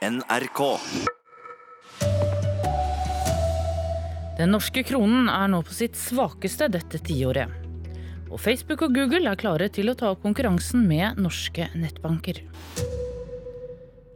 NRK. 0.00 0.78
Den 4.38 4.54
norske 4.54 4.80
kronen 4.88 5.26
er 5.28 5.50
nå 5.52 5.58
på 5.60 5.74
sitt 5.76 5.98
svakeste 6.00 6.70
dette 6.72 7.02
tiåret. 7.04 7.52
Og 8.32 8.40
Facebook 8.40 8.86
og 8.86 8.94
Google 8.96 9.28
er 9.28 9.36
klare 9.36 9.68
til 9.68 9.92
å 9.92 9.96
ta 10.00 10.14
opp 10.14 10.22
konkurransen 10.24 10.86
med 10.88 11.20
norske 11.20 11.68
nettbanker. 11.76 12.40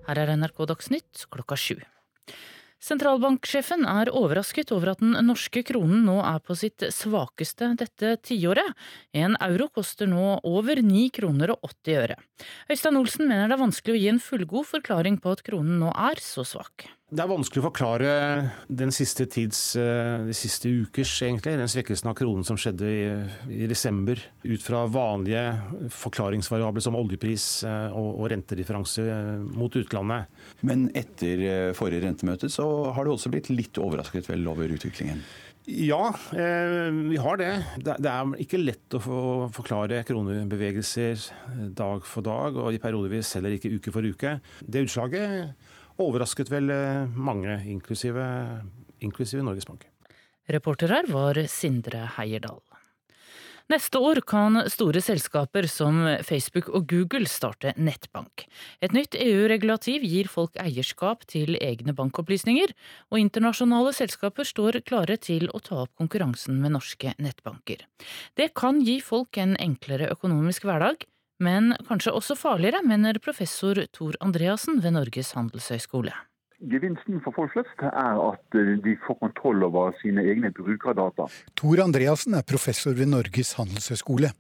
Her 0.09 0.23
er 0.23 0.33
NRK 0.41 0.65
Dagsnytt 0.73 1.27
klokka 1.29 1.61
sju. 1.61 1.77
Sentralbanksjefen 2.85 3.87
er 3.89 4.11
overrasket 4.13 4.69
over 4.77 4.91
at 4.93 5.01
den 5.01 5.15
norske 5.25 5.63
kronen 5.65 6.03
nå 6.05 6.19
er 6.21 6.43
på 6.45 6.57
sitt 6.59 6.85
svakeste 6.93 7.71
dette 7.81 8.19
tiåret. 8.29 8.75
En 9.17 9.39
euro 9.47 9.71
koster 9.73 10.11
nå 10.11 10.35
over 10.45 10.83
9 10.85 11.07
kroner 11.17 11.55
og 11.55 11.65
80 11.71 12.03
øre. 12.03 12.19
Øystein 12.69 13.01
Olsen 13.01 13.31
mener 13.31 13.49
det 13.49 13.57
er 13.57 13.63
vanskelig 13.63 13.95
å 13.95 14.03
gi 14.03 14.11
en 14.13 14.21
fullgod 14.21 14.69
forklaring 14.75 15.17
på 15.23 15.33
at 15.33 15.41
kronen 15.47 15.81
nå 15.81 15.95
er 16.11 16.21
så 16.21 16.45
svak. 16.45 16.85
Det 17.15 17.23
er 17.23 17.31
vanskelig 17.31 17.61
å 17.63 17.67
forklare 17.69 18.13
den 18.67 18.91
siste 18.95 19.29
tids, 19.31 19.77
eh, 19.79 20.25
de 20.27 20.35
siste 20.35 20.67
ukers, 20.67 21.13
egentlig, 21.23 21.53
den 21.61 21.71
svekkelsen 21.71 22.09
av 22.11 22.17
kronen 22.19 22.43
som 22.47 22.59
skjedde 22.59 22.89
i, 22.91 23.05
i 23.55 23.69
desember, 23.71 24.19
ut 24.43 24.65
fra 24.65 24.81
vanlige 24.91 25.45
forklaringsvariabler 25.95 26.83
som 26.83 26.99
oljepris 26.99 27.47
eh, 27.71 27.95
og, 27.95 28.09
og 28.19 28.33
rentedifferanse 28.33 29.05
eh, 29.07 29.45
mot 29.47 29.79
utlandet. 29.79 30.27
Men 30.67 30.89
etter 30.91 31.45
forrige 31.79 32.03
rentemøte 32.03 32.51
så 32.51 32.67
har 32.97 33.07
du 33.07 33.13
også 33.15 33.31
blitt 33.31 33.53
litt 33.53 33.79
overrasket 33.79 34.33
vel 34.33 34.43
over 34.51 34.75
utviklingen? 34.75 35.23
Ja, 35.71 36.11
vi 36.35 37.17
har 37.17 37.39
det. 37.41 37.53
det. 37.79 37.95
det. 38.05 38.11
er 38.11 38.43
ikke 38.43 38.59
lett 38.61 38.99
å 38.99 39.01
forklare 39.55 40.03
kronebevegelser 40.05 41.23
dag 41.79 42.05
for 42.05 42.27
dag, 42.27 42.59
og 42.59 42.75
i 42.75 42.83
periodevis 42.83 43.33
heller 43.39 43.55
ikke 43.57 43.73
uke 43.79 43.95
for 43.95 44.05
uke. 44.05 44.35
Det 44.61 44.85
utslaget 44.85 45.55
overrasket 46.03 46.51
vel 46.53 46.71
eh, 46.75 47.11
mange, 47.15 47.59
inklusive, 47.71 48.25
inklusive 49.01 49.45
Norges 49.47 49.69
Bank. 49.69 49.87
Reporter 50.51 50.93
her 50.93 51.09
var 51.09 51.39
Sindre 51.49 52.09
Heierdal. 52.19 52.61
Neste 53.73 53.97
år 53.97 54.19
kan 54.29 54.59
store 54.69 55.01
selskaper 55.01 55.65
som 55.73 56.03
Facebook 56.21 56.67
og 56.69 56.85
Google 56.91 57.25
starte 57.33 57.71
nettbank. 57.81 58.45
Et 58.85 58.93
nytt 58.93 59.17
EU-regulativ 59.17 60.05
gir 60.05 60.29
folk 60.29 60.59
eierskap 60.61 61.25
til 61.33 61.57
egne 61.57 61.95
bankopplysninger, 61.97 62.75
og 63.09 63.23
internasjonale 63.23 63.95
selskaper 63.97 64.45
står 64.45 64.83
klare 64.85 65.17
til 65.17 65.49
å 65.49 65.63
ta 65.65 65.81
opp 65.87 65.95
konkurransen 65.97 66.61
med 66.61 66.77
norske 66.77 67.15
nettbanker. 67.17 67.87
Det 68.37 68.51
kan 68.53 68.85
gi 68.85 68.99
folk 69.01 69.41
en 69.41 69.57
enklere 69.57 70.13
økonomisk 70.13 70.69
hverdag, 70.69 71.09
men 71.45 71.75
kanskje 71.89 72.15
også 72.17 72.37
farligere, 72.39 72.83
mener 72.87 73.21
professor 73.23 73.79
Tor 73.93 74.17
Andreassen 74.25 74.81
ved 74.85 74.97
Norges 74.97 75.35
handelshøyskole. 75.37 76.15
Gevinsten 76.71 77.21
for 77.25 77.35
folk 77.37 77.53
flest 77.53 77.83
er 77.85 78.21
at 78.25 78.57
de 78.85 78.95
får 79.05 79.19
kontroll 79.21 79.67
over 79.67 79.93
sine 80.01 80.23
egne 80.25 80.53
brukerdata. 80.55 81.27
Tor 81.59 81.83
Andreassen 81.85 82.39
er 82.39 82.47
professor 82.47 82.97
ved 82.97 83.11
Norges 83.13 83.53
handelshøyskole. 83.59 84.31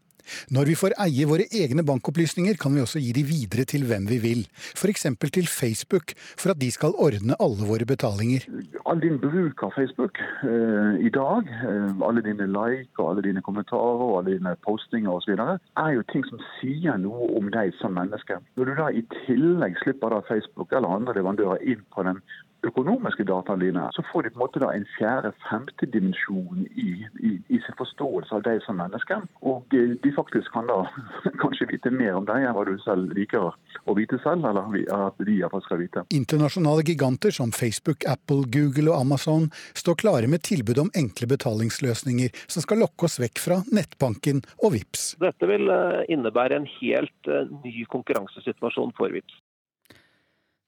Når 0.54 0.70
vi 0.70 0.76
får 0.78 0.96
eie 1.04 1.26
våre 1.28 1.46
egne 1.52 1.84
bankopplysninger, 1.86 2.58
kan 2.60 2.74
vi 2.74 2.82
også 2.84 3.02
gi 3.02 3.12
de 3.16 3.24
videre 3.26 3.66
til 3.68 3.86
hvem 3.88 4.08
vi 4.10 4.18
vil, 4.22 4.44
f.eks. 4.76 5.06
til 5.34 5.48
Facebook, 5.48 6.14
for 6.36 6.54
at 6.54 6.60
de 6.60 6.70
skal 6.70 6.96
ordne 6.98 7.36
alle 7.40 7.68
våre 7.68 7.86
betalinger. 7.88 8.46
All 8.86 9.00
din 9.00 9.18
bruk 9.20 9.62
av 9.64 9.72
Facebook 9.76 10.20
eh, 10.44 11.04
i 11.06 11.10
dag, 11.12 11.48
eh, 11.48 12.02
alle 12.08 12.24
dine 12.24 12.46
like 12.52 13.00
og 13.00 13.10
alle 13.10 13.26
dine 13.28 13.42
kommentarer 13.42 14.04
og 14.08 14.18
alle 14.20 14.38
dine 14.38 14.56
postinger 14.66 15.10
osv., 15.16 15.34
er 15.36 15.90
jo 15.96 16.06
ting 16.12 16.24
som 16.28 16.42
sier 16.58 16.98
noe 17.00 17.30
om 17.38 17.50
deg 17.54 17.74
som 17.80 17.96
menneske. 17.96 18.40
Når 18.56 18.70
du 18.70 18.74
da 18.80 18.90
i 18.90 19.04
tillegg 19.24 19.78
slipper 19.82 20.14
da 20.14 20.24
Facebook 20.28 20.72
eller 20.72 20.98
andre 20.98 21.16
leverandører 21.18 21.64
inn 21.64 21.84
på 21.94 22.06
den 22.06 22.20
økonomiske 22.68 23.26
dataene 23.28 23.66
dine, 23.66 23.84
så 23.96 24.04
får 24.10 24.26
de 24.26 24.32
på 24.34 24.38
en 24.38 24.44
måte 24.44 24.62
da 24.62 24.70
en 24.74 24.86
fjerde-femte 24.96 25.88
dimensjon 25.92 26.64
i, 26.70 26.90
i, 27.20 27.32
i, 27.48 27.60
sin 27.64 27.78
forståelse 27.78 28.34
av 28.36 28.44
deg 28.46 28.62
som 28.64 28.78
menneske. 28.80 29.20
Og 29.46 29.76
eh, 29.76 29.94
de 30.02 30.12
faktisk 30.16 30.50
kan 30.54 30.68
da 30.70 30.80
kanskje 31.42 31.68
vite 31.72 31.92
mer 31.94 32.18
om 32.18 32.28
deg 32.28 32.44
enn 32.44 32.56
hva 32.56 32.66
du 32.68 32.74
selv 32.84 33.14
liker 33.16 33.50
å 33.84 33.96
vite 33.98 34.18
selv, 34.24 34.46
eller 34.48 34.74
at 34.96 35.20
de 35.24 35.38
iallfall 35.38 35.64
skal 35.66 35.82
vite. 35.82 36.04
Internasjonale 36.14 36.86
giganter 36.86 37.34
som 37.34 37.52
Facebook, 37.54 38.06
Apple, 38.10 38.44
Google 38.54 38.92
og 38.92 39.04
Amazon 39.04 39.50
står 39.76 40.00
klare 40.04 40.30
med 40.30 40.44
tilbud 40.46 40.80
om 40.86 40.92
enkle 40.96 41.28
betalingsløsninger 41.34 42.34
som 42.46 42.64
skal 42.64 42.82
lokke 42.84 43.08
oss 43.08 43.18
vekk 43.22 43.42
fra 43.42 43.60
nettbanken 43.74 44.44
og 44.62 44.74
VIPS. 44.76 45.06
Dette 45.22 45.50
vil 45.50 45.70
eh, 45.72 46.04
innebære 46.14 46.60
en 46.60 46.68
helt 46.78 47.30
eh, 47.30 47.50
ny 47.64 47.84
konkurransesituasjon 47.92 48.94
for 48.98 49.14
VIPS. 49.14 49.43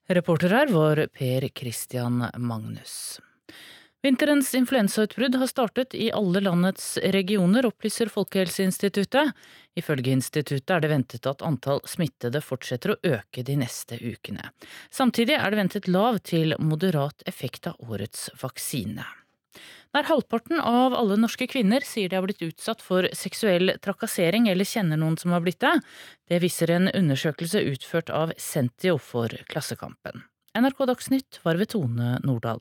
Reporter 0.09 0.51
her 0.51 0.67
var 0.67 1.07
Per 1.07 1.49
Christian 1.49 2.25
Magnus. 2.37 3.21
Vinterens 4.03 4.55
influensautbrudd 4.55 5.35
har 5.35 5.47
startet 5.47 5.95
i 5.95 6.13
alle 6.15 6.41
landets 6.41 6.99
regioner, 7.03 7.67
opplyser 7.67 8.07
Folkehelseinstituttet. 8.07 9.33
Ifølge 9.75 10.15
instituttet 10.15 10.71
er 10.71 10.85
det 10.85 10.93
ventet 10.93 11.27
at 11.27 11.43
antall 11.43 11.83
smittede 11.91 12.39
fortsetter 12.39 12.95
å 12.95 12.99
øke 13.03 13.43
de 13.43 13.59
neste 13.59 13.99
ukene. 13.99 14.53
Samtidig 14.95 15.41
er 15.41 15.51
det 15.51 15.59
ventet 15.65 15.91
lav 15.91 16.23
til 16.23 16.55
moderat 16.63 17.27
effekt 17.27 17.67
av 17.67 17.83
årets 17.83 18.29
vaksine. 18.39 19.09
Nær 19.97 20.11
halvparten 20.11 20.59
av 20.61 20.93
alle 20.93 21.17
norske 21.17 21.47
kvinner 21.49 21.81
sier 21.89 22.11
de 22.13 22.19
har 22.19 22.25
blitt 22.27 22.43
utsatt 22.45 22.83
for 22.85 23.07
seksuell 23.17 23.79
trakassering 23.81 24.45
eller 24.53 24.69
kjenner 24.69 25.01
noen 25.01 25.15
som 25.17 25.33
har 25.33 25.41
blitt 25.41 25.63
det. 25.65 25.71
Det 26.29 26.43
viser 26.43 26.75
en 26.75 26.91
undersøkelse 26.91 27.63
utført 27.71 28.13
av 28.13 28.35
Sentio 28.37 28.99
for 29.01 29.33
Klassekampen. 29.49 30.27
NRK 30.53 30.85
Dagsnytt 30.93 31.41
var 31.47 31.57
ved 31.57 31.73
Tone 31.73 32.19
Nordahl. 32.29 32.61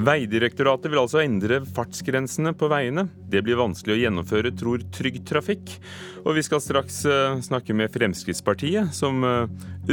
Veidirektoratet 0.00 0.88
vil 0.88 1.00
altså 1.02 1.20
endre 1.20 1.58
fartsgrensene 1.76 2.54
på 2.56 2.70
veiene. 2.72 3.04
Det 3.28 3.42
blir 3.44 3.58
vanskelig 3.60 3.98
å 3.98 4.00
gjennomføre, 4.00 4.52
tror 4.56 4.80
Trygg 4.96 5.18
Trafikk. 5.28 5.74
Og 6.22 6.38
vi 6.38 6.44
skal 6.46 6.62
straks 6.64 7.02
eh, 7.04 7.40
snakke 7.44 7.76
med 7.76 7.92
Fremskrittspartiet, 7.92 8.94
som 8.96 9.20
eh, 9.26 9.50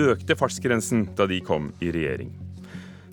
økte 0.08 0.38
fartsgrensen 0.40 1.10
da 1.18 1.28
de 1.28 1.42
kom 1.44 1.74
i 1.84 1.92
regjering. 1.92 2.32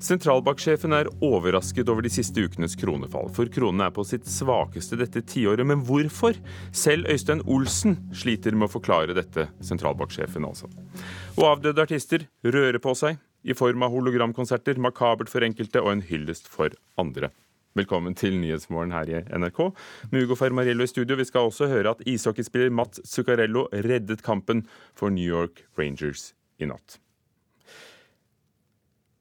Sentralbanksjefen 0.05 0.95
er 0.95 1.11
overrasket 1.25 1.91
over 1.91 2.05
de 2.05 2.13
siste 2.13 2.47
ukenes 2.47 2.77
kronefall, 2.79 3.31
for 3.35 3.51
kronen 3.51 3.87
er 3.87 3.93
på 3.95 4.05
sitt 4.07 4.29
svakeste 4.31 4.99
dette 5.01 5.25
tiåret. 5.27 5.67
Men 5.67 5.83
hvorfor? 5.89 6.39
Selv 6.77 7.11
Øystein 7.11 7.43
Olsen 7.51 7.99
sliter 8.15 8.55
med 8.55 8.69
å 8.69 8.75
forklare 8.77 9.17
dette, 9.19 9.49
sentralbanksjefen 9.65 10.47
altså. 10.47 10.71
Og 11.41 11.47
avdøde 11.57 11.89
artister 11.89 12.29
rører 12.45 12.79
på 12.79 12.95
seg 12.99 13.19
i 13.45 13.55
form 13.57 13.85
av 13.85 13.93
hologramkonserter, 13.93 14.81
makabert 14.81 15.31
for 15.33 15.45
enkelte 15.45 15.83
og 15.85 15.93
en 15.93 16.05
hyllest 16.09 16.49
for 16.51 16.75
andre. 17.01 17.31
Velkommen 17.75 18.15
til 18.15 18.37
Nyhetsmorgen 18.39 18.95
her 18.95 19.11
i 19.11 19.21
NRK. 19.35 19.61
Med 20.13 20.27
Ugo 20.27 20.37
Fermarello 20.39 20.87
i 20.87 20.91
studio. 20.91 21.19
Vi 21.19 21.27
skal 21.27 21.49
også 21.49 21.67
høre 21.73 21.91
at 21.97 22.05
ishockeyspiller 22.07 22.71
Mats 22.71 23.03
Zuccarello 23.09 23.67
reddet 23.73 24.23
kampen 24.23 24.63
for 24.95 25.11
New 25.11 25.27
York 25.27 25.65
Rangers 25.79 26.33
i 26.63 26.71
natt. 26.71 27.01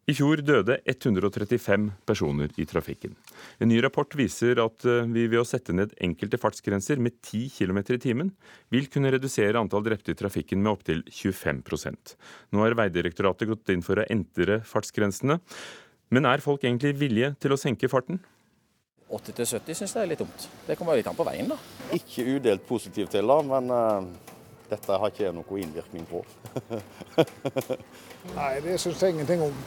I 0.03 0.11
fjor 0.11 0.41
døde 0.43 0.75
135 0.83 1.85
personer 2.03 2.51
i 2.59 2.65
trafikken. 2.67 3.13
En 3.63 3.69
ny 3.71 3.77
rapport 3.85 4.17
viser 4.19 4.59
at 4.59 4.83
eh, 4.83 5.05
vi 5.07 5.29
ved 5.31 5.39
å 5.39 5.45
sette 5.47 5.71
ned 5.71 5.93
enkelte 6.03 6.35
fartsgrenser 6.41 6.99
med 6.99 7.15
10 7.21 7.53
km 7.55 7.79
i 7.95 7.99
timen, 8.03 8.33
vil 8.67 8.89
kunne 8.91 9.13
redusere 9.15 9.61
antall 9.61 9.85
drepte 9.85 10.11
i 10.11 10.17
trafikken 10.19 10.59
med 10.59 10.73
opptil 10.73 11.05
25% 11.07 12.17
Nå 12.51 12.65
har 12.65 12.75
Veidirektoratet 12.75 13.47
gått 13.47 13.71
inn 13.71 13.85
for 13.85 14.01
å 14.01 14.05
endre 14.11 14.59
fartsgrensene. 14.67 15.39
Men 16.11 16.27
er 16.27 16.43
folk 16.43 16.67
egentlig 16.67 16.97
villige 16.99 17.31
til 17.39 17.55
å 17.55 17.59
senke 17.61 17.87
farten? 17.87 18.19
80-70 19.07 19.79
syns 19.79 19.95
jeg 19.95 20.03
er 20.03 20.11
litt 20.11 20.19
dumt. 20.19 20.49
Det 20.67 20.75
kommer 20.75 20.99
litt 20.99 21.07
an 21.07 21.15
på 21.15 21.27
veien, 21.27 21.47
da. 21.47 21.55
Ikke 21.95 22.27
udelt 22.27 22.67
positiv 22.67 23.07
til 23.13 23.31
da, 23.31 23.39
men 23.45 23.71
uh, 23.71 24.33
dette 24.67 24.99
har 24.99 25.15
ikke 25.15 25.27
jeg 25.29 25.37
noe 25.37 25.63
innvirkning 25.63 26.05
på. 26.11 26.25
Nei, 28.39 28.51
det 28.65 28.79
syns 28.81 28.99
jeg 28.99 29.15
ingenting 29.15 29.47
om. 29.47 29.57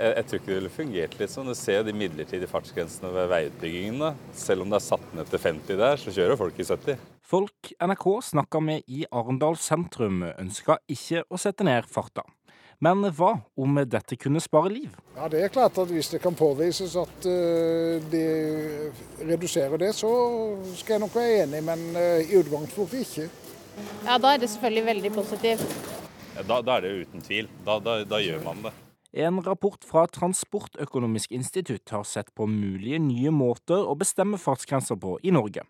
Jeg, 0.00 0.14
jeg, 0.16 0.26
tror 0.26 0.38
ikke 0.38 0.48
det 0.48 0.56
ville 0.56 0.72
fungert 0.72 1.14
litt 1.20 1.32
sånn. 1.32 1.50
Du 1.52 1.56
ser 1.58 1.82
de 1.84 1.92
midlertidige 1.92 2.48
fartsgrensene 2.48 3.12
ved 3.12 3.28
veiutbyggingene. 3.34 4.14
Selv 4.32 4.64
om 4.64 4.72
det 4.72 4.78
er 4.80 4.86
satt 4.86 5.14
ned 5.16 5.28
til 5.28 5.42
50 5.42 5.80
der, 5.82 6.00
så 6.00 6.14
kjører 6.16 6.40
folk 6.40 6.56
i 6.56 6.64
70. 6.64 7.06
Folk 7.30 7.72
NRK 7.84 8.06
snakka 8.30 8.64
med 8.64 8.88
i 8.88 9.04
Arendal 9.12 9.60
sentrum 9.60 10.24
ønska 10.32 10.80
ikke 10.90 11.26
å 11.28 11.40
sette 11.40 11.66
ned 11.68 11.84
farta. 11.86 12.24
Men 12.80 13.04
hva 13.12 13.34
om 13.60 13.76
dette 13.92 14.16
kunne 14.16 14.40
spare 14.40 14.72
liv? 14.72 14.94
Ja, 15.18 15.28
Det 15.28 15.44
er 15.44 15.52
klart 15.52 15.76
at 15.78 15.92
hvis 15.92 16.08
det 16.14 16.22
kan 16.24 16.34
påvises 16.34 16.96
at 16.96 17.28
uh, 17.28 18.00
de 18.10 18.24
reduserer 19.20 19.76
det, 19.84 19.92
så 19.94 20.10
skal 20.80 20.96
jeg 20.96 21.04
nok 21.04 21.14
være 21.20 21.42
enig, 21.44 21.60
men 21.68 21.84
uh, 21.92 22.24
i 22.24 22.40
utgangspunktet 22.40 23.04
ikke. 23.04 23.28
Ja, 24.06 24.16
Da 24.16 24.32
er 24.32 24.40
det 24.40 24.48
selvfølgelig 24.50 24.86
veldig 24.86 25.12
positivt. 25.12 25.66
Ja, 26.38 26.42
da, 26.42 26.62
da, 26.64 26.78
er 26.78 26.86
det 26.86 26.94
uten 27.04 27.20
tvil. 27.20 27.52
Da, 27.66 27.76
da, 27.84 28.00
da 28.08 28.24
gjør 28.24 28.40
man 28.48 28.64
det. 28.64 28.72
En 29.10 29.40
rapport 29.42 29.82
fra 29.82 30.04
Transportøkonomisk 30.06 31.32
institutt 31.34 31.90
har 31.90 32.04
sett 32.06 32.28
på 32.38 32.46
mulige 32.46 33.00
nye 33.02 33.32
måter 33.34 33.82
å 33.82 33.96
bestemme 33.98 34.38
fartsgrenser 34.38 35.00
på 35.02 35.16
i 35.26 35.32
Norge. 35.34 35.64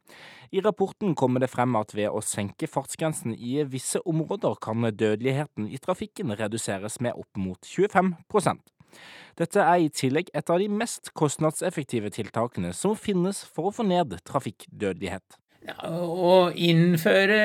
I 0.52 0.60
rapporten 0.60 1.14
kommer 1.16 1.40
det 1.40 1.48
frem 1.48 1.78
at 1.80 1.94
ved 1.96 2.12
å 2.12 2.20
senke 2.20 2.68
fartsgrensen 2.68 3.32
i 3.32 3.62
visse 3.64 4.02
områder, 4.04 4.58
kan 4.60 4.84
dødeligheten 4.84 5.70
i 5.72 5.80
trafikken 5.80 6.36
reduseres 6.36 7.00
med 7.00 7.16
opp 7.16 7.40
mot 7.40 7.64
25% 7.64 8.60
Dette 9.40 9.62
er 9.62 9.86
i 9.86 9.88
tillegg 9.88 10.28
et 10.36 10.50
av 10.50 10.58
de 10.60 10.66
mest 10.68 11.12
kostnadseffektive 11.16 12.10
tiltakene 12.12 12.74
som 12.76 12.96
finnes 12.98 13.40
for 13.46 13.70
å 13.70 13.72
få 13.72 13.86
ned 13.88 14.18
trafikkdødelighet. 14.28 15.38
Ja, 15.64 15.76
å 15.88 16.50
innføre 16.52 17.38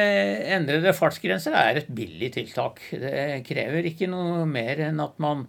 endrede 0.58 0.92
fartsgrenser 0.96 1.56
er 1.56 1.80
et 1.80 1.94
billig 1.96 2.34
tiltak. 2.36 2.82
Det 2.92 3.46
krever 3.48 3.88
ikke 3.88 4.10
noe 4.12 4.44
mer 4.50 4.82
enn 4.90 5.00
at 5.04 5.16
man 5.24 5.46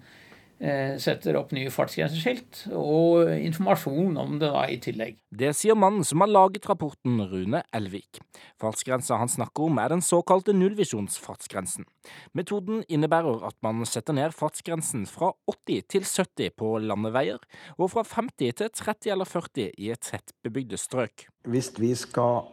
setter 0.57 1.37
opp 1.37 1.51
nye 1.53 1.71
fartsgrenseskilt, 1.73 2.63
og 2.73 3.29
informasjon 3.37 4.17
om 4.21 4.39
det 4.41 4.49
da 4.55 4.63
i 4.73 4.79
tillegg. 4.81 5.19
Det 5.37 5.51
sier 5.57 5.77
mannen 5.77 6.07
som 6.07 6.23
har 6.25 6.31
laget 6.31 6.69
rapporten, 6.71 7.19
Rune 7.29 7.61
Elvik. 7.77 8.23
Fartsgrensa 8.61 9.19
han 9.21 9.29
snakker 9.29 9.69
om 9.69 9.81
er 9.83 9.93
den 9.93 10.05
såkalte 10.05 10.55
nullvisjonsfartsgrensen. 10.57 11.85
Metoden 12.33 12.83
innebærer 12.89 13.45
at 13.49 13.57
man 13.67 13.85
setter 13.89 14.17
ned 14.17 14.33
fartsgrensen 14.37 15.05
fra 15.11 15.35
80 15.51 15.87
til 15.93 16.07
70 16.09 16.57
på 16.57 16.73
landeveier, 16.81 17.43
og 17.77 17.93
fra 17.93 18.07
50 18.17 18.57
til 18.63 18.73
30 18.73 19.13
eller 19.13 19.29
40 19.29 19.71
i 19.77 19.93
et 19.93 20.09
tettbebygde 20.09 20.81
strøk. 20.81 21.29
Hvis 21.47 21.71
vi 21.79 21.93
skal 21.95 22.49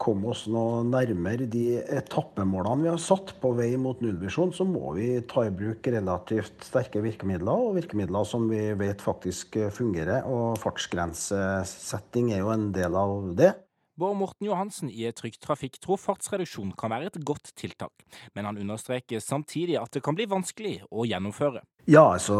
komme 0.00 0.30
oss 0.32 0.44
noe 0.52 0.82
nærmere 0.86 1.48
de 1.50 1.80
etappemålene 1.80 2.84
vi 2.84 2.90
har 2.92 3.02
satt 3.02 3.34
på 3.42 3.52
vei 3.56 3.72
mot 3.80 4.00
nullvisjon, 4.04 4.52
så 4.54 4.66
må 4.68 4.94
vi 4.96 5.08
ta 5.28 5.46
i 5.46 5.52
bruk 5.54 5.86
relativt 5.92 6.66
sterke 6.68 7.02
virkemidler, 7.04 7.52
og 7.52 7.76
virkemidler 7.78 8.26
som 8.28 8.48
vi 8.50 8.62
vet 8.78 9.04
faktisk 9.04 9.58
fungerer. 9.74 10.26
Og 10.28 10.58
fartsgrensesetting 10.62 12.32
er 12.34 12.44
jo 12.44 12.52
en 12.54 12.68
del 12.76 12.98
av 12.98 13.30
det. 13.38 13.54
Bård 13.96 14.18
Morten 14.20 14.44
Johansen 14.44 14.90
i 14.92 15.08
Trygg 15.16 15.38
Trafikk 15.40 15.78
tror 15.80 15.96
fartsreduksjon 15.96 16.74
kan 16.76 16.92
være 16.92 17.08
et 17.08 17.22
godt 17.24 17.54
tiltak, 17.56 18.04
men 18.36 18.44
han 18.44 18.60
understreker 18.60 19.24
samtidig 19.24 19.78
at 19.80 19.96
det 19.96 20.02
kan 20.04 20.18
bli 20.18 20.28
vanskelig 20.28 20.82
å 20.92 21.06
gjennomføre. 21.08 21.64
Ja, 21.86 22.02
altså 22.16 22.34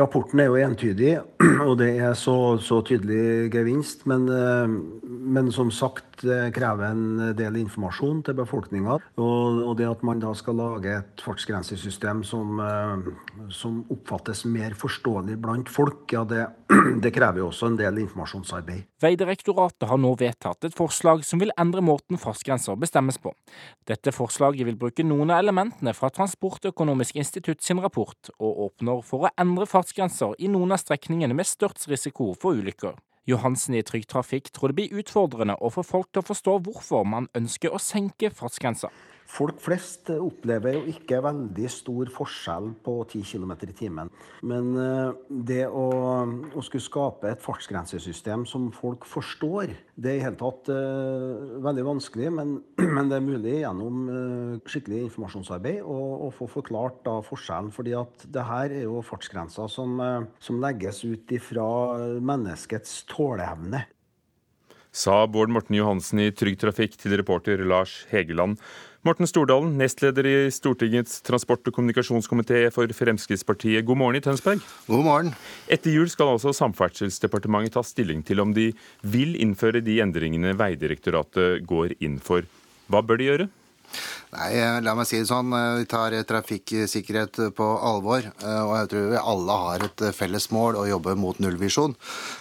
rapporten 0.00 0.40
er 0.40 0.46
jo 0.48 0.56
entydig, 0.56 1.18
og 1.68 1.74
det 1.82 1.90
er 2.00 2.14
så, 2.16 2.56
så 2.64 2.78
tydelig 2.80 3.50
gevinst. 3.52 4.06
Men, 4.08 4.24
eh, 4.32 4.72
men, 5.04 5.50
som 5.52 5.68
sagt, 5.68 6.22
krever 6.54 6.86
en 6.88 7.34
del 7.36 7.58
informasjon 7.60 8.22
til 8.24 8.38
befolkninga. 8.38 8.96
Og, 9.20 9.60
og, 9.66 9.74
det 9.76 9.88
at 9.90 10.04
man 10.06 10.22
da 10.22 10.30
skal 10.38 10.56
lage 10.56 10.94
et 10.96 11.24
fartsgrensesystem 11.24 12.22
som, 12.24 12.62
eh, 12.64 13.50
som 13.52 13.82
oppfattes 13.92 14.46
mer 14.48 14.72
forståelig 14.80 15.36
blant 15.44 15.68
folk, 15.68 16.06
ja, 16.16 16.24
det, 16.24 16.46
det 17.04 17.12
krever 17.12 17.42
jo 17.42 17.50
også 17.50 17.68
en 17.68 17.78
del 17.82 18.00
informasjonsarbeid. 18.06 18.88
Veidirektoratet 19.04 19.90
har 19.90 20.00
nå 20.00 20.14
vedtatt 20.16 20.70
et 20.70 20.78
forslag 20.78 21.26
som 21.28 21.42
vil 21.42 21.52
endre 21.60 21.84
måten 21.84 22.16
fartsgrenser 22.20 22.80
bestemmes 22.80 23.20
på. 23.20 23.34
Dette 23.84 24.14
forslaget 24.16 24.64
vil 24.70 24.80
bruke 24.80 25.04
noen 25.04 25.34
av 25.34 25.44
elementene 25.44 25.92
fra 25.92 26.08
Transportøkonomisk 26.14 27.20
institutt 27.20 27.60
sin 27.60 27.84
rapport. 27.84 28.32
og 28.38 28.53
åpner 28.54 29.02
for 29.06 29.26
å 29.26 29.32
endre 29.40 29.66
fartsgrenser 29.68 30.36
i 30.38 30.48
noen 30.50 30.74
av 30.74 30.80
strekningene 30.82 31.36
med 31.36 31.48
størst 31.48 31.88
risiko 31.90 32.32
for 32.38 32.56
ulykker. 32.56 32.94
Johansen 33.26 33.76
i 33.78 33.82
Trygg 33.82 34.06
Trafikk 34.10 34.50
tror 34.52 34.70
det 34.70 34.78
blir 34.78 34.98
utfordrende 35.00 35.56
å 35.60 35.70
få 35.72 35.84
folk 35.86 36.10
til 36.12 36.20
å 36.20 36.28
forstå 36.28 36.58
hvorfor 36.66 37.06
man 37.08 37.30
ønsker 37.38 37.72
å 37.72 37.80
senke 37.80 38.28
fartsgrensa. 38.30 38.90
Folk 39.30 39.58
flest 39.64 40.10
opplever 40.12 40.76
jo 40.76 40.82
ikke 40.92 41.18
veldig 41.24 41.68
stor 41.72 42.10
forskjell 42.12 42.68
på 42.84 42.94
10 43.08 43.22
km 43.32 43.54
i 43.66 43.74
timen. 43.76 44.10
Men 44.46 44.68
eh, 44.78 45.14
det 45.48 45.62
å, 45.66 45.86
å, 46.52 46.64
skulle 46.64 46.84
skape 46.84 47.32
et 47.32 47.42
fartsgrensesystem 47.42 48.44
som 48.46 48.68
folk 48.74 49.06
forstår, 49.08 49.72
det 49.96 50.12
er 50.12 50.20
i 50.20 50.24
hele 50.24 50.38
tatt 50.38 50.68
uh, 50.70 51.56
veldig 51.64 51.86
vanskelig. 51.86 52.30
Men, 52.36 52.54
men, 52.96 53.10
det 53.10 53.18
er 53.18 53.24
mulig 53.24 53.56
gjennom 53.62 54.04
uh, 54.10 54.70
skikkelig 54.70 55.04
informasjonsarbeid 55.08 55.80
å, 55.82 56.30
få 56.34 56.48
forklart 56.50 57.02
da 57.06 57.18
forskjellen. 57.24 57.72
fordi 57.74 57.96
at 57.98 58.28
det 58.34 58.46
her 58.46 58.74
er 58.74 58.86
jo 58.86 59.02
fartsgrenser 59.06 59.70
som, 59.72 59.98
uh, 60.02 60.28
som 60.42 60.60
legges 60.62 61.02
ut 61.06 61.34
ifra 61.34 61.66
menneskets 62.22 63.02
tåleevne 63.10 63.84
sa 64.94 65.24
Bård 65.26 65.50
Morten 65.50 65.74
Johansen 65.74 66.20
i 66.22 66.30
Trygg 66.30 66.60
Trafikk 66.62 66.94
til 67.00 67.16
reporter 67.18 67.58
Lars 67.66 68.04
Hegeland. 68.12 68.60
Morten 69.04 69.28
Stordalen, 69.28 69.74
nestleder 69.76 70.24
i 70.24 70.36
Stortingets 70.48 71.18
transport- 71.20 71.68
og 71.68 71.74
kommunikasjonskomité 71.76 72.62
for 72.72 72.88
Fremskrittspartiet. 72.88 73.84
God 73.84 73.98
morgen 74.00 74.16
i 74.16 74.22
Tønsberg. 74.24 74.62
God 74.86 75.04
morgen. 75.04 75.34
Etter 75.68 75.92
jul 75.92 76.08
skal 76.08 76.30
altså 76.32 76.54
Samferdselsdepartementet 76.56 77.74
ta 77.76 77.82
stilling 77.84 78.22
til 78.24 78.40
om 78.40 78.54
de 78.56 78.70
vil 79.04 79.36
innføre 79.36 79.84
de 79.84 79.98
endringene 80.00 80.54
Veidirektoratet 80.56 81.66
går 81.68 81.98
inn 82.00 82.16
for. 82.16 82.48
Hva 82.88 83.04
bør 83.04 83.20
de 83.20 83.28
gjøre? 83.28 83.48
Nei, 84.34 84.48
eh, 84.56 84.80
la 84.82 84.94
meg 84.96 85.06
si 85.06 85.20
det 85.20 85.28
sånn. 85.28 85.52
Eh, 85.52 85.82
vi 85.82 85.90
tar 85.90 86.16
trafikksikkerhet 86.26 87.42
på 87.54 87.66
alvor. 87.76 88.24
Eh, 88.24 88.62
og 88.64 88.72
jeg 88.78 88.88
tror 88.90 89.04
vi 89.12 89.20
alle 89.20 89.58
har 89.66 89.84
et 89.84 90.06
felles 90.16 90.48
mål 90.50 90.80
å 90.80 90.88
jobbe 90.88 91.14
mot 91.20 91.38
nullvisjon. 91.44 91.94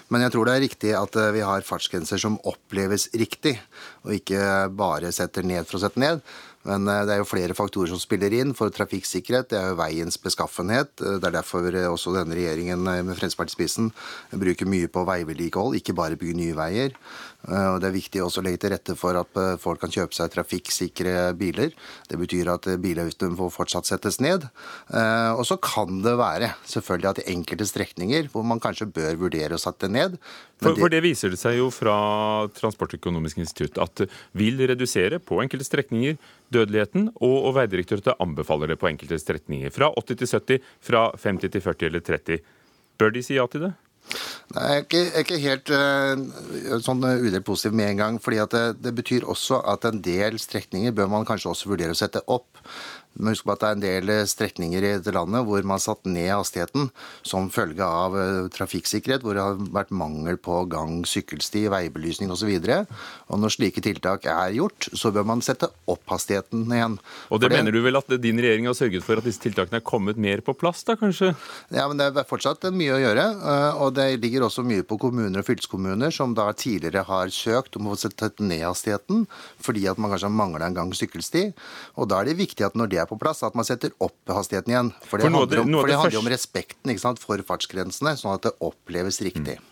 Men 0.09 0.25
jeg 0.25 0.33
tror 0.33 0.47
det 0.47 0.55
er 0.55 0.65
riktig 0.65 0.95
at 0.95 1.19
vi 1.35 1.43
har 1.43 1.67
fartsgrenser 1.67 2.23
som 2.23 2.39
oppleves 2.49 3.09
riktig, 3.13 3.59
og 4.07 4.15
ikke 4.15 4.71
bare 4.73 5.11
setter 5.11 5.43
ned 5.43 5.67
for 5.67 5.77
å 5.77 5.83
sette 5.85 6.01
ned. 6.01 6.23
Men 6.67 6.87
eh, 6.87 7.03
det 7.07 7.15
er 7.15 7.21
jo 7.21 7.27
flere 7.27 7.55
faktorer 7.57 7.91
som 7.91 8.01
spiller 8.01 8.33
inn 8.37 8.53
for 8.57 8.71
trafikksikkerhet. 8.73 9.51
Det 9.51 9.59
er 9.59 9.71
jo 9.71 9.79
veiens 9.79 10.19
beskaffenhet. 10.21 10.95
Eh, 11.01 11.19
det 11.19 11.29
er 11.29 11.37
derfor 11.39 11.67
eh, 11.69 11.89
også 11.89 12.15
denne 12.15 12.37
regjeringen 12.37 12.85
med 12.87 13.13
Fremskrittspartiet 13.13 13.57
spissen 13.57 13.91
bruker 14.31 14.69
mye 14.69 14.89
på 14.91 15.03
veivedlikehold, 15.07 15.77
ikke 15.79 15.95
bare 15.97 16.19
bygge 16.19 16.39
nye 16.39 16.57
veier. 16.57 16.95
Og 17.43 17.81
Det 17.83 17.89
er 17.89 17.95
viktig 17.95 18.21
også 18.23 18.39
å 18.39 18.45
legge 18.45 18.61
til 18.63 18.71
rette 18.71 18.95
for 18.95 19.17
at 19.19 19.39
folk 19.59 19.81
kan 19.83 19.91
kjøpe 19.91 20.15
seg 20.15 20.31
trafikksikre 20.31 21.33
biler. 21.35 21.73
Det 22.07 22.19
betyr 22.19 22.51
at 22.53 22.69
bilavgiften 22.79 23.35
får 23.39 23.51
fortsatt 23.51 23.89
settes 23.89 24.21
ned. 24.23 24.45
Og 25.35 25.43
så 25.47 25.57
kan 25.59 25.99
det 26.05 26.15
være 26.19 26.53
selvfølgelig 26.69 27.09
at 27.09 27.21
i 27.23 27.27
enkelte 27.33 27.67
strekninger 27.67 28.29
hvor 28.31 28.47
man 28.47 28.63
kanskje 28.63 28.87
bør 28.95 29.19
vurdere 29.25 29.57
å 29.57 29.61
sette 29.61 29.91
ned. 29.91 30.15
For, 30.63 30.77
for, 30.79 30.91
det 30.93 31.03
viser 31.03 31.33
det 31.33 31.39
seg 31.41 31.57
jo 31.57 31.67
fra 31.73 31.95
Transportøkonomisk 32.55 33.41
institutt 33.43 33.79
at 33.83 34.05
vil 34.37 34.61
redusere 34.63 35.19
på 35.19 35.41
enkelte 35.43 35.67
strekninger 35.67 36.17
dødeligheten, 36.53 37.09
og, 37.19 37.37
og 37.49 37.55
Vegdirektoratet 37.57 38.19
anbefaler 38.23 38.73
det 38.73 38.79
på 38.81 38.89
enkelte 38.91 39.19
strekninger. 39.19 39.73
Fra 39.73 39.91
80 39.99 40.21
til 40.21 40.31
70, 40.31 40.69
fra 40.83 41.07
50 41.17 41.55
til 41.55 41.65
40 41.65 41.89
eller 41.89 42.05
30. 42.13 42.53
Bør 43.01 43.15
de 43.15 43.25
si 43.25 43.39
ja 43.39 43.47
til 43.49 43.67
det? 43.67 43.73
Nei, 44.53 44.63
Jeg 44.63 44.75
er 44.75 44.83
ikke, 44.83 44.99
jeg 45.03 45.13
er 45.13 45.23
ikke 45.25 45.41
helt 45.41 45.71
uh, 45.73 46.79
sånn 46.85 47.05
udelt 47.05 47.45
positiv 47.47 47.77
med 47.77 47.93
en 47.93 48.01
gang. 48.01 48.19
fordi 48.21 48.41
det, 48.51 48.63
det, 48.83 48.95
betyr 48.95 49.25
også 49.25 49.61
at 49.73 49.85
en 49.89 50.01
del 50.03 50.39
strekninger 50.39 50.91
bør 50.91 51.09
man 51.09 51.25
kanskje 51.25 51.49
også 51.53 51.71
vurdere 51.71 51.95
å 51.95 51.97
sette 51.97 52.21
opp. 52.27 52.61
Men 53.19 53.33
husk 53.33 53.45
på 53.45 53.53
at 53.53 53.61
det 53.61 53.69
er 53.69 53.77
en 53.77 53.83
del 53.83 54.11
eh, 54.13 54.23
strekninger 54.29 54.83
i 54.83 54.93
dette 54.97 55.13
landet 55.13 55.45
hvor 55.47 55.61
man 55.63 55.77
har 55.77 55.83
satt 55.83 56.07
ned 56.09 56.31
hastigheten 56.31 56.89
som 57.21 57.51
følge 57.53 57.85
av 57.85 58.17
eh, 58.17 58.49
trafikksikkerhet, 58.53 59.23
hvor 59.23 59.37
det 59.37 59.43
har 59.45 59.59
vært 59.75 59.93
mangel 59.93 60.39
på 60.41 60.63
gang, 60.71 61.01
sykkelsti, 61.07 61.67
veibelysning 61.73 62.33
osv. 62.33 62.49
Og, 62.49 62.65
så 62.65 63.33
og 63.33 63.41
når 63.41 63.53
slike 63.55 63.83
tiltak 63.85 64.25
er 64.29 64.55
gjort, 64.57 64.89
så 64.97 65.11
bør 65.13 65.27
man 65.29 65.43
sette 65.45 65.69
opp 65.89 66.03
hastigheten 66.11 66.65
igjen. 66.73 66.97
Og 67.29 67.41
det, 67.41 67.51
det 67.51 67.59
mener 67.59 67.75
du 67.75 67.81
vel 67.85 67.99
at 67.99 68.09
din 68.23 68.41
regjering 68.41 68.69
har 68.69 68.77
sørget 68.77 69.05
for 69.05 69.19
at 69.19 69.27
disse 69.27 69.41
tiltakene 69.43 69.79
er 69.81 69.85
kommet 69.85 70.19
mer 70.21 70.43
på 70.45 70.55
plass, 70.57 70.83
da 70.87 70.97
kanskje? 70.99 71.33
Ja, 71.73 71.87
men 71.89 71.99
det 72.01 72.09
er 72.11 72.29
fortsatt 72.29 72.65
mye 72.73 72.97
å 72.97 73.01
gjøre. 73.01 73.27
Eh, 73.53 73.81
og 73.83 73.93
det 73.97 74.07
ligger 74.23 74.47
også 74.47 74.65
mye 74.65 74.85
på 74.87 74.99
kommuner 75.01 75.41
og 75.41 75.47
fylkeskommuner 75.47 76.13
som 76.13 76.35
da 76.37 76.49
tidligere 76.57 77.05
har 77.07 77.33
søkt 77.33 77.77
om 77.79 77.91
å 77.91 77.99
sette 77.99 78.31
ned 78.41 78.65
hastigheten 78.65 79.25
fordi 79.63 79.85
at 79.89 79.99
man 80.01 80.13
kanskje 80.13 80.29
har 80.29 80.37
mangla 80.37 80.67
en 80.67 80.77
gang 80.77 80.93
sykkelsti. 80.95 81.45
Og 82.01 82.09
da 82.11 82.21
er 82.21 82.31
det 82.31 82.39
viktig 82.41 82.65
at 82.65 82.77
når 82.79 82.91
det 82.91 83.02
er 83.03 83.09
på 83.09 83.19
plass, 83.21 83.43
at 83.45 83.57
man 83.57 83.67
setter 83.67 83.93
opp 84.03 84.17
hastigheten 84.31 84.73
igjen. 84.73 84.89
For 85.03 85.19
det, 85.19 85.27
for 85.27 85.37
handler, 85.41 85.61
om, 85.63 85.75
for 85.81 85.91
det 85.91 85.99
handler 85.99 86.23
om 86.23 86.31
respekten 86.33 86.97
sant, 87.01 87.21
for 87.21 87.43
fartsgrensene, 87.45 88.15
sånn 88.19 88.35
at 88.37 88.47
det 88.47 88.55
oppleves 88.63 89.21
riktig. 89.25 89.59
Mm. 89.59 89.69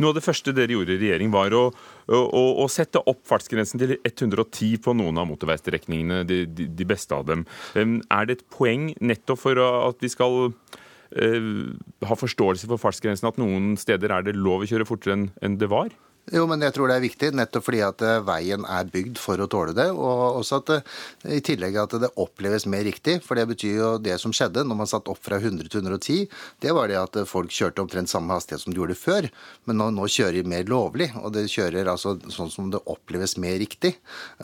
Noe 0.00 0.14
av 0.14 0.16
det 0.16 0.24
første 0.24 0.52
dere 0.56 0.72
gjorde 0.72 0.94
i 0.94 1.00
regjering, 1.00 1.32
var 1.32 1.52
å, 1.56 1.66
å, 2.08 2.42
å, 2.62 2.66
sette 2.72 3.02
opp 3.10 3.20
fartsgrensen 3.28 3.80
til 3.82 3.96
110 3.98 4.78
på 4.84 4.94
noen 4.96 5.20
av 5.20 5.28
motorveistrekningene, 5.28 6.22
de, 6.28 6.44
de, 6.48 6.68
de, 6.72 6.86
beste 6.88 7.16
av 7.16 7.26
dem. 7.28 7.44
Er 7.76 8.28
det 8.28 8.38
et 8.38 8.46
poeng 8.52 8.90
nettopp 8.96 9.42
for 9.42 9.60
at 9.60 10.00
vi 10.00 10.12
skal 10.12 10.54
uh, 10.54 11.50
ha 12.08 12.16
forståelse 12.22 12.70
for 12.70 12.80
fartsgrensen, 12.80 13.28
at 13.28 13.40
noen 13.40 13.74
steder 13.80 14.16
er 14.16 14.24
det 14.24 14.38
lov 14.38 14.64
å 14.64 14.70
kjøre 14.70 14.88
fortere 14.88 15.28
enn 15.44 15.60
det 15.60 15.68
var? 15.72 15.92
Jo, 16.30 16.44
men 16.46 16.62
jeg 16.62 16.76
tror 16.76 16.86
det 16.86 16.96
er 16.96 17.02
viktig, 17.02 17.28
nettopp 17.34 17.64
fordi 17.66 17.80
at 17.82 18.02
eh, 18.06 18.20
veien 18.22 18.62
er 18.70 18.90
bygd 18.90 19.18
for 19.18 19.40
å 19.42 19.48
tåle 19.50 19.72
det. 19.74 19.88
Og 19.90 20.38
også 20.38 20.60
at 20.60 20.68
det, 20.70 20.76
eh, 21.24 21.38
i 21.40 21.42
tillegg 21.42 21.74
at 21.82 21.96
det 22.04 22.12
oppleves 22.22 22.68
mer 22.70 22.84
riktig. 22.86 23.16
For 23.24 23.34
det 23.34 23.48
betyr 23.50 23.80
jo 23.80 23.88
det 23.98 24.14
som 24.22 24.34
skjedde 24.34 24.62
når 24.62 24.78
man 24.78 24.90
satt 24.90 25.10
opp 25.10 25.18
fra 25.26 25.40
100 25.40 25.66
til 25.72 25.82
110, 25.82 26.28
det 26.62 26.76
var 26.76 26.86
det 26.86 27.00
at 27.00 27.18
eh, 27.18 27.26
folk 27.26 27.50
kjørte 27.50 27.82
omtrent 27.82 28.12
samme 28.12 28.36
hastighet 28.36 28.62
som 28.62 28.70
de 28.70 28.78
gjorde 28.78 28.98
før. 29.00 29.26
Men 29.66 29.80
nå, 29.82 29.90
nå 29.96 30.06
kjører 30.06 30.38
de 30.38 30.54
mer 30.54 30.70
lovlig, 30.70 31.10
og 31.18 31.34
det 31.34 31.48
kjører 31.50 31.90
altså 31.90 32.14
sånn 32.30 32.54
som 32.54 32.70
det 32.70 32.82
oppleves 32.86 33.34
mer 33.42 33.58
riktig. 33.58 33.96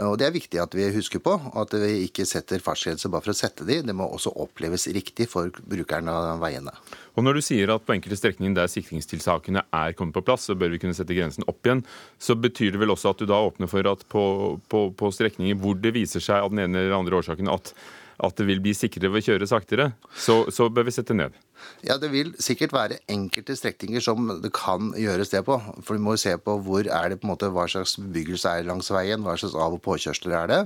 Og 0.02 0.19
det 0.19 0.26
er 0.26 0.35
viktig 0.35 0.62
at 0.62 0.75
vi 0.75 0.90
husker 0.97 1.23
på. 1.23 1.38
At 1.55 1.78
vi 1.78 2.09
ikke 2.09 2.26
setter 2.26 2.62
fartsgrenser 2.66 3.14
bare 3.14 3.28
for 3.28 3.37
å 3.37 3.38
sette 3.45 3.66
de. 3.69 3.78
Det 3.87 3.95
må 3.95 4.11
også 4.11 4.35
oppleves 4.43 4.90
riktig 4.90 5.31
for 5.31 5.55
brukeren 5.71 6.11
av 6.11 6.43
veiene. 6.43 6.75
Og 7.17 7.25
når 7.25 7.39
du 7.39 7.45
sier 7.45 7.73
at 7.73 7.85
på 7.87 7.95
enkelte 7.97 8.19
strekninger 8.21 8.57
der 8.59 8.71
sikringstiltakene 8.71 9.63
er 9.75 9.95
kommet 9.97 10.17
på 10.17 10.25
plass, 10.27 10.47
så 10.49 10.57
bør 10.59 10.75
vi 10.75 10.81
kunne 10.83 10.97
sette 10.97 11.17
grensen 11.17 11.47
opp 11.49 11.65
igjen, 11.65 11.83
så 12.21 12.37
betyr 12.37 12.75
det 12.75 12.83
vel 12.83 12.93
også 12.93 13.15
at 13.15 13.23
du 13.23 13.29
da 13.29 13.41
åpner 13.47 13.71
for 13.73 13.89
at 13.89 14.05
på, 14.13 14.25
på, 14.69 14.83
på 14.97 15.13
strekninger 15.15 15.57
hvor 15.61 15.79
det 15.81 15.95
viser 15.97 16.25
seg 16.25 16.45
av 16.45 16.53
den 16.53 16.67
ene 16.67 16.85
eller 16.85 16.99
andre 16.99 17.17
årsaken 17.23 17.49
at, 17.53 17.73
at 18.21 18.37
det 18.37 18.49
vil 18.51 18.61
bli 18.65 18.77
sikrere 18.77 19.13
ved 19.15 19.25
å 19.25 19.29
kjøre 19.31 19.49
saktere, 19.49 19.91
så, 20.13 20.43
så 20.53 20.69
bør 20.69 20.91
vi 20.91 20.97
sette 20.99 21.17
ned? 21.17 21.37
Ja, 21.87 21.97
Det 21.99 22.11
vil 22.13 22.33
sikkert 22.43 22.73
være 22.75 22.99
enkelte 23.09 23.57
strekninger 23.57 24.03
som 24.03 24.29
det 24.43 24.53
kan 24.57 24.93
gjøres 24.97 25.31
det 25.33 25.45
på. 25.47 25.59
For 25.83 25.97
vi 25.97 26.03
må 26.03 26.17
jo 26.17 26.23
se 26.23 26.35
på 26.37 26.57
hvor 26.65 26.87
er 26.87 27.09
det 27.13 27.21
på 27.21 27.29
en 27.29 27.33
måte, 27.33 27.51
hva 27.53 27.67
slags 27.71 27.97
bebyggelse 28.01 28.51
er 28.51 28.69
langs 28.69 28.91
veien, 28.91 29.23
hva 29.25 29.37
slags 29.39 29.55
av- 29.55 29.77
og 29.77 29.83
påkjørsler 29.85 30.37
er 30.43 30.51
det. 30.53 30.61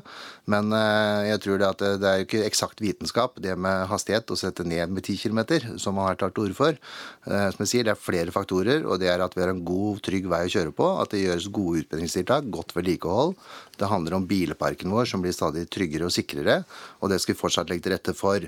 Men 0.50 0.72
eh, 0.76 1.30
jeg 1.30 1.42
tror 1.44 1.60
det 1.60 1.68
at 1.68 1.82
det, 1.82 1.92
det 2.02 2.10
er 2.10 2.20
jo 2.20 2.28
ikke 2.28 2.44
eksakt 2.48 2.82
vitenskap, 2.82 3.40
det 3.42 3.56
med 3.58 3.86
hastighet, 3.90 4.30
å 4.30 4.38
sette 4.38 4.66
ned 4.66 4.92
med 4.94 5.04
10 5.04 5.18
km, 5.24 5.76
som 5.80 5.96
man 5.98 6.10
har 6.10 6.20
tatt 6.20 6.34
til 6.36 6.48
orde 6.48 6.58
for. 6.58 6.78
Eh, 7.26 7.48
som 7.54 7.64
jeg 7.64 7.72
sier, 7.74 7.88
det 7.88 7.94
er 7.94 8.00
flere 8.00 8.34
faktorer, 8.34 8.86
og 8.86 9.00
det 9.02 9.10
er 9.12 9.22
at 9.24 9.36
vi 9.36 9.44
har 9.44 9.52
en 9.52 9.64
god, 9.66 10.02
trygg 10.06 10.28
vei 10.30 10.44
å 10.46 10.52
kjøre 10.52 10.74
på, 10.76 10.88
at 11.02 11.12
det 11.12 11.24
gjøres 11.24 11.50
gode 11.52 11.84
utbedringstiltak, 11.84 12.48
godt 12.52 12.74
vedlikehold. 12.76 13.36
Det 13.80 13.88
handler 13.88 14.18
om 14.18 14.26
bilparken 14.28 14.92
vår, 14.92 15.08
som 15.08 15.22
blir 15.24 15.34
stadig 15.36 15.66
tryggere 15.72 16.08
og 16.08 16.14
sikrere, 16.14 16.62
og 17.00 17.12
det 17.12 17.20
skal 17.22 17.34
vi 17.34 17.40
fortsatt 17.40 17.70
legge 17.72 17.86
til 17.86 17.94
rette 17.94 18.14
for. 18.16 18.44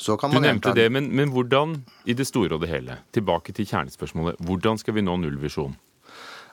Så 0.00 0.18
kan 0.20 0.32
Du 0.34 0.40
nevnte 0.42 0.74
det, 0.76 0.90
men, 0.92 1.08
men 1.14 1.32
hvordan, 1.32 1.78
i 2.04 2.16
det 2.16 2.26
store 2.28 2.56
og 2.56 2.64
det 2.64 2.70
hele, 2.72 3.00
tilbake 3.14 3.54
til 3.56 3.68
kjernespørsmålet, 3.68 4.40
hvordan 4.44 4.80
skal 4.80 4.96
vi 4.98 5.04
nå 5.04 5.16
nullvisjon? 5.22 5.76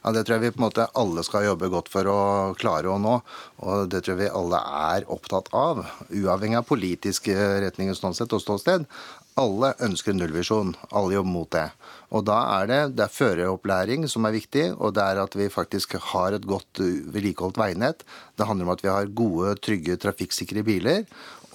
Ja, 0.02 0.12
Det 0.12 0.24
tror 0.26 0.40
jeg 0.40 0.42
vi 0.42 0.52
på 0.56 0.62
en 0.62 0.66
måte 0.66 0.88
alle 0.98 1.22
skal 1.22 1.46
jobbe 1.46 1.70
godt 1.70 1.90
for 1.94 2.08
å 2.10 2.20
klare 2.58 2.90
å 2.90 2.98
nå. 2.98 3.20
Og 3.62 3.90
det 3.92 4.02
tror 4.02 4.16
jeg 4.16 4.24
vi 4.24 4.38
alle 4.40 4.58
er 4.58 5.06
opptatt 5.14 5.52
av, 5.54 5.84
uavhengig 6.10 6.58
av 6.58 6.66
politisk 6.66 7.30
retning 7.30 7.92
og 7.94 8.00
sånn 8.00 8.18
sett 8.18 8.34
og 8.34 8.42
ståsted. 8.42 8.88
Alle 9.40 9.76
ønsker 9.86 10.18
nullvisjon. 10.18 10.74
Alle 10.90 11.20
jobber 11.20 11.32
mot 11.32 11.52
det. 11.54 11.68
Og 12.10 12.26
da 12.28 12.40
er 12.58 12.72
det, 12.72 12.80
det 12.98 13.06
er 13.06 13.14
føreropplæring 13.14 14.08
som 14.10 14.26
er 14.26 14.36
viktig, 14.36 14.66
og 14.74 14.96
det 14.98 15.06
er 15.06 15.22
at 15.22 15.38
vi 15.38 15.48
faktisk 15.54 15.94
har 16.12 16.34
et 16.34 16.50
godt 16.50 16.82
vedlikeholdt 16.82 17.62
veinett. 17.62 18.02
Det 18.36 18.50
handler 18.50 18.68
om 18.68 18.74
at 18.74 18.84
vi 18.84 18.92
har 18.92 19.14
gode, 19.22 19.54
trygge, 19.62 20.02
trafikksikre 20.02 20.66
biler. 20.66 21.06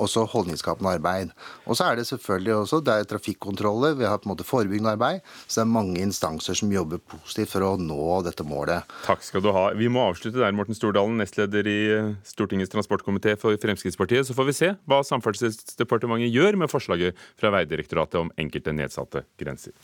Også 0.03 0.26
holdningsskapende 0.29 0.93
arbeid. 0.99 1.33
Og 1.65 1.79
så 1.79 1.88
er 1.88 1.99
det 1.99 2.07
selvfølgelig 2.09 2.55
også 2.55 2.83
det 2.85 2.95
er 2.95 3.09
trafikkontroller, 3.09 3.97
vi 3.99 4.07
har 4.09 4.21
på 4.21 4.29
en 4.29 4.35
måte 4.35 4.47
forebyggende 4.47 4.93
arbeid. 4.97 5.23
Så 5.47 5.61
det 5.61 5.65
er 5.65 5.73
mange 5.73 6.03
instanser 6.03 6.59
som 6.59 6.73
jobber 6.73 7.00
positivt 7.00 7.55
for 7.55 7.65
å 7.65 7.73
nå 7.81 8.21
dette 8.26 8.47
målet. 8.47 8.87
Takk 9.07 9.25
skal 9.25 9.45
du 9.45 9.50
ha. 9.57 9.69
Vi 9.79 9.91
må 9.93 10.05
avslutte 10.11 10.43
der, 10.43 10.55
Morten 10.57 10.76
Stordalen, 10.76 11.19
nestleder 11.21 11.69
i 11.71 11.79
eh, 11.95 12.15
Stortingets 12.29 12.73
transportkomité 12.73 13.37
for 13.41 13.57
Fremskrittspartiet. 13.62 14.29
Så 14.29 14.37
får 14.37 14.50
vi 14.50 14.59
se 14.61 14.73
hva 14.87 15.03
Samferdselsdepartementet 15.07 16.33
gjør 16.35 16.61
med 16.61 16.73
forslaget 16.73 17.19
fra 17.41 17.55
Vegdirektoratet 17.57 18.21
om 18.21 18.33
enkelte 18.41 18.76
nedsatte 18.76 19.26
grenser. 19.41 19.75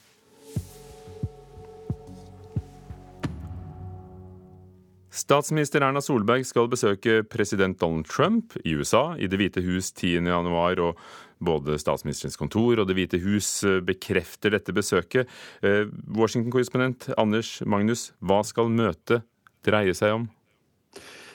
Statsminister 5.13 5.85
Erna 5.85 6.01
Solberg 6.01 6.47
skal 6.49 6.71
besøke 6.73 7.19
president 7.29 7.77
Donald 7.83 8.09
Trump 8.09 8.55
i 8.65 8.73
USA, 8.73 9.13
i 9.21 9.29
Det 9.29 9.37
hvite 9.37 9.61
hus 9.61 9.93
10. 9.93 10.25
januar. 10.25 10.81
og 10.81 10.97
både 11.43 11.75
statsministerens 11.81 12.39
kontor 12.39 12.79
og 12.79 12.87
Det 12.87 12.95
hvite 12.95 13.19
hus 13.19 13.65
eh, 13.67 13.81
bekrefter 13.83 14.55
dette 14.55 14.73
besøket. 14.73 15.27
Eh, 15.61 15.91
Washington-korrespondent 16.15 17.11
Anders 17.19 17.61
Magnus, 17.67 18.13
hva 18.23 18.43
skal 18.47 18.71
møtet 18.71 19.27
dreie 19.67 19.95
seg 19.95 20.15
om? 20.21 20.29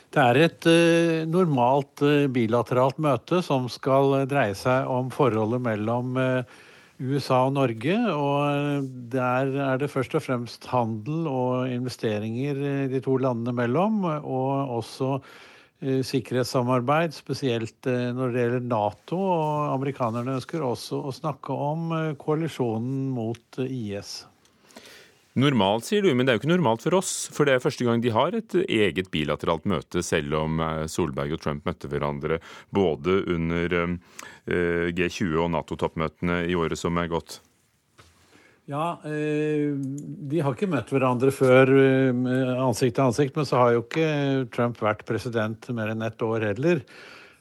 Det 0.08 0.24
er 0.24 0.40
et 0.46 0.70
eh, 0.72 1.26
normalt 1.28 2.02
bilateralt 2.32 2.98
møte 3.04 3.42
som 3.44 3.68
skal 3.68 4.24
dreie 4.32 4.56
seg 4.56 4.88
om 4.88 5.12
forholdet 5.12 5.60
mellom 5.68 6.16
eh, 6.18 6.58
USA 6.98 7.44
og 7.46 7.54
Norge. 7.58 7.96
Og 8.13 8.38
eh, 8.48 8.86
der 9.13 9.51
er 9.68 9.82
det 9.82 9.92
først 9.94 10.16
og 10.18 10.24
fremst 10.25 10.66
handel 10.72 11.27
og 11.30 11.70
investeringer 11.72 12.58
eh, 12.58 12.88
de 12.92 13.01
to 13.04 13.18
landene 13.22 13.54
mellom. 13.56 14.01
Og 14.08 14.77
også 14.80 15.12
eh, 15.82 16.01
sikkerhetssamarbeid, 16.06 17.13
spesielt 17.18 17.86
når 17.86 18.34
det 18.34 18.46
gjelder 18.46 18.72
Nato. 18.72 19.20
Og 19.20 19.75
amerikanerne 19.75 20.39
ønsker 20.39 20.66
også 20.66 21.04
å 21.06 21.13
snakke 21.16 21.54
om 21.54 21.94
koalisjonen 22.22 23.12
mot 23.13 23.62
IS. 23.68 24.20
Normalt, 25.38 25.86
sier 25.86 26.01
du, 26.01 26.10
men 26.17 26.25
det 26.25 26.32
er 26.34 26.38
jo 26.38 26.41
ikke 26.41 26.50
normalt 26.50 26.82
for 26.82 26.98
oss. 26.98 27.12
For 27.29 27.46
det 27.46 27.53
er 27.53 27.62
første 27.62 27.86
gang 27.86 28.01
de 28.01 28.10
har 28.13 28.34
et 28.34 28.56
eget 28.65 29.12
bilateralt 29.13 29.67
møte, 29.70 30.01
selv 30.01 30.34
om 30.39 30.62
eh, 30.65 30.86
Solberg 30.89 31.36
og 31.36 31.41
Trump 31.44 31.67
møtte 31.67 31.89
hverandre 31.91 32.39
både 32.74 33.20
under 33.36 33.75
eh, 33.77 34.88
G20 34.98 35.36
og 35.44 35.51
Nato-toppmøtene 35.53 36.39
i 36.50 36.56
året 36.58 36.82
som 36.82 36.98
er 36.98 37.12
gått. 37.12 37.38
Ja, 38.67 38.96
eh, 39.06 39.75
de 39.77 40.41
har 40.41 40.58
ikke 40.58 40.72
møtt 40.72 40.89
hverandre 40.91 41.29
før 41.36 41.70
ansikt 41.70 42.98
til 42.98 43.06
ansikt, 43.06 43.38
men 43.38 43.46
så 43.46 43.60
har 43.62 43.75
jo 43.75 43.84
ikke 43.86 44.10
Trump 44.56 44.82
vært 44.82 45.06
president 45.06 45.70
mer 45.77 45.94
enn 45.94 46.01
ett 46.08 46.25
år 46.25 46.48
heller. 46.50 46.82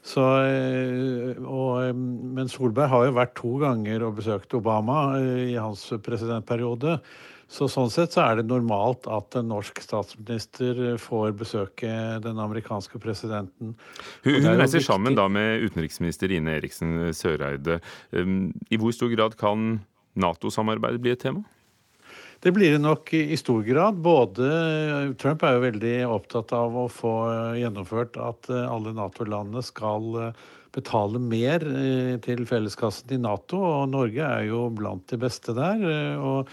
Så, 0.07 0.21
og, 0.21 1.97
men 1.97 2.47
Solberg 2.47 2.93
har 2.93 3.07
jo 3.07 3.17
vært 3.17 3.33
to 3.41 3.55
ganger 3.59 4.05
og 4.05 4.21
besøkt 4.21 4.53
Obama 4.55 5.17
i 5.19 5.57
hans 5.57 5.81
presidentperiode. 6.05 6.93
Så 7.47 7.69
sånn 7.71 7.91
sett 7.93 8.11
så 8.11 8.25
er 8.25 8.39
det 8.41 8.49
normalt 8.49 9.07
at 9.07 9.37
en 9.39 9.47
norsk 9.53 9.79
statsminister 9.83 10.81
eh, 10.93 10.97
får 10.99 11.35
besøke 11.39 11.91
den 12.23 12.41
amerikanske 12.43 12.99
presidenten. 12.99 13.75
Hun, 14.25 14.39
hun 14.43 14.57
reiser 14.59 14.83
sammen 14.83 15.15
da 15.15 15.29
med 15.31 15.63
utenriksminister 15.63 16.33
Ine 16.35 16.57
Eriksen 16.59 17.13
Søreide. 17.15 17.79
Um, 18.11 18.49
I 18.67 18.79
hvor 18.81 18.91
stor 18.95 19.13
grad 19.15 19.37
kan 19.39 19.77
Nato-samarbeidet 20.17 20.99
bli 21.03 21.15
et 21.15 21.23
tema? 21.23 21.45
Det 22.43 22.51
blir 22.53 22.75
det 22.75 22.83
nok 22.83 23.09
i 23.17 23.37
stor 23.39 23.63
grad. 23.65 23.97
Både 24.03 24.45
Trump 25.17 25.41
er 25.47 25.55
jo 25.55 25.63
veldig 25.63 25.95
opptatt 26.05 26.53
av 26.53 26.75
å 26.77 26.85
få 26.91 27.13
gjennomført 27.57 28.19
at 28.21 28.51
eh, 28.53 28.67
alle 28.69 28.93
Nato-landene 28.93 29.63
skal 29.65 30.19
eh, 30.21 30.47
betale 30.77 31.21
mer 31.21 31.63
eh, 31.65 32.15
til 32.21 32.45
felleskassen 32.49 33.15
i 33.15 33.21
Nato, 33.23 33.57
og 33.57 33.93
Norge 33.95 34.25
er 34.25 34.49
jo 34.51 34.67
blant 34.75 35.07
de 35.09 35.17
beste 35.21 35.55
der. 35.57 35.81
eh, 35.81 36.19
og 36.21 36.51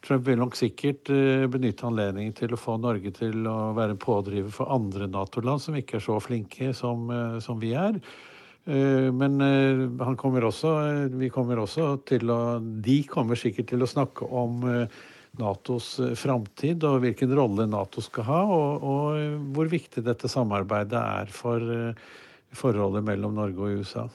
Trump 0.00 0.24
vil 0.26 0.40
nok 0.40 0.56
sikkert 0.56 1.10
eh, 1.12 1.44
benytte 1.50 1.84
anledningen 1.88 2.32
til 2.36 2.54
å 2.54 2.60
få 2.60 2.78
Norge 2.80 3.12
til 3.16 3.44
å 3.48 3.72
være 3.76 3.94
en 3.94 4.00
pådriver 4.00 4.52
for 4.54 4.72
andre 4.72 5.08
Nato-land 5.10 5.60
som 5.60 5.76
ikke 5.76 5.98
er 5.98 6.04
så 6.06 6.16
flinke 6.24 6.72
som, 6.76 7.04
eh, 7.12 7.38
som 7.44 7.60
vi 7.60 7.74
er. 7.76 8.00
Eh, 8.64 9.10
Men 9.12 9.36
kommer 10.16 10.46
også, 10.48 10.72
vi 11.16 11.28
kommer 11.32 11.60
også 11.60 12.04
til 12.08 12.30
å 12.32 12.60
De 12.60 13.02
kommer 13.04 13.36
sikkert 13.36 13.68
til 13.68 13.82
å 13.82 13.88
snakke 13.88 14.24
om 14.24 14.64
Natos 15.38 16.00
framtid 16.18 16.82
og 16.84 17.04
hvilken 17.04 17.30
rolle 17.36 17.68
Nato 17.68 18.00
skal 18.02 18.24
ha, 18.24 18.40
og, 18.50 18.82
og 18.82 19.52
hvor 19.54 19.68
viktig 19.70 20.02
dette 20.02 20.28
samarbeidet 20.28 20.98
er 20.98 21.30
for 21.30 21.60
forholdet 22.50 23.04
mellom 23.06 23.36
Norge 23.38 23.62
og 23.62 23.78
USA. 23.78 24.08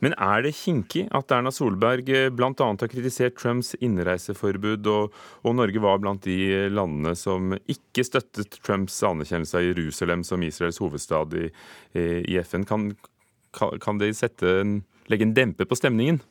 Men 0.00 0.14
er 0.16 0.44
det 0.46 0.54
kinkig 0.56 1.06
at 1.16 1.32
Erna 1.34 1.52
Solberg 1.52 2.08
bl.a. 2.36 2.52
har 2.56 2.90
kritisert 2.90 3.36
Trumps 3.36 3.74
innreiseforbud, 3.84 4.88
og, 4.88 5.16
og 5.44 5.56
Norge 5.58 5.82
var 5.84 6.00
blant 6.00 6.24
de 6.24 6.68
landene 6.72 7.12
som 7.18 7.52
ikke 7.68 8.06
støttet 8.08 8.58
Trumps 8.64 8.96
anerkjennelse 9.06 9.60
av 9.60 9.68
Jerusalem 9.68 10.24
som 10.26 10.44
Israels 10.46 10.80
hovedstad 10.80 11.36
i, 11.36 11.46
i 12.00 12.40
FN? 12.40 12.64
Kan, 12.68 12.90
kan 13.52 14.00
det 14.00 14.14
sette 14.18 14.60
legge 15.10 15.28
en 15.28 15.36
dempe 15.36 15.68
på 15.68 15.78
stemningen? 15.78 16.22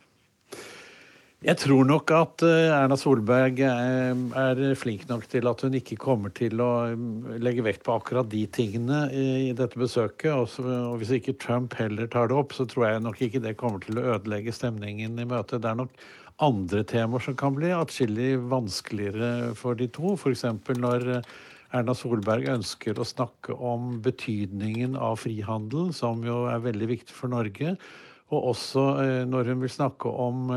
Jeg 1.39 1.55
tror 1.55 1.85
nok 1.87 2.11
at 2.11 2.43
eh, 2.43 2.67
Erna 2.67 2.97
Solberg 2.99 3.61
eh, 3.63 4.23
er 4.41 4.59
flink 4.75 5.05
nok 5.07 5.23
til 5.31 5.47
at 5.47 5.61
hun 5.63 5.77
ikke 5.77 5.95
kommer 5.95 6.33
til 6.35 6.59
å 6.59 6.89
mm, 6.99 7.37
legge 7.39 7.63
vekt 7.63 7.85
på 7.85 7.95
akkurat 7.95 8.27
de 8.27 8.41
tingene 8.51 9.05
i 9.15 9.53
dette 9.55 9.79
besøket. 9.79 10.35
Og 10.35 10.97
hvis 10.99 11.13
ikke 11.15 11.37
Trump 11.39 11.77
heller 11.79 12.11
tar 12.11 12.27
det 12.27 12.35
opp, 12.35 12.57
så 12.57 12.67
tror 12.67 12.89
jeg 12.89 13.05
nok 13.07 13.23
ikke 13.23 13.43
det 13.47 13.55
kommer 13.61 13.79
til 13.85 14.01
å 14.01 14.17
ødelegge 14.17 14.51
stemningen 14.51 15.15
i 15.15 15.29
møtet. 15.31 15.63
Det 15.63 15.71
er 15.71 15.79
nok 15.79 15.95
andre 16.43 16.83
temaer 16.91 17.23
som 17.23 17.39
kan 17.39 17.55
bli 17.55 17.71
atskillig 17.71 18.33
vanskeligere 18.51 19.55
for 19.55 19.79
de 19.79 19.87
to. 19.95 20.17
F.eks. 20.19 20.43
når 20.75 21.09
eh, 21.21 21.33
Erna 21.71 21.95
Solberg 21.95 22.51
ønsker 22.51 22.99
å 22.99 23.07
snakke 23.07 23.55
om 23.55 24.01
betydningen 24.03 24.99
av 24.99 25.21
frihandel, 25.23 25.93
som 25.95 26.19
jo 26.27 26.49
er 26.51 26.67
veldig 26.67 26.95
viktig 26.97 27.15
for 27.15 27.31
Norge. 27.31 27.77
Og 28.29 28.51
også 28.51 28.89
når 29.25 29.47
hun 29.53 29.63
vil 29.63 29.71
snakke 29.73 30.11
om 30.11 30.51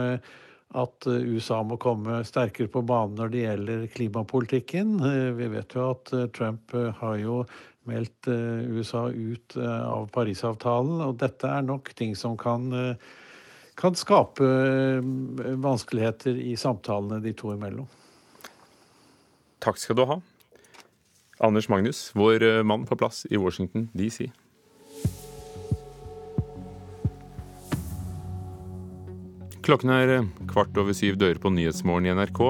at 0.79 1.07
USA 1.07 1.61
må 1.67 1.77
komme 1.81 2.23
sterkere 2.27 2.71
på 2.73 2.83
banen 2.87 3.19
når 3.19 3.33
det 3.33 3.43
gjelder 3.45 3.85
klimapolitikken. 3.93 4.95
Vi 5.37 5.49
vet 5.53 5.77
jo 5.77 5.91
at 5.93 6.13
Trump 6.37 6.73
har 7.01 7.17
jo 7.21 7.43
meldt 7.89 8.29
USA 8.31 9.09
ut 9.11 9.57
av 9.59 10.07
Parisavtalen, 10.15 11.03
og 11.03 11.19
dette 11.21 11.51
er 11.51 11.65
nok 11.67 11.91
ting 11.99 12.15
som 12.17 12.37
kan, 12.41 12.69
kan 13.77 13.99
skape 13.99 14.47
vanskeligheter 15.65 16.39
i 16.39 16.55
samtalene 16.57 17.21
de 17.25 17.35
to 17.37 17.53
imellom. 17.57 17.89
Takk 19.63 19.83
skal 19.83 19.99
du 19.99 20.07
ha. 20.09 20.21
Anders 21.43 21.69
Magnus, 21.69 22.07
vår 22.15 22.63
mann 22.63 22.87
på 22.87 22.97
plass 22.97 23.27
i 23.31 23.41
Washington 23.41 23.91
DC. 23.99 24.31
Klokken 29.63 29.93
er 29.95 30.11
eh, 30.11 30.31
kvart 30.51 30.75
over 30.81 30.95
syv 30.97 31.15
dører 31.21 31.39
på 31.39 31.51
Nyhetsmorgen 31.55 32.09
i 32.09 32.15
NRK. 32.17 32.41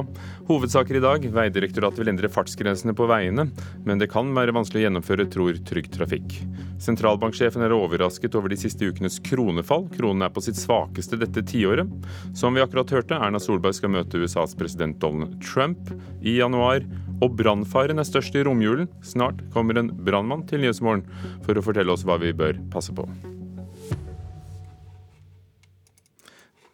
Hovedsaker 0.48 0.96
i 0.96 1.02
dag. 1.04 1.26
Veidirektoratet 1.34 2.00
vil 2.00 2.10
endre 2.14 2.30
fartsgrensene 2.32 2.94
på 2.96 3.04
veiene, 3.10 3.50
men 3.84 4.00
det 4.00 4.08
kan 4.12 4.30
være 4.32 4.54
vanskelig 4.56 4.80
å 4.80 4.84
gjennomføre, 4.86 5.26
tror 5.32 5.58
Trygg 5.68 5.90
Trafikk. 5.92 6.38
Sentralbanksjefen 6.80 7.66
er 7.66 7.74
overrasket 7.76 8.32
over 8.38 8.48
de 8.48 8.56
siste 8.62 8.88
ukenes 8.88 9.20
kronefall. 9.28 9.84
Kronen 9.92 10.24
er 10.24 10.32
på 10.32 10.44
sitt 10.44 10.56
svakeste 10.56 11.20
dette 11.20 11.44
tiåret. 11.52 11.92
Som 12.38 12.56
vi 12.56 12.64
akkurat 12.64 12.96
hørte, 12.96 13.20
Erna 13.20 13.42
Solberg 13.42 13.76
skal 13.76 13.92
møte 13.92 14.22
USAs 14.22 14.56
president 14.56 14.96
Donald 15.04 15.36
Trump 15.44 15.92
i 16.24 16.38
januar. 16.38 16.80
Og 17.20 17.36
brannfaren 17.38 18.00
er 18.00 18.08
størst 18.08 18.40
i 18.40 18.46
romjulen. 18.48 18.88
Snart 19.04 19.44
kommer 19.52 19.76
en 19.78 19.92
brannmann 20.00 20.48
til 20.48 20.64
Nyhetsmorgen 20.64 21.04
for 21.44 21.60
å 21.60 21.68
fortelle 21.68 21.92
oss 21.92 22.08
hva 22.08 22.16
vi 22.24 22.32
bør 22.32 22.56
passe 22.72 22.96
på. 22.96 23.04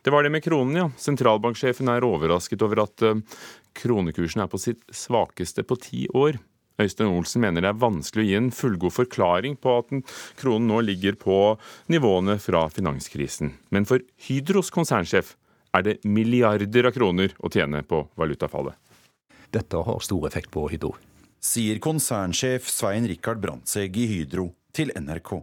Det 0.08 0.12
var 0.12 0.22
det 0.22 0.30
med 0.30 0.44
kronen, 0.44 0.76
ja. 0.76 0.84
Sentralbanksjefen 0.96 1.88
er 1.92 2.04
overrasket 2.06 2.62
over 2.64 2.80
at 2.80 3.02
uh, 3.04 3.18
kronekursen 3.76 4.40
er 4.40 4.46
på 4.48 4.56
sitt 4.56 4.78
svakeste 4.88 5.60
på 5.68 5.76
ti 5.84 6.06
år. 6.16 6.38
Øystein 6.80 7.10
Olsen 7.12 7.42
mener 7.44 7.60
det 7.60 7.68
er 7.68 7.82
vanskelig 7.82 8.24
å 8.24 8.28
gi 8.30 8.38
en 8.38 8.48
fullgod 8.56 8.94
forklaring 8.96 9.58
på 9.60 9.74
at 9.82 9.92
kronen 10.40 10.70
nå 10.72 10.78
ligger 10.86 11.18
på 11.20 11.36
nivåene 11.92 12.38
fra 12.40 12.62
finanskrisen. 12.72 13.50
Men 13.68 13.84
for 13.84 14.00
Hydros 14.30 14.72
konsernsjef 14.72 15.34
er 15.76 15.84
det 15.84 15.98
milliarder 16.08 16.88
av 16.88 16.96
kroner 16.96 17.36
å 17.44 17.52
tjene 17.52 17.84
på 17.84 18.00
valutafallet. 18.16 18.80
Dette 19.52 19.84
har 19.90 20.00
stor 20.08 20.24
effekt 20.30 20.48
på 20.56 20.64
Hydro. 20.72 20.94
Sier 21.36 21.84
konsernsjef 21.84 22.72
Svein 22.72 23.04
Rikard 23.12 23.44
Brandtzæg 23.44 24.00
i 24.00 24.08
Hydro 24.14 24.48
til 24.72 24.88
NRK. 24.96 25.36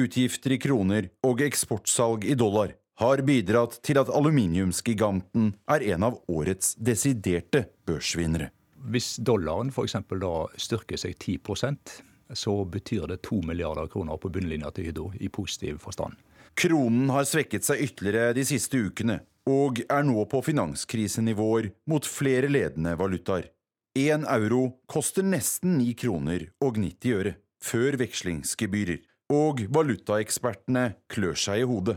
Utgifter 0.00 0.56
i 0.56 0.60
kroner 0.64 1.12
og 1.28 1.44
eksportsalg 1.50 2.24
i 2.24 2.40
dollar 2.40 2.72
har 3.00 3.22
bidratt 3.28 3.78
til 3.84 4.00
at 4.00 4.10
aluminiumsgiganten 4.12 5.52
er 5.68 5.86
en 5.92 6.06
av 6.08 6.20
årets 6.32 6.74
desiderte 6.80 7.66
børsvinnere. 7.88 8.50
Hvis 8.86 9.16
dollaren 9.18 9.72
f.eks. 9.74 9.98
da 10.20 10.34
styrker 10.60 11.00
seg 11.00 11.16
10% 11.18 11.98
så 12.34 12.64
betyr 12.64 13.06
det 13.06 13.22
2 13.22 13.42
milliarder 13.46 13.86
kroner 13.86 14.16
på 14.16 14.30
bunnlinja 14.32 14.70
til 14.74 14.90
Hydro, 14.90 15.10
i 15.20 15.28
positiv 15.28 15.78
forstand. 15.82 16.16
Kronen 16.56 17.10
har 17.12 17.26
svekket 17.28 17.66
seg 17.66 17.82
ytterligere 17.84 18.34
de 18.36 18.44
siste 18.48 18.80
ukene, 18.80 19.20
og 19.46 19.82
er 19.86 20.06
nå 20.06 20.24
på 20.30 20.40
finanskrisenivåer 20.42 21.70
mot 21.90 22.06
flere 22.08 22.50
ledende 22.50 22.96
valutaer. 22.98 23.50
Én 23.96 24.26
euro 24.28 24.80
koster 24.90 25.24
nesten 25.24 25.78
9 25.78 25.92
kroner 26.00 26.48
og 26.64 26.80
90 26.80 27.14
øre, 27.16 27.36
før 27.62 27.96
vekslingsgebyrer, 28.00 28.98
og 29.32 29.62
valutaekspertene 29.72 30.90
klør 31.10 31.38
seg 31.38 31.62
i 31.62 31.68
hodet. 31.68 31.96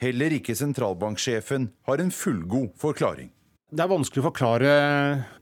Heller 0.00 0.32
ikke 0.32 0.56
sentralbanksjefen 0.56 1.68
har 1.84 2.00
en 2.00 2.10
fullgod 2.14 2.72
forklaring. 2.80 3.28
Det 3.70 3.84
er 3.84 3.90
vanskelig 3.92 4.22
å 4.22 4.26
forklare 4.26 4.70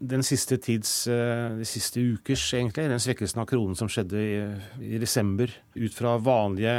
den 0.05 0.25
siste 0.27 0.59
tids, 0.61 1.07
eh, 1.09 1.55
de 1.57 1.65
siste 1.65 2.03
ukers, 2.03 2.43
egentlig, 2.59 2.85
den 2.91 3.01
svekkelsen 3.01 3.41
av 3.41 3.47
kronen 3.49 3.79
som 3.79 3.89
skjedde 3.89 4.19
i, 4.21 4.35
i 4.85 4.99
desember, 5.01 5.49
ut 5.79 5.95
fra 5.97 6.19
vanlige 6.21 6.75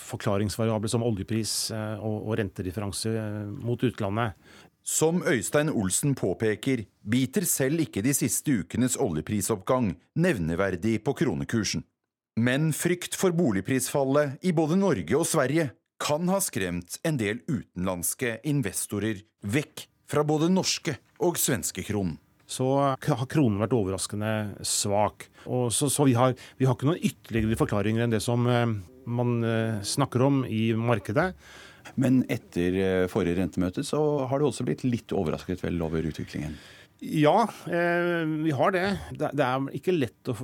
forklaringsvariabler 0.00 0.88
som 0.88 1.04
oljepris 1.04 1.52
eh, 1.76 1.98
og, 1.98 2.30
og 2.30 2.38
rentedifferanse 2.40 3.12
eh, 3.20 3.42
mot 3.66 3.84
utlandet. 3.84 4.32
Som 4.80 5.20
Øystein 5.28 5.74
Olsen 5.74 6.14
påpeker, 6.16 6.86
biter 7.02 7.44
selv 7.44 7.84
ikke 7.84 8.04
de 8.04 8.14
siste 8.16 8.62
ukenes 8.62 8.96
oljeprisoppgang 8.96 9.92
nevneverdig 10.16 11.02
på 11.04 11.18
kronekursen. 11.20 11.84
Men 12.40 12.72
frykt 12.72 13.16
for 13.18 13.36
boligprisfallet 13.36 14.40
i 14.46 14.56
både 14.56 14.80
Norge 14.80 15.18
og 15.18 15.28
Sverige 15.28 15.74
kan 16.02 16.28
ha 16.28 16.40
skremt 16.42 16.98
en 17.06 17.18
del 17.20 17.40
utenlandske 17.46 18.38
investorer 18.50 19.22
vekk 19.46 19.86
fra 20.10 20.24
både 20.26 20.50
norske 20.52 20.96
og 21.24 21.38
svenske 21.40 21.84
kronen. 21.86 22.18
Så 22.44 22.66
har 22.76 23.28
kronen 23.30 23.60
vært 23.62 23.72
overraskende 23.72 24.30
svak. 24.68 25.30
Og 25.48 25.70
så, 25.72 25.88
så 25.88 26.04
vi, 26.04 26.12
har, 26.18 26.34
vi, 26.58 26.66
har, 26.68 26.76
ikke 26.76 26.90
noen 26.90 27.00
ytterligere 27.00 27.56
forklaringer 27.56 28.04
enn 28.04 28.12
det 28.12 28.20
som 28.22 28.44
eh, 28.50 28.66
man 29.08 29.38
eh, 29.48 29.80
snakker 29.86 30.26
om 30.26 30.42
i 30.44 30.66
markedet. 30.76 31.30
Men 32.00 32.20
etter 32.32 32.76
eh, 32.80 33.06
forrige 33.12 33.40
rentemøte 33.40 33.84
så 33.86 34.00
har 34.28 34.40
du 34.40 34.48
også 34.48 34.66
blitt 34.68 34.84
litt 34.84 35.16
overrasket 35.16 35.64
vel 35.64 35.80
over 35.84 36.04
utviklingen? 36.04 36.56
Ja, 37.04 37.48
eh, 37.66 38.24
vi 38.44 38.50
har 38.50 38.70
det. 38.72 38.86
Det 39.12 39.44
er 39.44 39.64
ikke 39.76 39.92
lett 39.92 40.28
å 40.30 40.34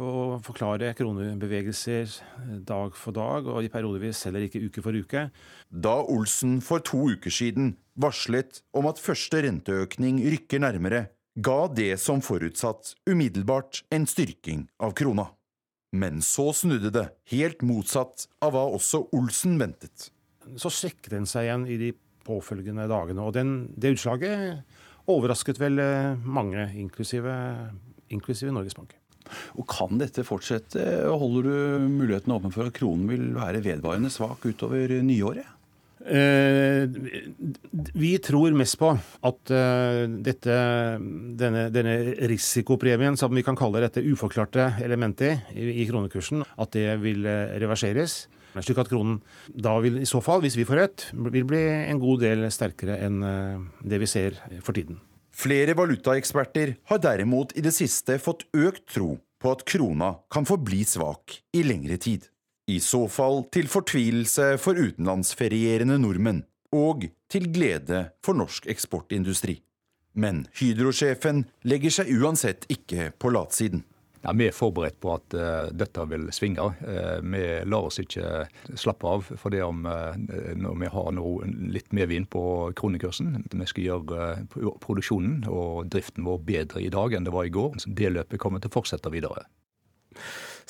forklare 0.44 0.90
kronebevegelser 0.98 2.02
eh, 2.04 2.58
dag 2.68 2.96
for 2.98 3.16
dag, 3.16 3.48
og 3.48 3.64
i 3.64 3.70
periodevis 3.72 4.26
heller 4.28 4.44
ikke 4.44 4.60
uke 4.66 4.84
for 4.84 4.92
uke. 4.92 5.22
Da 5.72 5.94
Olsen 6.02 6.58
for 6.64 6.84
to 6.84 7.06
uker 7.14 7.32
siden 7.32 7.78
varslet 8.00 8.60
om 8.76 8.90
at 8.90 9.00
første 9.00 9.40
renteøkning 9.46 10.20
rykker 10.34 10.60
nærmere, 10.60 11.06
ga 11.40 11.64
det 11.72 11.94
som 12.02 12.20
forutsatt 12.20 12.92
umiddelbart 13.08 13.80
en 13.94 14.04
styrking 14.10 14.66
av 14.84 14.92
krona. 14.98 15.30
Men 15.96 16.20
så 16.20 16.50
snudde 16.52 16.92
det, 16.92 17.06
helt 17.32 17.64
motsatt 17.64 18.28
av 18.44 18.52
hva 18.52 18.66
også 18.76 19.06
Olsen 19.16 19.56
ventet. 19.62 20.10
Så 20.60 20.68
svekket 20.68 21.14
den 21.16 21.30
seg 21.30 21.48
igjen 21.48 21.66
i 21.70 21.80
de 21.80 21.94
påfølgende 22.26 22.84
dagene, 22.90 23.24
og 23.24 23.32
den, 23.38 23.70
det 23.80 23.94
utslaget 23.96 24.60
overrasket 25.18 25.60
vel 25.60 25.80
eh, 25.82 26.16
mange, 26.24 26.70
inklusive, 26.78 27.34
inklusive 28.12 28.54
Norges 28.54 28.76
Bank. 28.78 28.96
Og 29.60 29.66
Kan 29.70 30.00
dette 30.00 30.24
fortsette? 30.26 30.82
Holder 31.06 31.46
du 31.46 31.88
muligheten 31.92 32.34
åpen 32.34 32.54
for 32.54 32.66
at 32.66 32.74
kronen 32.74 33.06
vil 33.10 33.30
være 33.36 33.62
vedvarende 33.64 34.10
svak 34.10 34.46
utover 34.48 34.96
nyåret? 35.06 35.46
Eh, 36.00 36.88
vi 37.92 38.14
tror 38.24 38.54
mest 38.56 38.78
på 38.80 38.88
at 38.96 39.52
eh, 39.52 40.06
dette, 40.24 40.56
denne, 41.36 41.66
denne, 41.74 41.96
risikopremien, 42.30 43.18
som 43.20 43.34
vi 43.36 43.44
kan 43.44 43.58
kalle 43.58 43.82
dette 43.84 44.04
uforklarte 44.08 44.80
elementet 44.80 45.52
i, 45.52 45.82
i 45.82 45.88
kronekursen, 45.90 46.46
at 46.56 46.72
det 46.72 46.96
vil 47.04 47.28
uh, 47.28 47.52
reverseres. 47.60 48.22
Slik 48.58 48.80
at 48.82 48.90
kronen 48.90 49.20
da 49.54 49.76
vil 49.82 50.00
i 50.02 50.08
så 50.08 50.22
fall, 50.24 50.42
hvis 50.44 50.58
vi 50.58 50.66
får 50.66 50.80
rett, 50.80 51.06
vil 51.14 51.46
bli 51.46 51.62
en 51.62 52.02
god 52.02 52.24
del 52.24 52.48
sterkere 52.52 52.98
enn 53.06 53.22
eh, 53.22 53.62
det 53.86 54.00
vi 54.02 54.10
ser 54.10 54.38
for 54.64 54.76
tiden. 54.76 54.98
Flere 55.30 55.76
valutaeksperter 55.78 56.74
har 56.90 57.00
derimot 57.00 57.54
i 57.56 57.62
det 57.64 57.72
siste 57.72 58.18
fått 58.20 58.44
økt 58.56 58.88
tro 58.92 59.14
på 59.40 59.54
at 59.54 59.64
krona 59.68 60.16
kan 60.32 60.44
forbli 60.48 60.82
svak 60.84 61.38
i 61.56 61.62
lengre 61.64 61.96
tid. 62.02 62.26
I 62.70 62.78
så 62.82 63.06
fall 63.10 63.44
til 63.54 63.70
fortvilelse 63.70 64.52
for 64.62 64.78
utenlandsferierende 64.78 65.96
nordmenn, 66.02 66.44
og 66.70 67.08
til 67.30 67.48
glede 67.50 68.10
for 68.22 68.38
norsk 68.38 68.68
eksportindustri. 68.70 69.56
Men 70.14 70.44
Hydro-sjefen 70.58 71.44
legger 71.66 71.94
seg 71.94 72.10
uansett 72.18 72.66
ikke 72.70 73.10
på 73.18 73.32
latsiden. 73.34 73.84
Ja, 74.20 74.35
Vi 74.37 74.48
er 74.50 74.56
forberedt 74.56 74.98
på 75.00 75.14
at 75.14 75.35
uh, 75.37 75.70
dette 75.72 76.04
vil 76.11 76.28
svinge. 76.37 76.66
Uh, 76.85 77.20
vi 77.24 77.44
lar 77.64 77.88
oss 77.88 78.00
ikke 78.02 78.44
slappe 78.76 79.09
av 79.09 79.30
for 79.40 79.52
det 79.52 79.62
om 79.64 79.87
uh, 79.88 80.12
når 80.61 80.76
vi 80.83 80.90
har 80.92 81.14
noe, 81.16 81.48
litt 81.72 81.88
medvind 81.96 82.28
på 82.33 82.42
kronekursen. 82.76 83.46
Vi 83.48 83.68
skal 83.70 83.87
gjøre 83.87 84.28
produksjonen 84.85 85.46
og 85.48 85.88
driften 85.92 86.28
vår 86.28 86.42
bedre 86.44 86.85
i 86.85 86.92
dag 86.92 87.16
enn 87.16 87.24
det 87.24 87.35
var 87.35 87.48
i 87.48 87.54
går. 87.54 87.80
Det 87.87 88.12
løpet 88.12 88.42
kommer 88.42 88.61
til 88.61 88.72
å 88.72 88.76
fortsette 88.76 89.12
videre. 89.12 89.46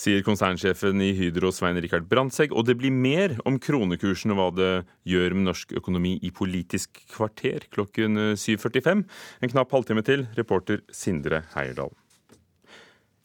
Sier 0.00 0.22
konsernsjefen 0.24 1.02
i 1.04 1.10
Hydro 1.16 1.50
Svein 1.52 1.76
Rikard 1.82 2.06
Brandtzæg. 2.08 2.54
Og 2.54 2.68
det 2.68 2.78
blir 2.80 2.94
mer 2.94 3.34
om 3.48 3.58
kronekursen 3.60 4.32
og 4.32 4.38
hva 4.38 4.46
det 4.54 4.70
gjør 5.10 5.34
med 5.36 5.50
norsk 5.50 5.74
økonomi 5.80 6.14
i 6.24 6.30
Politisk 6.32 7.02
kvarter 7.10 7.66
klokken 7.74 8.36
7.45. 8.38 9.02
En 9.42 9.52
knapp 9.56 9.74
halvtime 9.74 10.06
til, 10.06 10.28
reporter 10.38 10.84
Sindre 10.94 11.42
Heierdal. 11.56 11.92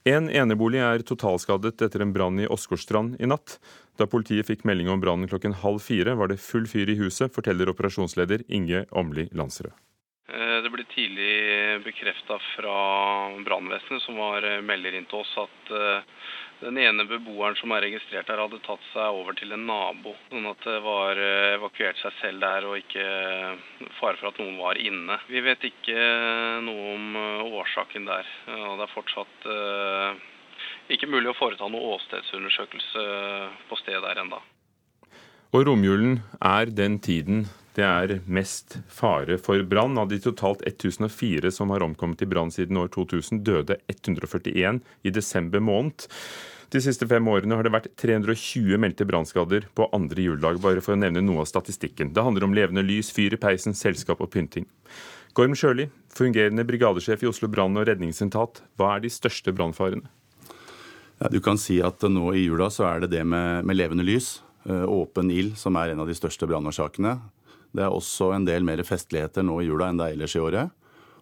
En 0.05 0.27
enebolig 0.29 0.83
er 0.85 1.01
totalskadet 1.01 1.81
etter 1.81 2.03
en 2.05 2.11
brann 2.13 2.37
i 2.37 2.45
Åsgårdstrand 2.45 3.17
i 3.17 3.25
natt. 3.25 3.57
Da 3.97 4.05
politiet 4.05 4.45
fikk 4.45 4.61
melding 4.69 4.91
om 4.93 5.01
brannen 5.01 5.31
klokken 5.31 5.57
halv 5.63 5.81
fire, 5.81 6.13
var 6.19 6.29
det 6.29 6.37
full 6.43 6.67
fyr 6.69 6.91
i 6.93 6.99
huset, 6.99 7.33
forteller 7.33 7.71
operasjonsleder 7.73 8.45
Inge 8.53 8.85
Åmli 8.93 9.31
Landsrød. 9.33 9.73
Eh, 10.25 10.57
det 10.65 10.71
ble 10.73 10.83
tidlig 10.89 11.83
bekrefta 11.85 12.39
fra 12.55 12.77
brannvesenet, 13.45 14.01
som 14.01 14.17
var, 14.17 14.41
eh, 14.41 14.61
melder 14.61 14.95
inn 14.97 15.05
til 15.05 15.19
oss 15.19 15.33
at 15.37 15.69
eh, 15.69 16.01
den 16.65 16.79
ene 16.81 17.05
beboeren 17.05 17.55
som 17.59 17.69
er 17.75 17.83
registrert 17.85 18.31
her, 18.31 18.41
hadde 18.41 18.57
tatt 18.65 18.81
seg 18.89 19.19
over 19.19 19.37
til 19.37 19.53
en 19.53 19.67
nabo. 19.67 20.15
Sånn 20.31 20.47
at 20.49 20.65
det 20.65 20.79
var 20.81 21.19
evakuert 21.19 21.99
seg 22.01 22.15
selv 22.21 22.41
der, 22.41 22.65
og 22.65 22.79
ikke 22.79 23.05
fare 23.99 24.17
for 24.17 24.31
at 24.31 24.39
noen 24.41 24.57
var 24.57 24.79
inne. 24.81 25.19
Vi 25.29 25.43
vet 25.45 25.67
ikke 25.67 25.97
noe 26.65 26.95
om 26.95 27.19
årsaken 27.59 28.07
der. 28.07 28.31
og 28.47 28.79
Det 28.79 28.87
er 28.87 28.95
fortsatt 28.95 29.45
ikke 30.95 31.11
mulig 31.11 31.29
å 31.33 31.37
foreta 31.37 31.67
noe 31.69 31.99
åstedsundersøkelse 31.99 33.05
på 33.67 33.79
stedet 33.83 34.01
der 34.07 34.23
enda. 34.23 34.39
Og 35.51 35.67
romjulen 35.67 36.21
er 36.39 36.71
den 36.71 36.97
tiden 37.03 37.45
det 37.75 37.83
er 37.83 38.19
mest 38.25 38.77
fare 38.87 39.37
for 39.41 39.59
brann. 39.67 39.97
Av 39.99 40.07
de 40.07 40.19
totalt 40.23 40.63
1004 40.63 41.51
som 41.51 41.73
har 41.73 41.83
omkommet 41.83 42.23
i 42.23 42.27
brann 42.29 42.51
siden 42.53 42.79
år 42.79 42.91
2000, 42.93 43.43
døde 43.43 43.77
141 43.91 44.79
i 45.03 45.13
desember 45.13 45.63
måned. 45.63 46.07
De 46.73 46.81
siste 46.81 47.07
fem 47.07 47.27
årene 47.29 47.55
har 47.55 47.67
det 47.67 47.73
vært 47.75 47.91
320 48.01 48.79
meldte 48.81 49.05
brannskader 49.07 49.67
på 49.77 49.89
andre 49.95 50.23
juledag, 50.25 50.57
bare 50.63 50.81
for 50.83 50.95
å 50.95 50.99
nevne 50.99 51.21
noe 51.23 51.43
av 51.43 51.49
statistikken. 51.51 52.13
Det 52.15 52.23
handler 52.25 52.47
om 52.47 52.55
levende 52.57 52.83
lys, 52.83 53.11
fyr 53.15 53.35
i 53.35 53.39
peisen, 53.39 53.75
selskap 53.77 54.23
og 54.23 54.31
pynting. 54.33 54.65
Gorm 55.35 55.53
Sjøli, 55.55 55.89
fungerende 56.15 56.65
brigadesjef 56.67 57.23
i 57.23 57.29
Oslo 57.29 57.51
brann- 57.51 57.75
og 57.77 57.89
redningsetat. 57.89 58.63
Hva 58.79 58.95
er 58.95 59.03
de 59.03 59.11
største 59.11 59.53
brannfarene? 59.55 60.07
Ja, 61.19 61.29
du 61.31 61.39
kan 61.43 61.59
si 61.59 61.81
at 61.83 62.03
nå 62.07 62.33
i 62.35 62.47
jula 62.47 62.69
så 62.71 62.87
er 62.89 63.03
det 63.03 63.13
det 63.13 63.23
med, 63.27 63.67
med 63.67 63.77
levende 63.77 64.03
lys, 64.03 64.41
eh, 64.67 64.83
åpen 64.83 65.31
ild, 65.31 65.55
som 65.59 65.75
er 65.79 65.93
en 65.93 66.03
av 66.03 66.09
de 66.11 66.15
største 66.17 66.47
brannårsakene. 66.49 67.17
Det 67.75 67.83
er 67.83 67.91
også 67.91 68.31
en 68.35 68.47
del 68.47 68.63
mer 68.67 68.79
festligheter 68.87 69.43
nå 69.43 69.59
i 69.59 69.67
jula 69.67 69.89
enn 69.91 69.99
det 69.99 70.07
er 70.07 70.15
ellers 70.15 70.35
i 70.37 70.43
året. 70.43 70.71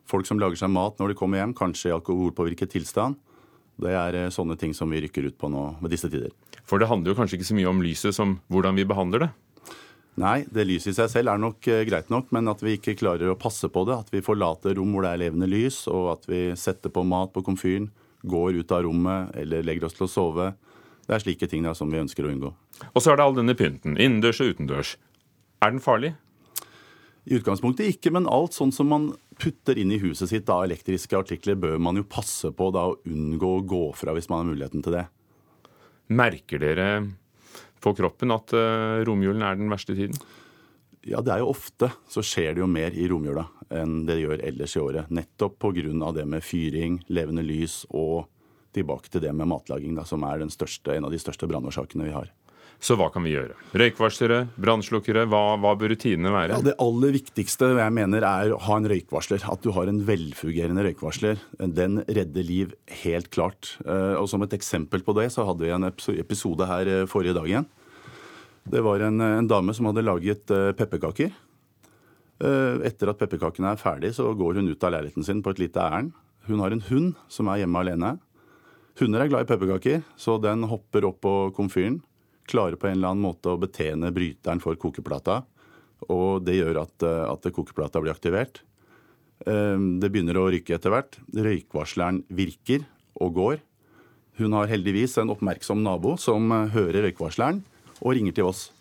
Folk 0.10 0.28
som 0.28 0.40
lager 0.42 0.60
seg 0.60 0.72
mat 0.74 1.00
når 1.00 1.14
de 1.14 1.18
kommer 1.18 1.40
hjem, 1.40 1.56
kanskje 1.58 1.90
i 1.90 1.96
alkoholpåvirket 1.96 2.74
tilstand. 2.76 3.18
Det 3.82 3.94
er 3.98 4.18
eh, 4.20 4.34
sånne 4.34 4.58
ting 4.60 4.76
som 4.78 4.92
vi 4.94 5.02
rykker 5.02 5.32
ut 5.32 5.38
på 5.40 5.50
nå 5.50 5.64
ved 5.82 5.96
disse 5.96 6.12
tider. 6.12 6.34
For 6.68 6.80
det 6.80 6.90
handler 6.92 7.14
jo 7.14 7.18
kanskje 7.18 7.40
ikke 7.40 7.50
så 7.50 7.58
mye 7.58 7.72
om 7.72 7.82
lyset 7.84 8.16
som 8.16 8.38
hvordan 8.54 8.78
vi 8.78 8.86
behandler 8.88 9.26
det? 9.26 9.32
Nei, 10.22 10.44
det 10.54 10.68
lyset 10.70 10.92
i 10.92 10.98
seg 11.00 11.10
selv 11.10 11.32
er 11.32 11.40
nok 11.42 11.66
uh, 11.74 11.80
greit 11.90 12.12
nok, 12.14 12.28
men 12.36 12.52
at 12.52 12.60
vi 12.62 12.76
ikke 12.78 12.94
klarer 13.00 13.32
å 13.32 13.40
passe 13.40 13.66
på 13.74 13.82
det. 13.90 13.96
At 14.06 14.14
vi 14.14 14.22
forlater 14.22 14.78
rom 14.78 14.94
hvor 14.94 15.08
det 15.08 15.16
er 15.16 15.24
levende 15.24 15.50
lys, 15.50 15.88
og 15.90 16.12
at 16.12 16.28
vi 16.30 16.44
setter 16.60 16.94
på 16.94 17.02
mat 17.08 17.34
på 17.34 17.42
komfyren, 17.48 17.90
går 18.22 18.62
ut 18.62 18.72
av 18.72 18.86
rommet 18.86 19.34
eller 19.42 19.66
legger 19.66 19.90
oss 19.90 19.98
til 19.98 20.06
å 20.06 20.12
sove. 20.12 20.52
Det 21.04 21.18
er 21.18 21.24
slike 21.26 21.50
ting 21.50 21.66
da, 21.66 21.74
som 21.76 21.90
vi 21.92 22.00
ønsker 22.00 22.28
å 22.28 22.30
unngå. 22.30 22.54
Og 22.94 23.02
så 23.02 23.12
er 23.12 23.20
det 23.20 23.26
all 23.26 23.36
denne 23.36 23.58
pynten, 23.58 23.98
innendørs 23.98 24.40
og 24.46 24.54
utendørs. 24.54 24.94
Er 25.66 25.74
den 25.74 25.84
farlig? 25.84 26.14
I 27.24 27.38
utgangspunktet 27.38 27.88
ikke, 27.94 28.12
men 28.12 28.28
alt 28.28 28.56
sånn 28.56 28.74
som 28.76 28.90
man 28.92 29.12
putter 29.40 29.78
inn 29.80 29.94
i 29.96 30.00
huset 30.02 30.30
sitt 30.30 30.50
av 30.52 30.66
elektriske 30.66 31.16
artikler, 31.18 31.56
bør 31.56 31.80
man 31.80 31.98
jo 32.00 32.06
passe 32.08 32.52
på 32.52 32.70
da 32.76 32.90
å 32.90 32.98
unngå 33.08 33.52
å 33.58 33.66
gå 33.68 33.84
fra 33.96 34.16
hvis 34.16 34.28
man 34.32 34.44
har 34.44 34.50
muligheten 34.52 34.84
til 34.84 34.98
det. 34.98 35.06
Merker 36.14 36.60
dere 36.60 36.88
på 37.84 37.94
kroppen 37.96 38.34
at 38.36 38.54
uh, 38.56 39.00
romjulen 39.08 39.44
er 39.46 39.60
den 39.60 39.72
verste 39.72 39.96
tiden? 39.96 40.20
Ja, 41.04 41.20
det 41.24 41.34
er 41.34 41.42
jo 41.44 41.52
ofte 41.52 41.90
så 42.12 42.24
skjer 42.24 42.56
det 42.56 42.64
jo 42.64 42.70
mer 42.72 42.96
i 42.96 43.10
romjula 43.12 43.44
enn 43.74 44.04
det 44.08 44.22
gjør 44.22 44.44
ellers 44.44 44.76
i 44.78 44.84
året. 44.84 45.10
Nettopp 45.12 45.58
pga. 45.60 46.12
det 46.16 46.28
med 46.28 46.44
fyring, 46.44 47.02
levende 47.08 47.44
lys 47.44 47.84
og 47.90 48.30
tilbake 48.74 49.12
til 49.12 49.22
det 49.22 49.34
med 49.36 49.48
matlaging, 49.52 49.96
da, 49.96 50.06
som 50.08 50.24
er 50.24 50.44
største, 50.50 50.96
en 50.96 51.06
av 51.06 51.12
de 51.12 51.20
største 51.20 51.48
brannårsakene 51.48 52.08
vi 52.08 52.16
har. 52.16 52.32
Så 52.84 52.98
hva 53.00 53.06
kan 53.14 53.24
vi 53.24 53.32
gjøre? 53.32 53.56
Røykvarslere, 53.80 54.42
brannslukkere, 54.60 55.24
hva, 55.32 55.56
hva, 55.62 55.72
bør 55.80 55.94
rutinene 55.94 56.34
være? 56.34 56.58
Ja, 56.58 56.66
det 56.66 56.74
aller 56.84 57.14
viktigste 57.16 57.70
jeg 57.78 57.96
mener 57.96 58.26
er 58.28 58.52
å 58.52 58.60
ha 58.66 58.76
en 58.76 58.90
røykvarsler. 58.92 59.46
At 59.48 59.64
du 59.64 59.72
har 59.72 59.88
en 59.88 60.02
velfungerende 60.04 60.84
røykvarsler. 60.90 61.40
Den 61.78 62.02
redder 62.04 62.44
liv, 62.44 62.76
helt 63.06 63.32
klart. 63.32 63.78
Eh, 63.88 64.20
og 64.20 64.28
Som 64.28 64.44
et 64.44 64.58
eksempel 64.60 65.06
på 65.08 65.16
det, 65.16 65.30
så 65.32 65.48
hadde 65.48 65.64
vi 65.64 65.72
en 65.72 65.88
episode 65.88 66.68
her 66.68 66.84
forrige 66.84 67.08
forrige 67.14 67.38
dagen. 67.40 67.72
Det 68.68 68.84
var 68.84 69.08
en, 69.08 69.22
en 69.22 69.48
dame 69.48 69.72
som 69.76 69.88
hadde 69.88 70.04
laget 70.04 70.52
eh, 70.52 70.76
pepperkaker. 70.76 71.32
Etter 72.44 73.08
at 73.08 73.20
pepperkakene 73.22 73.70
er 73.72 73.80
ferdig, 73.80 74.10
så 74.18 74.26
går 74.36 74.58
hun 74.60 74.68
ut 74.68 74.82
av 74.84 74.92
leiligheten 74.92 75.24
sin 75.24 75.40
på 75.46 75.54
et 75.54 75.62
lite 75.62 75.80
ærend. 75.80 76.12
Hun 76.50 76.60
har 76.60 76.74
en 76.76 76.84
hund 76.90 77.14
som 77.32 77.48
er 77.48 77.62
hjemme 77.62 77.80
alene. 77.80 78.18
Hunder 79.00 79.24
er 79.24 79.30
glad 79.32 79.46
i 79.46 79.48
pepperkaker, 79.48 80.02
så 80.20 80.36
den 80.44 80.66
hopper 80.68 81.08
opp 81.08 81.22
på 81.24 81.38
komfyren 81.56 82.02
klarer 82.50 82.80
på 82.80 82.90
en 82.90 82.98
eller 82.98 83.14
annen 83.14 83.26
måte 83.26 83.52
å 83.52 83.60
betjene 83.60 84.12
bryteren 84.14 84.62
for 84.64 84.78
kokeplata. 84.80 85.42
Og 86.12 86.44
det 86.44 86.58
gjør 86.60 86.84
at, 86.84 86.96
eh, 87.08 87.26
at 87.32 87.54
kokeplata 87.56 88.02
blir 88.02 88.14
aktivert. 88.14 88.62
Eh, 89.46 89.78
det 90.00 90.12
begynner 90.12 90.40
å 90.40 90.50
rykke 90.52 90.76
etter 90.76 90.92
hvert. 90.92 91.20
Røykvarsleren 91.34 92.24
virker 92.30 92.86
og 93.20 93.34
går. 93.34 93.60
Hun 94.40 94.56
har 94.58 94.68
heldigvis 94.68 95.18
en 95.22 95.30
oppmerksom 95.30 95.84
nabo 95.84 96.18
som 96.18 96.52
eh, 96.52 96.72
hører 96.74 97.08
røykvarsleren 97.08 97.64
og 98.02 98.16
ringer 98.16 98.34
til 98.34 98.50
oss. 98.50 98.72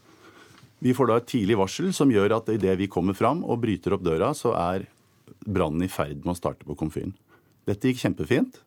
Vi 0.82 0.94
får 0.96 1.06
da 1.08 1.16
et 1.20 1.28
tidlig 1.30 1.58
varsel 1.60 1.92
som 1.94 2.10
gjør 2.10 2.38
at 2.40 2.48
idet 2.50 2.74
vi 2.80 2.90
kommer 2.90 3.14
fram 3.14 3.44
og 3.44 3.60
bryter 3.62 3.94
opp 3.94 4.02
døra, 4.02 4.32
så 4.34 4.50
er 4.58 4.88
brannen 5.46 5.84
i 5.86 5.90
ferd 5.90 6.24
med 6.24 6.34
å 6.34 6.38
starte 6.38 6.66
på 6.66 6.74
komfyren. 6.78 7.14
Dette 7.68 7.86
gikk 7.86 8.00
kjempefint. 8.02 8.58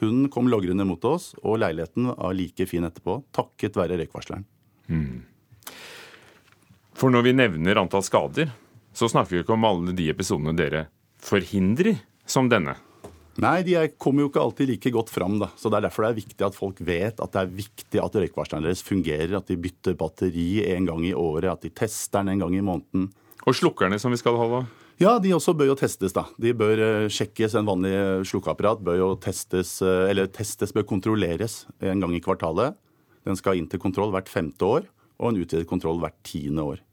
Hun 0.00 0.28
kom 0.32 0.48
logrende 0.48 0.86
mot 0.88 1.04
oss, 1.04 1.34
og 1.44 1.60
leiligheten 1.60 2.08
var 2.14 2.36
like 2.36 2.66
fin 2.68 2.86
etterpå, 2.88 3.20
takket 3.36 3.76
være 3.76 4.00
røykvarsleren. 4.00 4.46
Hmm. 4.88 5.26
For 6.96 7.12
når 7.12 7.28
vi 7.28 7.36
nevner 7.36 7.80
antall 7.80 8.04
skader, 8.04 8.52
så 8.96 9.08
snakker 9.08 9.36
vi 9.36 9.42
ikke 9.44 9.56
om 9.56 9.66
alle 9.68 9.94
de 9.96 10.08
episodene 10.12 10.56
dere 10.56 10.86
forhindrer, 11.20 12.00
som 12.28 12.48
denne. 12.50 12.76
Nei, 13.40 13.60
de 13.64 13.76
kommer 14.00 14.24
jo 14.24 14.30
ikke 14.30 14.42
alltid 14.42 14.68
like 14.68 14.92
godt 14.92 15.12
fram. 15.12 15.38
da. 15.40 15.48
Så 15.56 15.70
Det 15.70 15.78
er 15.78 15.86
derfor 15.88 16.04
det 16.04 16.10
er 16.10 16.20
viktig 16.20 16.46
at 16.46 16.56
folk 16.56 16.80
vet 16.80 17.20
at 17.20 17.32
det 17.32 17.40
er 17.40 17.54
viktig 17.60 18.02
at 18.02 18.16
røykvarsleren 18.20 18.66
deres 18.66 18.82
fungerer. 18.82 19.36
At 19.36 19.46
de 19.46 19.56
bytter 19.56 19.96
batteri 19.96 20.64
en 20.74 20.86
gang 20.86 21.06
i 21.06 21.14
året, 21.14 21.48
at 21.48 21.62
de 21.62 21.70
tester 21.70 22.20
den 22.20 22.34
en 22.34 22.44
gang 22.44 22.56
i 22.56 22.60
måneden. 22.60 23.12
Og 23.46 23.56
slukkerne 23.56 23.98
som 23.98 24.12
vi 24.12 24.20
skal 24.20 24.36
holde? 24.36 24.66
Ja, 25.00 25.14
de 25.16 25.30
også 25.32 25.54
bør 25.56 25.70
jo 25.70 25.78
testes, 25.80 26.12
da. 26.12 26.26
De 26.36 26.50
bør 26.52 26.80
eh, 26.84 27.06
sjekkes. 27.08 27.54
En 27.56 27.68
vanlig 27.68 27.94
slukkeapparat 28.28 28.82
bør 28.84 28.98
jo 28.98 29.06
testes, 29.24 29.78
eh, 29.80 30.10
eller 30.10 30.28
testes, 30.28 30.74
bør 30.76 30.84
kontrolleres 30.90 31.62
en 31.80 32.04
gang 32.04 32.12
i 32.12 32.20
kvartalet. 32.20 32.76
Den 33.24 33.38
skal 33.38 33.56
inn 33.56 33.68
til 33.70 33.80
kontroll 33.80 34.12
hvert 34.12 34.28
femte 34.28 34.60
år, 34.66 34.84
og 35.16 35.30
en 35.30 35.40
utvidet 35.40 35.68
kontroll 35.70 36.02
hvert 36.02 36.18
tiende 36.28 36.66
år. 36.74 36.84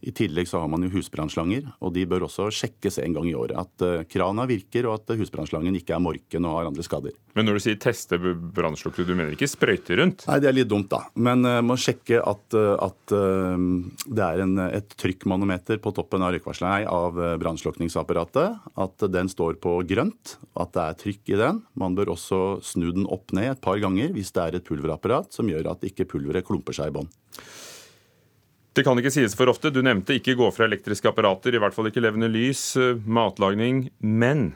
I 0.00 0.12
tillegg 0.14 0.46
så 0.46 0.60
har 0.62 0.68
man 0.70 0.84
jo 0.86 0.92
husbrannslanger, 0.92 1.64
og 1.82 1.90
de 1.96 2.04
bør 2.06 2.28
også 2.28 2.48
sjekkes 2.54 3.00
en 3.02 3.16
gang 3.16 3.26
i 3.26 3.34
året. 3.34 3.56
At 3.58 3.82
uh, 3.82 4.04
krana 4.06 4.44
virker, 4.46 4.86
og 4.86 5.00
at 5.00 5.18
husbrannslangen 5.18 5.74
ikke 5.74 5.96
er 5.96 6.02
morken 6.02 6.46
og 6.46 6.54
har 6.54 6.68
andre 6.70 6.84
skader. 6.86 7.16
Men 7.34 7.48
når 7.48 7.58
du 7.58 7.62
sier 7.64 7.80
teste 7.82 8.18
brannslukker, 8.18 9.06
du 9.06 9.14
mener 9.18 9.34
ikke 9.34 9.50
sprøyte 9.50 9.98
rundt? 9.98 10.24
Nei, 10.30 10.38
det 10.42 10.50
er 10.50 10.56
litt 10.56 10.70
dumt, 10.70 10.90
da. 10.92 11.02
Men 11.18 11.42
uh, 11.46 11.58
må 11.66 11.74
sjekke 11.80 12.22
at, 12.22 12.44
uh, 12.54 12.76
at 12.86 13.14
uh, 13.16 13.58
det 14.06 14.26
er 14.28 14.44
en, 14.44 14.54
et 14.68 14.98
trykkmanometer 15.02 15.82
på 15.82 15.94
toppen 15.96 16.22
av 16.22 16.36
røykvarsleren 16.36 16.86
av 16.88 17.18
brannslukningsapparatet. 17.42 18.70
At 18.78 19.06
den 19.10 19.30
står 19.32 19.58
på 19.62 19.80
grønt, 19.88 20.36
at 20.58 20.74
det 20.76 20.84
er 20.84 21.00
trykk 21.02 21.34
i 21.34 21.40
den. 21.42 21.62
Man 21.78 21.98
bør 21.98 22.14
også 22.14 22.42
snu 22.64 22.90
den 22.94 23.08
opp 23.10 23.34
ned 23.34 23.52
et 23.52 23.64
par 23.64 23.80
ganger 23.82 24.12
hvis 24.14 24.30
det 24.36 24.44
er 24.44 24.58
et 24.58 24.66
pulverapparat 24.68 25.34
som 25.34 25.50
gjør 25.50 25.72
at 25.72 25.84
ikke 25.86 26.06
pulveret 26.10 26.46
klumper 26.46 26.76
seg 26.76 26.92
i 26.92 26.96
bånn. 26.98 27.10
Det 28.78 28.84
kan 28.86 28.98
ikke 29.00 29.10
sies 29.10 29.32
for 29.34 29.50
ofte. 29.50 29.72
Du 29.74 29.80
nevnte 29.82 30.14
ikke 30.14 30.36
gå 30.38 30.46
fra 30.54 30.68
elektriske 30.68 31.10
apparater, 31.10 31.50
i 31.50 31.58
hvert 31.58 31.74
fall 31.74 31.88
ikke 31.90 32.02
levende 32.04 32.28
lys, 32.30 32.76
eh, 32.78 32.94
matlagning. 32.94 33.88
Men 33.98 34.52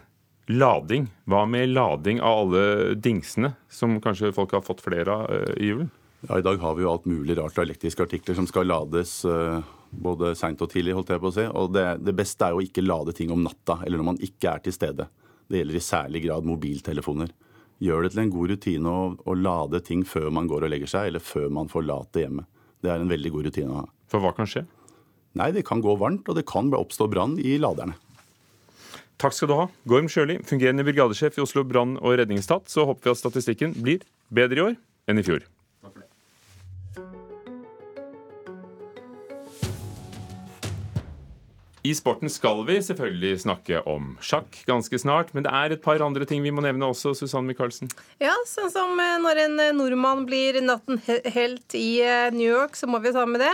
lading. 0.46 1.08
Hva 1.26 1.40
med 1.50 1.72
lading 1.72 2.20
av 2.22 2.44
alle 2.44 2.94
dingsene, 2.94 3.56
som 3.66 3.96
kanskje 4.00 4.30
folk 4.37 4.52
har 4.54 4.62
fått 4.62 4.85
flere 4.85 5.11
av 5.11 5.26
eh, 5.26 5.56
i 5.58 5.72
julen? 5.72 5.88
Ja, 6.28 6.38
I 6.38 6.44
dag 6.46 6.62
har 6.62 6.76
vi 6.78 6.85
jo 6.85 6.92
alt 6.92 7.08
mulig 7.11 7.35
rart 7.35 7.58
av 7.58 7.64
elektriske 7.64 8.06
artikler 8.06 8.38
som 8.38 8.46
skal 8.46 8.70
lades 8.70 9.24
eh, 9.24 9.58
både 9.90 10.37
seint 10.38 10.62
og 10.62 10.70
tidlig. 10.70 10.94
holdt 10.94 11.11
jeg 11.11 11.22
på 11.24 11.32
å 11.32 11.35
si. 11.35 11.48
Og 11.50 11.72
det, 11.74 11.87
det, 12.06 12.14
beste 12.14 12.46
er 12.46 12.54
jo 12.54 12.62
ikke 12.62 12.87
lade 12.87 13.16
ting 13.18 13.32
om 13.35 13.42
natta, 13.42 13.80
eller 13.82 13.98
når 13.98 14.11
man 14.12 14.22
ikke 14.22 14.52
er 14.52 14.62
til 14.62 14.76
stede. 14.76 15.08
Det 15.50 15.64
gjelder 15.64 15.80
i 15.80 15.82
særlig 15.82 16.22
grad 16.28 16.46
mobiltelefoner. 16.46 17.35
Gjør 17.82 18.06
det 18.06 18.12
til 18.14 18.22
en 18.22 18.37
god 18.37 18.54
rutine 18.54 18.94
å, 18.94 19.02
å 19.18 19.35
lade 19.35 19.82
ting 19.82 20.06
før 20.06 20.30
man 20.30 20.46
går 20.46 20.68
og 20.68 20.70
legger 20.76 20.94
seg, 20.94 21.11
eller 21.11 21.26
før 21.26 21.50
man 21.50 21.72
forlater 21.72 22.28
hjemmet. 22.28 22.46
Det 22.82 22.90
er 22.90 23.02
en 23.02 23.11
veldig 23.11 23.35
god 23.35 23.50
rutine 23.50 23.74
å 23.74 23.82
ha. 23.82 23.88
For 24.12 24.20
hva 24.20 24.35
kan 24.37 24.48
skje? 24.48 24.66
Nei, 25.40 25.51
Det 25.57 25.64
kan 25.64 25.81
gå 25.81 25.96
varmt, 25.96 26.29
og 26.29 26.37
det 26.37 26.44
kan 26.44 26.68
oppstå 26.68 27.09
brann 27.09 27.38
i 27.40 27.57
laderne. 27.57 27.96
Takk 29.16 29.33
skal 29.33 29.48
du 29.48 29.55
ha, 29.55 29.68
Gorm 29.88 30.09
Sjøli, 30.11 30.37
fungerende 30.44 30.85
brigadesjef 30.85 31.38
i 31.38 31.42
Oslo 31.44 31.62
brann- 31.64 31.96
og 32.03 32.18
redningsetat. 32.18 32.68
Så 32.68 32.85
håper 32.85 33.07
vi 33.07 33.11
at 33.14 33.20
statistikken 33.20 33.75
blir 33.79 34.03
bedre 34.29 34.59
i 34.59 34.64
år 34.66 34.77
enn 35.09 35.18
i 35.18 35.25
fjor. 35.25 35.46
I 41.83 41.95
sporten 41.99 42.31
skal 42.31 42.61
vi 42.68 42.77
selvfølgelig 42.79 43.40
snakke 43.42 43.81
om 43.90 44.12
sjakk 44.23 44.55
ganske 44.68 44.99
snart, 45.03 45.33
men 45.35 45.42
det 45.42 45.51
er 45.51 45.73
et 45.75 45.81
par 45.83 45.99
andre 46.05 46.23
ting 46.31 46.45
vi 46.45 46.53
må 46.55 46.62
nevne 46.62 46.87
også, 46.87 47.11
Susanne 47.18 47.51
Michaelsen. 47.51 47.90
Ja, 48.23 48.37
sånn 48.47 48.71
som 48.71 49.01
eh, 49.03 49.16
når 49.18 49.40
en 49.49 49.59
eh, 49.64 49.73
nordmann 49.75 50.23
blir 50.29 50.61
natten 50.62 51.01
helt 51.03 51.75
i 51.75 51.99
eh, 52.07 52.29
New 52.31 52.47
York, 52.47 52.79
så 52.79 52.87
må 52.87 53.01
vi 53.03 53.11
ta 53.16 53.25
med 53.27 53.42
det. 53.42 53.51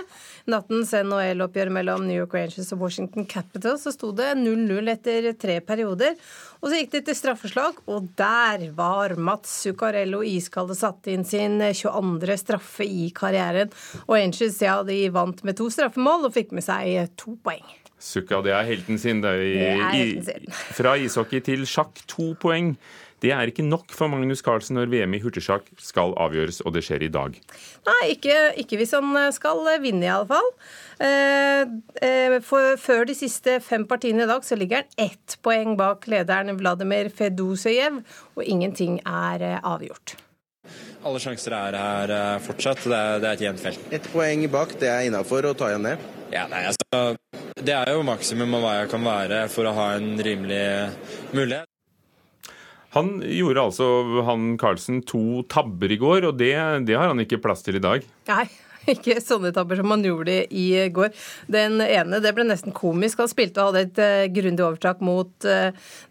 Nattens 0.53 0.93
NHL-oppgjør 0.93 1.73
mellom 1.79 2.05
New 2.05 2.21
York 2.21 2.37
Rangers 2.37 2.69
og 2.77 2.85
Washington 2.85 3.25
Capitals, 3.25 3.88
så 3.88 3.95
sto 3.97 4.12
det 4.12 4.35
0-0 4.43 4.93
etter 4.93 5.33
tre 5.41 5.57
perioder. 5.64 6.21
Og 6.61 6.69
så 6.69 6.83
gikk 6.83 6.93
det 6.99 7.05
til 7.09 7.17
straffeslag, 7.17 7.81
og 7.88 8.12
der 8.21 8.69
var 8.77 9.17
Mats 9.17 9.57
Zuccarello 9.64 10.21
iskald 10.21 10.77
og 10.77 10.83
satte 10.85 11.17
inn 11.17 11.25
sin 11.25 11.57
22. 11.64 12.41
straffe 12.45 12.85
i 12.85 13.09
karrieren. 13.17 13.73
Og 14.05 14.19
Angels 14.21 14.61
ja, 14.61 14.83
de 14.85 15.07
vant 15.17 15.47
med 15.49 15.57
to 15.57 15.73
straffemål 15.73 16.29
og 16.29 16.37
fikk 16.37 16.53
med 16.53 16.69
seg 16.69 17.14
to 17.17 17.38
poeng. 17.41 17.64
Sukka, 17.98 18.40
det 18.46 18.54
er 18.54 18.66
helten 18.68 18.98
sin. 19.00 19.22
Det 19.24 19.34
er, 19.34 19.82
helten 19.90 20.24
sin. 20.28 20.48
fra 20.78 20.94
ishockey 21.00 21.42
til 21.44 21.66
sjakk, 21.68 21.98
to 22.11 22.32
poeng. 22.40 22.76
Det 23.18 23.32
er 23.34 23.50
ikke 23.50 23.64
nok 23.66 23.90
for 23.94 24.11
Magnus 24.11 24.44
Carlsen 24.46 24.76
når 24.78 24.92
VM 24.92 25.16
i 25.16 25.20
hurtigsjakk 25.22 25.66
skal 25.82 26.14
avgjøres, 26.22 26.61
og 26.62 26.76
det 26.76 26.84
skjer 26.87 27.02
i 27.08 27.11
dag. 27.11 27.34
Nei, 27.88 28.02
ikke, 28.12 28.37
ikke 28.62 28.78
hvis 28.78 28.94
han 28.94 29.16
skal 29.34 29.64
vinne, 29.82 30.06
i 30.06 30.12
alle 30.12 30.28
fall. 30.30 30.52
Eh, 31.02 31.64
eh, 32.06 32.38
før 32.78 33.08
de 33.08 33.16
siste 33.18 33.58
fem 33.64 33.88
partiene 33.90 34.22
i 34.22 34.30
dag 34.30 34.46
så 34.46 34.58
ligger 34.58 34.84
han 34.84 35.11
ett 35.11 35.38
poeng 35.42 35.74
bak 35.78 36.06
lederen 36.11 36.54
Vladimir 36.61 37.11
Fedosejev, 37.11 38.00
og 38.38 38.46
ingenting 38.46 39.00
er 39.02 39.42
eh, 39.42 39.58
avgjort. 39.66 40.14
Alle 41.06 41.18
sjanser 41.22 41.54
er 41.56 41.76
her 41.78 42.42
fortsatt. 42.44 42.84
Det 42.84 42.94
er, 42.94 43.18
det 43.22 43.28
er 43.28 43.38
et 43.38 43.44
jevnt 43.48 43.62
felt. 43.62 43.90
Ett 43.94 44.08
poeng 44.12 44.46
bak, 44.52 44.78
det 44.78 44.90
er 44.92 45.06
innafor 45.08 45.46
å 45.48 45.54
ta 45.58 45.72
igjen 45.72 45.90
det? 45.90 45.98
Ja, 46.34 46.44
nei, 46.50 46.66
altså, 46.68 47.16
det 47.64 47.75
er 47.75 47.94
jo 47.94 48.05
maksimum 48.07 48.55
av 48.59 48.64
hva 48.64 48.77
jeg 48.81 48.92
kan 48.92 49.05
være 49.07 49.40
for 49.53 49.68
å 49.68 49.75
ha 49.77 49.88
en 49.97 50.14
rimelig 50.23 50.62
mulighet. 51.35 51.66
Han 52.97 53.18
gjorde 53.21 53.64
altså, 53.68 53.88
han 54.25 54.55
Carlsen, 54.61 55.03
to 55.07 55.42
tabber 55.53 55.92
i 55.92 55.99
går, 56.01 56.31
og 56.31 56.38
det, 56.40 56.55
det 56.88 56.97
har 56.97 57.11
han 57.11 57.21
ikke 57.21 57.40
plass 57.44 57.61
til 57.66 57.77
i 57.77 57.85
dag. 57.85 58.07
Nei, 58.31 58.47
ikke 58.94 59.18
sånne 59.24 59.53
tabber 59.57 59.81
som 59.81 59.94
han 59.94 60.05
gjorde 60.07 60.40
i 60.51 60.66
går. 60.94 61.12
Den 61.51 61.81
ene 61.85 62.20
det 62.24 62.35
ble 62.37 62.46
nesten 62.48 62.74
komisk. 62.77 63.22
Han 63.22 63.31
spilte 63.31 63.62
og 63.62 63.72
hadde 63.72 63.85
et 63.87 64.03
uh, 64.03 64.27
grundig 64.35 64.64
overtak 64.66 65.03
mot 65.05 65.48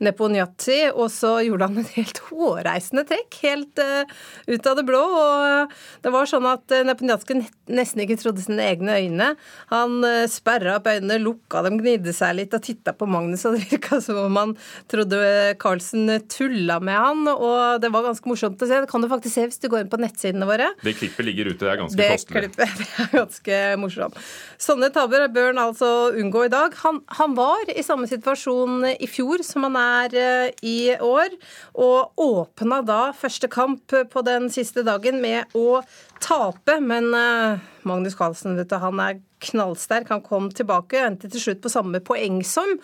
Neponjati, 0.03 0.79
og 0.93 1.11
så 1.13 1.37
gjorde 1.45 1.67
han 1.69 1.81
en 1.81 1.89
helt 1.95 2.21
hårreisende 2.29 3.03
trekk, 3.07 3.39
helt 3.43 3.81
uh, 3.83 4.17
ut 4.49 4.69
av 4.69 4.79
det 4.79 4.85
blå. 4.87 5.03
og 5.03 5.75
Det 6.05 6.13
var 6.13 6.29
sånn 6.29 6.47
at 6.49 6.75
uh, 6.75 6.83
nesten 6.87 8.03
ikke 8.03 8.19
trodde 8.21 8.43
sine 8.43 8.65
egne 8.71 8.97
øyne. 8.97 9.31
Han 9.71 9.99
sperra 10.31 10.77
opp 10.77 10.89
øynene, 10.89 11.19
lukka 11.21 11.61
dem, 11.65 11.79
gnidde 11.81 12.13
seg 12.15 12.37
litt 12.39 12.55
og 12.55 12.63
titta 12.65 12.93
på 12.97 13.07
Magnus, 13.09 13.45
og 13.47 13.57
det 13.57 13.67
virka 13.71 14.01
som 14.01 14.19
om 14.21 14.39
han 14.39 14.53
trodde 14.91 15.19
Carlsen 15.59 16.09
tulla 16.31 16.79
med 16.83 16.97
han, 16.97 17.27
og 17.33 17.81
det 17.81 17.91
var 17.93 18.05
ganske 18.07 18.29
morsomt 18.29 18.61
å 18.61 18.69
se. 18.69 18.81
Det 18.83 18.91
kan 18.91 19.03
du 19.03 19.09
faktisk 19.11 19.35
se 19.35 19.47
hvis 19.47 19.61
du 19.61 19.69
går 19.71 19.85
inn 19.85 19.91
på 19.91 19.99
nettsidene 20.01 20.47
våre. 20.49 20.71
Det 20.83 20.95
klippet 20.97 21.27
ligger 21.27 21.51
ute, 21.51 21.63
det 21.65 21.73
er 21.73 21.81
ganske 21.81 22.09
kostelig. 22.13 22.66
Det 22.79 22.87
er 23.03 23.11
ganske 23.13 23.59
morsomt. 23.81 24.17
Sånne 24.61 24.89
tabber 24.93 25.27
bør 25.33 25.51
han 25.51 25.61
altså 25.61 25.91
unngå 26.17 26.45
i 26.47 26.51
dag. 26.53 26.75
Han, 26.83 27.01
han, 27.19 27.35
var 27.37 27.69
i 27.73 27.85
samme 27.85 28.09
situasjon 28.09 28.85
i 28.93 29.09
fjor 29.09 29.43
som 29.45 29.67
han 29.67 29.77
er 29.81 30.17
eh, 30.17 30.65
i 30.65 30.77
år, 30.93 31.35
og 31.77 32.23
åpna 32.27 32.81
da 32.85 33.01
første 33.17 33.49
kamp 33.51 33.93
på 34.11 34.25
den 34.27 34.49
siste 34.53 34.85
dagen 34.87 35.21
med 35.23 35.57
å 35.57 35.81
tape, 36.27 36.79
men 36.79 37.13
eh, 37.13 37.59
Magnus 37.87 38.15
Carlsen 38.15 38.57
vet 38.57 38.69
du, 38.69 38.75
han 38.81 38.99
er 38.99 39.21
knallsterk. 39.43 40.09
Han 40.09 40.23
kom 40.25 40.49
tilbake 40.53 40.97
og 40.97 41.11
endte 41.11 41.29
til 41.31 41.43
slutt 41.43 41.61
på 41.63 41.71
samme 41.71 42.01
poengsum 42.03 42.77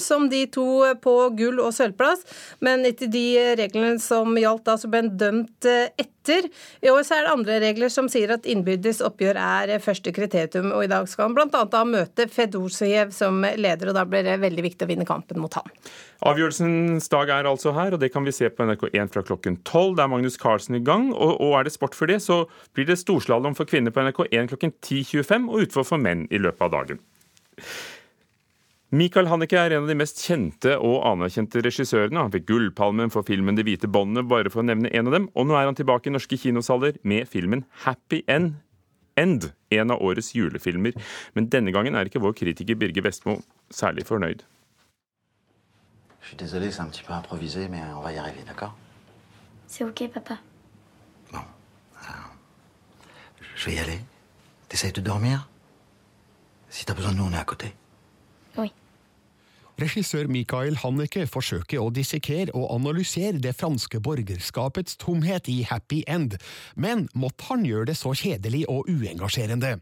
som 0.00 0.28
de 0.30 0.44
to 0.52 0.66
på 1.02 1.14
gull- 1.38 1.62
og 1.62 1.74
sølvplass. 1.76 2.24
Men 2.64 2.86
etter 2.88 3.10
de 3.10 3.26
reglene 3.58 3.98
som 4.02 4.36
gjaldt 4.38 4.66
da, 4.68 4.78
så 4.78 4.90
ble 4.90 5.04
han 5.04 5.14
dømt 5.20 5.68
eh, 5.68 5.90
etter. 6.00 6.46
I 6.84 6.90
år 6.92 7.02
så 7.06 7.16
er 7.16 7.26
det 7.26 7.32
andre 7.32 7.58
regler 7.64 7.92
som 7.92 8.08
sier 8.12 8.30
at 8.34 8.46
innbyrdes 8.48 9.00
oppgjør 9.04 9.40
er 9.40 9.74
første 9.82 10.12
kriterium. 10.14 10.70
Og 10.76 10.86
i 10.86 10.90
dag 10.92 11.08
skal 11.10 11.28
han 11.28 11.36
bl.a. 11.36 11.64
da 11.72 11.82
møte 11.88 12.28
Fedosejev 12.30 13.14
som 13.16 13.42
leder, 13.42 13.90
og 13.90 13.98
da 13.98 14.06
blir 14.06 14.26
det 14.26 14.38
veldig 14.42 14.66
viktig 14.68 14.86
å 14.86 14.90
vinne 14.92 15.08
kampen 15.08 15.40
mot 15.42 15.58
han. 15.58 15.66
Avgjørelsens 16.28 17.08
dag 17.10 17.32
er 17.32 17.48
altså 17.48 17.72
her, 17.72 17.96
og 17.96 18.02
det 18.02 18.12
kan 18.12 18.26
vi 18.26 18.34
se 18.36 18.50
på 18.52 18.66
NRK1 18.68 19.10
fra 19.14 19.24
klokken 19.24 19.56
12. 19.64 19.96
Det 19.96 20.04
er 20.04 20.12
Magnus 20.12 20.36
Carlsen 20.40 20.76
i 20.76 20.84
gang, 20.84 21.08
og, 21.16 21.38
og 21.40 21.56
er 21.56 21.66
det 21.66 21.72
sport 21.74 21.96
for 21.96 22.10
det, 22.12 22.20
så 22.22 22.42
blir 22.74 22.86
det 22.86 22.98
storslalåm 23.00 23.56
for 23.58 23.68
kvinner 23.68 23.94
på 23.94 24.04
NRK1 24.04 24.52
klokken 24.52 24.74
10.25 24.80 25.48
og 25.50 25.64
utfor 25.66 25.86
for 25.86 26.02
menn 26.02 26.26
i 26.30 26.38
løpet 26.38 26.68
av 26.68 26.74
dagen. 26.76 27.02
Michael 28.90 29.28
Haneke 29.30 29.54
er 29.54 29.76
en 29.76 29.84
av 29.84 29.90
de 29.90 29.94
mest 29.94 30.18
kjente 30.18 30.72
og 30.74 31.04
anerkjente 31.06 31.62
regissørene. 31.62 32.24
Han 32.24 32.32
fikk 32.34 32.48
Gullpalmen 32.48 33.12
for 33.14 33.22
filmen 33.22 33.54
'Det 33.54 33.64
hvite 33.64 33.86
båndet', 33.86 34.26
bare 34.28 34.50
for 34.50 34.62
å 34.62 34.66
nevne 34.66 34.90
en 34.90 35.06
av 35.06 35.12
dem. 35.12 35.28
Og 35.36 35.46
nå 35.46 35.54
er 35.54 35.66
han 35.70 35.78
tilbake 35.78 36.10
i 36.10 36.12
norske 36.12 36.36
kinosaler 36.36 36.98
med 37.04 37.28
filmen 37.28 37.64
'Happy 37.84 38.24
End'. 38.26 38.58
End, 39.16 39.52
en 39.70 39.90
av 39.90 40.02
årets 40.02 40.34
julefilmer. 40.34 40.92
Men 41.34 41.48
denne 41.48 41.72
gangen 41.72 41.94
er 41.94 42.04
ikke 42.04 42.22
vår 42.22 42.32
kritiker 42.32 42.74
Birger 42.74 43.02
Vestmo 43.02 43.42
særlig 43.70 44.06
fornøyd. 44.06 44.42
Je 46.22 46.26
suis 46.28 46.36
désolé, 46.36 46.70
c'est 46.70 46.80
un 46.80 46.90
petit 46.90 47.02
peu 47.02 47.12
improvisé, 47.12 47.68
mais 47.68 47.82
on 47.94 48.02
va 48.02 48.12
y 48.12 48.18
arriver, 48.18 48.44
d'accord 48.46 48.74
C'est 49.66 49.84
ok, 49.84 50.12
papa. 50.12 50.38
Bon. 51.32 51.44
Alors, 52.02 52.34
je 53.60 53.66
vais 53.66 53.74
y 53.74 53.78
aller. 53.78 54.00
T'essayes 54.70 54.92
de 54.92 55.02
dormir? 55.02 55.50
Si 56.70 56.86
t'as 56.86 56.94
besoin 56.94 57.12
de 57.12 57.18
nous, 57.18 57.24
on 57.24 57.32
est 57.32 57.36
à 57.36 57.44
côté. 57.44 57.74
Regissør 59.80 60.28
Michael 60.28 60.74
Hanneke 60.82 61.22
forsøker 61.30 61.80
å 61.80 61.92
dissekere 61.94 62.52
og 62.52 62.66
analysere 62.74 63.38
det 63.40 63.54
franske 63.56 64.00
borgerskapets 64.04 64.98
tomhet 65.00 65.48
i 65.48 65.62
Happy 65.64 66.02
End, 66.10 66.36
men 66.76 67.06
måtte 67.16 67.46
han 67.48 67.64
gjøre 67.64 67.88
det 67.88 67.96
så 67.96 68.12
kjedelig 68.12 68.66
og 68.68 68.90
uengasjerende? 68.92 69.78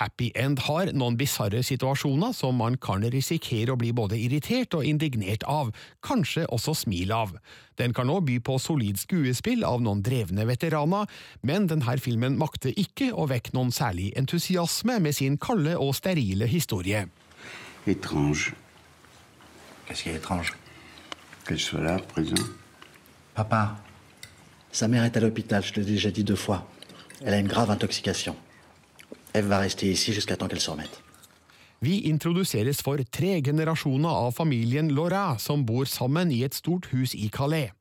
Happy 0.00 0.30
End 0.40 0.62
har 0.64 0.94
noen 0.96 1.18
bisarre 1.20 1.60
situasjoner 1.66 2.32
som 2.32 2.56
man 2.62 2.78
kan 2.80 3.04
risikere 3.12 3.74
å 3.74 3.80
bli 3.80 3.90
både 3.92 4.16
irritert 4.16 4.72
og 4.78 4.88
indignert 4.88 5.44
av, 5.44 5.74
kanskje 6.00 6.46
også 6.48 6.72
smil 6.86 7.12
av. 7.12 7.36
Den 7.76 7.92
kan 7.92 8.08
òg 8.08 8.24
by 8.30 8.38
på 8.46 8.56
solid 8.62 9.02
skuespill 9.02 9.66
av 9.68 9.84
noen 9.84 10.00
drevne 10.06 10.48
veteraner, 10.48 11.04
men 11.44 11.68
denne 11.68 11.98
filmen 12.00 12.40
makter 12.40 12.72
ikke 12.72 13.12
å 13.12 13.28
vekke 13.28 13.52
noen 13.58 13.74
særlig 13.74 14.14
entusiasme 14.16 14.96
med 15.02 15.20
sin 15.20 15.36
kalde 15.36 15.76
og 15.76 15.92
sterile 15.98 16.48
historie. 16.48 17.04
Étrange. 17.84 18.61
Qu'est-ce 19.92 20.04
qui 20.04 20.08
est 20.08 20.14
étrange 20.14 20.54
Qu'elle 21.46 21.60
soit 21.60 21.82
là, 21.82 21.98
présent. 21.98 22.42
Papa, 23.34 23.76
sa 24.70 24.88
mère 24.88 25.04
est 25.04 25.14
à 25.18 25.20
l'hôpital, 25.20 25.62
je 25.62 25.70
te 25.70 25.80
l'ai 25.80 25.84
déjà 25.84 26.10
dit 26.10 26.24
deux 26.24 26.34
fois. 26.34 26.66
Elle 27.22 27.34
a 27.34 27.38
une 27.38 27.46
grave 27.46 27.70
intoxication. 27.70 28.34
Eve 29.34 29.48
va 29.48 29.58
rester 29.58 29.90
ici 29.90 30.14
jusqu'à 30.14 30.34
temps 30.34 30.48
qu'elle 30.48 30.62
se 30.62 30.70
remette. 30.70 31.01
Vi 31.82 31.96
introduseres 32.06 32.78
for 32.86 33.00
tre 33.10 33.40
generasjoner 33.42 34.06
av 34.08 34.36
familien 34.36 34.92
Laura, 34.94 35.34
som 35.42 35.64
bor 35.66 35.88
sammen 35.90 36.30
i 36.30 36.44
et 36.46 36.54
stort 36.54 36.86
hus 36.92 37.10
i 37.18 37.26
Calais. 37.26 37.72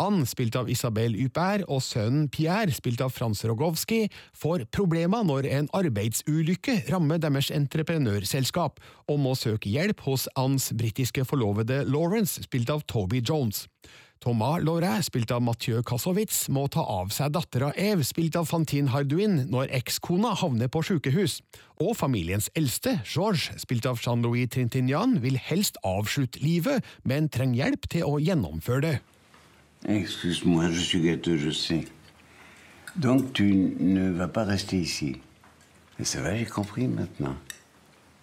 Anne, 0.00 0.24
spilt 0.24 0.56
av 0.56 0.70
Isabel 0.72 1.12
Huppert, 1.18 1.66
og 1.68 1.82
sønnen 1.84 2.30
Pierre, 2.32 2.72
spilt 2.72 3.04
av 3.04 3.12
Frans 3.12 3.44
Rogowski, 3.44 4.06
får 4.32 4.64
problemer 4.72 5.26
når 5.28 5.50
en 5.52 5.68
arbeidsulykke 5.76 6.78
rammer 6.88 7.20
deres 7.20 7.52
entreprenørselskap, 7.52 8.80
og 9.12 9.20
må 9.20 9.36
søke 9.36 9.68
hjelp 9.68 10.00
hos 10.08 10.24
Annes 10.40 10.72
britiske 10.72 11.28
forlovede 11.28 11.82
Lawrence, 11.84 12.40
spilt 12.48 12.72
av 12.72 12.88
Toby 12.88 13.20
Jones. 13.20 13.66
Thomas 14.20 14.60
Lauret, 14.60 15.00
spilt 15.06 15.30
av 15.32 15.40
Mathieu 15.40 15.78
Kassowitz, 15.80 16.42
må 16.52 16.66
ta 16.68 16.82
av 16.84 17.08
seg 17.08 17.30
dattera 17.32 17.70
Eve, 17.72 18.04
spilt 18.04 18.34
av 18.36 18.50
Fantine 18.50 18.92
Hardouin, 18.92 19.46
når 19.48 19.70
ekskona 19.78 20.34
havner 20.36 20.68
på 20.68 20.82
sykehus. 20.84 21.38
Og 21.80 21.94
familiens 21.96 22.50
eldste, 22.52 22.98
Georges, 23.08 23.62
spilt 23.62 23.88
av 23.88 23.96
Jean-Louis 24.04 24.50
Trintignan, 24.52 25.16
vil 25.24 25.38
helst 25.40 25.80
avslutte 25.88 26.42
livet, 26.44 26.84
men 27.00 27.30
trenger 27.32 27.62
hjelp 27.62 27.88
til 27.96 28.04
å 28.04 28.18
gjennomføre 28.20 28.84
det. 28.84 28.92
Excuse-moi, 29.88 30.68
je 30.68 30.84
suis 30.84 31.00
gâteux, 31.00 31.40
je 31.40 31.56
sais. 31.56 31.88
Donc 32.96 33.32
tu 33.32 33.48
ne 33.80 34.10
vas 34.10 34.28
pas 34.28 34.44
rester 34.44 34.76
ici. 34.76 35.16
Et 35.98 36.04
ça 36.04 36.20
va, 36.20 36.36
j'ai 36.36 36.44
compris 36.44 36.88
maintenant. 36.88 37.36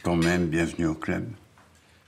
Quand 0.03 0.15
même, 0.15 0.45
bienvenue 0.45 0.85
au 0.85 0.95
club. 0.95 1.25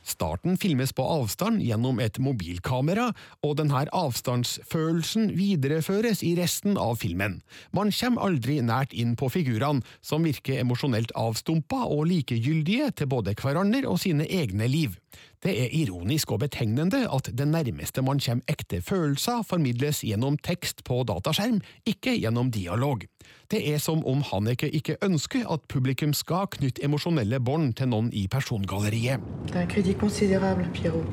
Starten 0.09 0.57
filmes 0.57 0.93
på 0.95 1.05
avstand 1.05 1.61
gjennom 1.61 1.99
et 2.01 2.17
mobilkamera, 2.21 3.11
og 3.45 3.57
denne 3.59 3.83
avstandsfølelsen 3.95 5.29
videreføres 5.37 6.23
i 6.25 6.33
resten 6.39 6.79
av 6.81 6.97
filmen. 7.03 7.39
Man 7.75 7.93
kommer 7.93 8.25
aldri 8.29 8.59
nært 8.65 8.95
inn 8.97 9.15
på 9.19 9.29
figurene, 9.33 9.85
som 10.01 10.25
virker 10.25 10.63
emosjonelt 10.63 11.13
avstumpa 11.19 11.85
og 11.85 12.07
likegyldige 12.09 12.89
til 12.97 13.11
både 13.13 13.37
hverandre 13.37 13.85
og 13.89 14.01
sine 14.01 14.25
egne 14.25 14.69
liv. 14.71 14.97
Det 15.43 15.53
er 15.63 15.73
ironisk 15.73 16.31
og 16.31 16.41
betegnende 16.43 17.05
at 17.07 17.29
det 17.37 17.47
nærmeste 17.47 18.01
man 18.01 18.19
kommer 18.19 18.43
ekte 18.51 18.81
følelser, 18.81 19.43
formidles 19.47 20.01
gjennom 20.03 20.37
tekst 20.37 20.83
på 20.83 21.03
dataskjerm, 21.07 21.61
ikke 21.87 22.17
gjennom 22.19 22.51
dialog. 22.51 23.05
Det 23.51 23.61
er 23.73 23.77
som 23.77 24.05
om 24.05 24.21
Haneke 24.21 24.69
ikke 24.69 24.97
ønsker 25.01 25.47
at 25.49 25.65
publikum 25.67 26.13
skal 26.13 26.47
knytte 26.51 26.83
emosjonelle 26.85 27.39
bånd 27.39 27.73
til 27.79 27.89
noen 27.89 28.13
i 28.13 28.27
persongalleriet. 28.27 29.19
Det 29.47 29.55
er 29.55 29.65
en 29.65 29.71
crédit 29.71 29.97
considérable, 29.97 30.69
Pierrot. 30.73 31.07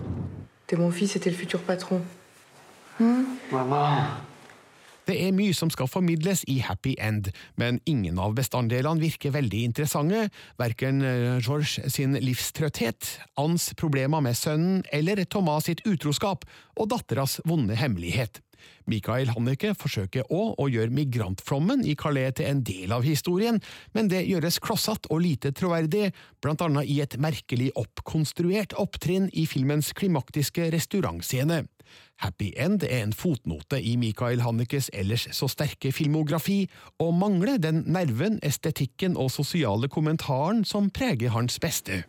er 0.72 0.78
min 0.78 0.92
fils 0.92 1.12
det 1.12 1.26
er 1.26 1.30
le 1.30 1.36
futur 1.36 1.58
patron. 1.58 2.02
Hmm 2.98 3.26
Det 5.06 5.14
er 5.22 5.34
mye 5.34 5.54
som 5.54 5.70
skal 5.70 5.86
formidles 5.86 6.42
i 6.50 6.58
Happy 6.66 6.96
End, 6.98 7.30
men 7.54 7.78
ingen 7.86 8.18
av 8.18 8.34
bestanddelene 8.34 8.98
virker 8.98 9.34
veldig 9.36 9.60
interessante, 9.68 10.24
verken 10.58 10.98
eh, 11.06 11.36
George 11.38 11.86
sin 11.94 12.18
livstrøtthet, 12.18 13.12
Anns 13.38 13.70
problemer 13.78 14.24
med 14.24 14.34
sønnen 14.34 14.82
eller 14.90 15.22
Thomas 15.30 15.68
sitt 15.70 15.84
utroskap 15.86 16.42
og 16.74 16.90
datteras 16.90 17.38
vonde 17.46 17.78
hemmelighet. 17.78 18.42
Michael 18.90 19.30
Hanneke 19.34 19.74
forsøker 19.78 20.26
òg 20.32 20.58
å 20.62 20.66
gjøre 20.70 20.94
migrantflommen 20.94 21.84
i 21.86 21.94
Calais 21.98 22.34
til 22.38 22.50
en 22.50 22.64
del 22.66 22.94
av 22.94 23.06
historien, 23.06 23.60
men 23.94 24.10
det 24.10 24.24
gjøres 24.26 24.58
klossete 24.62 25.10
og 25.12 25.22
lite 25.22 25.52
troverdig, 25.54 26.10
blant 26.42 26.62
annet 26.66 26.90
i 26.90 26.98
et 27.04 27.18
merkelig 27.22 27.72
oppkonstruert 27.78 28.74
opptrinn 28.80 29.30
i 29.34 29.46
filmens 29.50 29.92
klimaktiske 29.94 30.70
restaurantscene. 30.74 31.64
Happy 32.16 32.52
End 32.56 32.82
er 32.82 33.02
en 33.02 33.12
fotnote 33.12 33.76
i 33.76 33.96
Michael 34.00 34.40
Hannekes 34.40 34.88
ellers 34.96 35.26
så 35.36 35.48
sterke 35.52 35.92
filmografi, 35.92 36.64
og 36.98 37.14
mangler 37.14 37.58
den 37.60 37.82
nerven, 37.86 38.38
estetikken 38.42 39.16
og 39.20 39.30
sosiale 39.30 39.88
kommentaren 39.92 40.64
som 40.64 40.88
preger 40.90 41.34
hans 41.36 41.60
beste. 41.60 42.04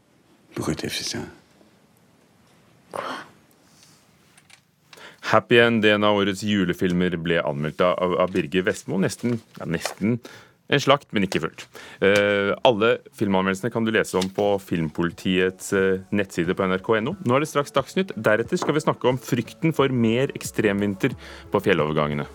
Happy 5.28 5.60
End, 5.60 5.84
en 5.86 6.08
av 6.08 6.16
årets 6.16 6.44
julefilmer, 6.48 7.18
ble 7.20 7.42
anmeldt 7.44 7.84
av, 7.84 8.16
av 8.24 8.32
Birger 8.32 8.64
Vestmo. 8.64 8.96
Nesten, 9.04 9.42
ja, 9.60 9.68
nesten 9.68 10.22
en 10.68 10.84
slakt, 10.84 11.10
men 11.16 11.28
ikke 11.28 11.42
fullt. 11.44 11.66
Uh, 12.04 12.52
alle 12.68 12.98
filmanmeldelsene 13.18 13.72
kan 13.74 13.88
du 13.88 13.94
lese 13.96 14.18
om 14.20 14.28
på 14.34 14.50
Filmpolitiets 14.64 15.72
uh, 15.78 16.04
nettside 16.12 16.58
på 16.58 16.68
nrk.no. 16.68 17.16
Nå 17.16 17.38
er 17.38 17.44
det 17.44 17.52
straks 17.52 17.76
Dagsnytt. 17.76 18.14
Deretter 18.16 18.60
skal 18.60 18.76
vi 18.76 18.84
snakke 18.84 19.10
om 19.10 19.20
frykten 19.22 19.76
for 19.76 19.94
mer 19.94 20.34
ekstremvinter 20.36 21.16
på 21.54 21.64
fjellovergangene. 21.64 22.28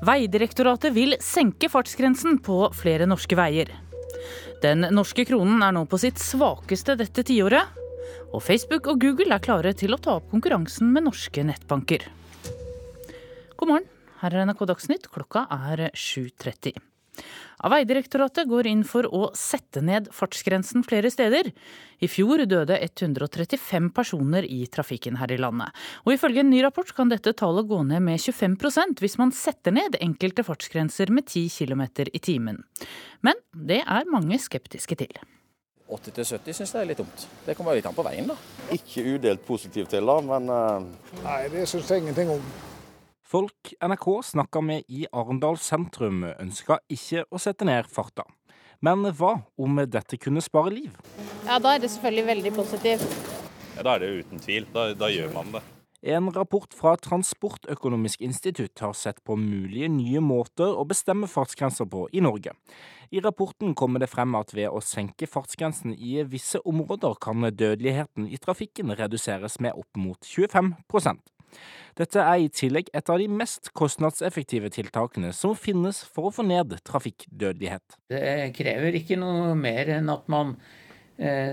Veidirektoratet 0.00 0.94
vil 0.96 1.16
senke 1.20 1.68
fartsgrensen 1.68 2.38
på 2.44 2.70
flere 2.76 3.08
norske 3.08 3.36
veier. 3.36 3.68
Den 4.60 4.84
norske 4.96 5.26
kronen 5.28 5.60
er 5.64 5.74
nå 5.76 5.84
på 5.88 6.00
sitt 6.00 6.20
svakeste 6.20 6.96
dette 7.00 7.24
tiåret. 7.24 7.79
Og 8.30 8.44
Facebook 8.44 8.90
og 8.90 9.00
Google 9.02 9.34
er 9.34 9.44
klare 9.44 9.74
til 9.76 9.94
å 9.94 10.00
ta 10.00 10.18
opp 10.18 10.30
konkurransen 10.32 10.92
med 10.94 11.08
norske 11.08 11.44
nettbanker. 11.46 12.06
God 13.60 13.68
morgen, 13.68 13.90
her 14.22 14.36
er 14.36 14.46
NRK 14.48 14.66
Dagsnytt. 14.70 15.10
Klokka 15.12 15.46
er 15.50 15.88
7.30. 15.96 16.78
Veidirektoratet 17.60 18.48
går 18.48 18.68
inn 18.70 18.82
for 18.88 19.04
å 19.12 19.26
sette 19.36 19.82
ned 19.84 20.08
fartsgrensen 20.16 20.84
flere 20.86 21.10
steder. 21.12 21.50
I 22.00 22.08
fjor 22.08 22.46
døde 22.48 22.78
135 22.80 23.90
personer 23.96 24.46
i 24.48 24.62
trafikken 24.72 25.18
her 25.20 25.32
i 25.34 25.40
landet. 25.40 25.74
Og 26.06 26.14
ifølge 26.14 26.40
en 26.44 26.50
ny 26.52 26.62
rapport 26.64 26.88
kan 26.96 27.12
dette 27.12 27.34
tallet 27.36 27.68
gå 27.68 27.82
ned 27.90 28.06
med 28.06 28.22
25% 28.22 29.04
hvis 29.04 29.18
man 29.20 29.34
setter 29.36 29.76
ned 29.76 29.98
enkelte 30.00 30.46
fartsgrenser 30.46 31.12
med 31.12 31.28
10 31.28 31.52
km 31.58 31.84
i 32.08 32.22
timen. 32.24 32.64
Men 33.20 33.36
det 33.52 33.82
er 33.84 34.08
mange 34.08 34.40
skeptiske 34.40 34.96
til. 35.04 35.20
80-70 35.96 36.56
syns 36.56 36.74
jeg 36.74 36.82
er 36.82 36.88
litt 36.90 37.00
dumt. 37.02 37.26
Det 37.46 37.54
kommer 37.58 37.76
litt 37.76 37.86
an 37.88 37.96
på 37.96 38.04
veien, 38.06 38.30
da. 38.30 38.36
Ikke 38.74 39.04
udelt 39.16 39.44
positiv 39.46 39.88
til 39.90 40.06
da, 40.06 40.18
men 40.24 40.50
uh... 40.50 41.22
Nei, 41.24 41.40
det 41.52 41.66
syns 41.70 41.90
jeg 41.90 42.04
ingenting 42.04 42.32
om. 42.36 42.44
Folk 43.30 43.74
NRK 43.78 44.06
snakka 44.32 44.62
med 44.64 44.88
i 44.90 45.04
Arendal 45.14 45.58
sentrum, 45.62 46.24
ønska 46.32 46.80
ikke 46.90 47.26
å 47.30 47.38
sette 47.38 47.68
ned 47.68 47.86
farta. 47.86 48.24
Men 48.82 49.04
hva 49.14 49.36
om 49.60 49.82
dette 49.86 50.18
kunne 50.18 50.42
spare 50.42 50.72
liv? 50.72 50.96
Ja, 51.44 51.58
Da 51.58 51.74
er 51.76 51.84
det 51.84 51.92
selvfølgelig 51.92 52.26
veldig 52.26 52.52
positivt. 52.56 53.20
Ja, 53.76 53.82
Da 53.82 53.94
er 53.94 54.02
det 54.02 54.24
uten 54.24 54.40
tvil. 54.40 54.66
Da, 54.74 54.92
da 54.94 55.12
gjør 55.12 55.30
man 55.34 55.52
det. 55.54 55.62
En 56.00 56.30
rapport 56.32 56.72
fra 56.72 56.94
Transportøkonomisk 56.96 58.22
institutt 58.24 58.80
har 58.80 58.94
sett 58.96 59.18
på 59.24 59.36
mulige 59.36 59.90
nye 59.92 60.22
måter 60.24 60.72
å 60.72 60.86
bestemme 60.88 61.28
fartsgrenser 61.28 61.88
på 61.92 62.06
i 62.12 62.22
Norge. 62.24 62.54
I 63.10 63.20
rapporten 63.20 63.74
kommer 63.76 64.00
det 64.00 64.08
frem 64.08 64.36
at 64.38 64.54
ved 64.56 64.70
å 64.70 64.80
senke 64.80 65.28
fartsgrensen 65.28 65.92
i 65.92 66.22
visse 66.24 66.62
områder, 66.64 67.18
kan 67.20 67.44
dødeligheten 67.44 68.30
i 68.30 68.40
trafikken 68.40 68.94
reduseres 68.96 69.60
med 69.60 69.76
opp 69.76 70.00
mot 70.00 70.24
25% 70.24 71.20
dette 71.98 72.22
er 72.22 72.44
i 72.44 72.50
tillegg 72.52 72.90
et 72.96 73.10
av 73.10 73.18
de 73.20 73.26
mest 73.28 73.72
kostnadseffektive 73.76 74.70
tiltakene 74.72 75.32
som 75.36 75.56
finnes 75.58 76.02
for 76.06 76.28
å 76.28 76.34
få 76.34 76.44
ned 76.46 76.76
trafikkdødelighet. 76.86 77.98
Det 78.12 78.52
krever 78.56 79.00
ikke 79.00 79.18
noe 79.20 79.56
mer 79.58 79.90
enn 79.98 80.10
at 80.12 80.30
man 80.32 80.56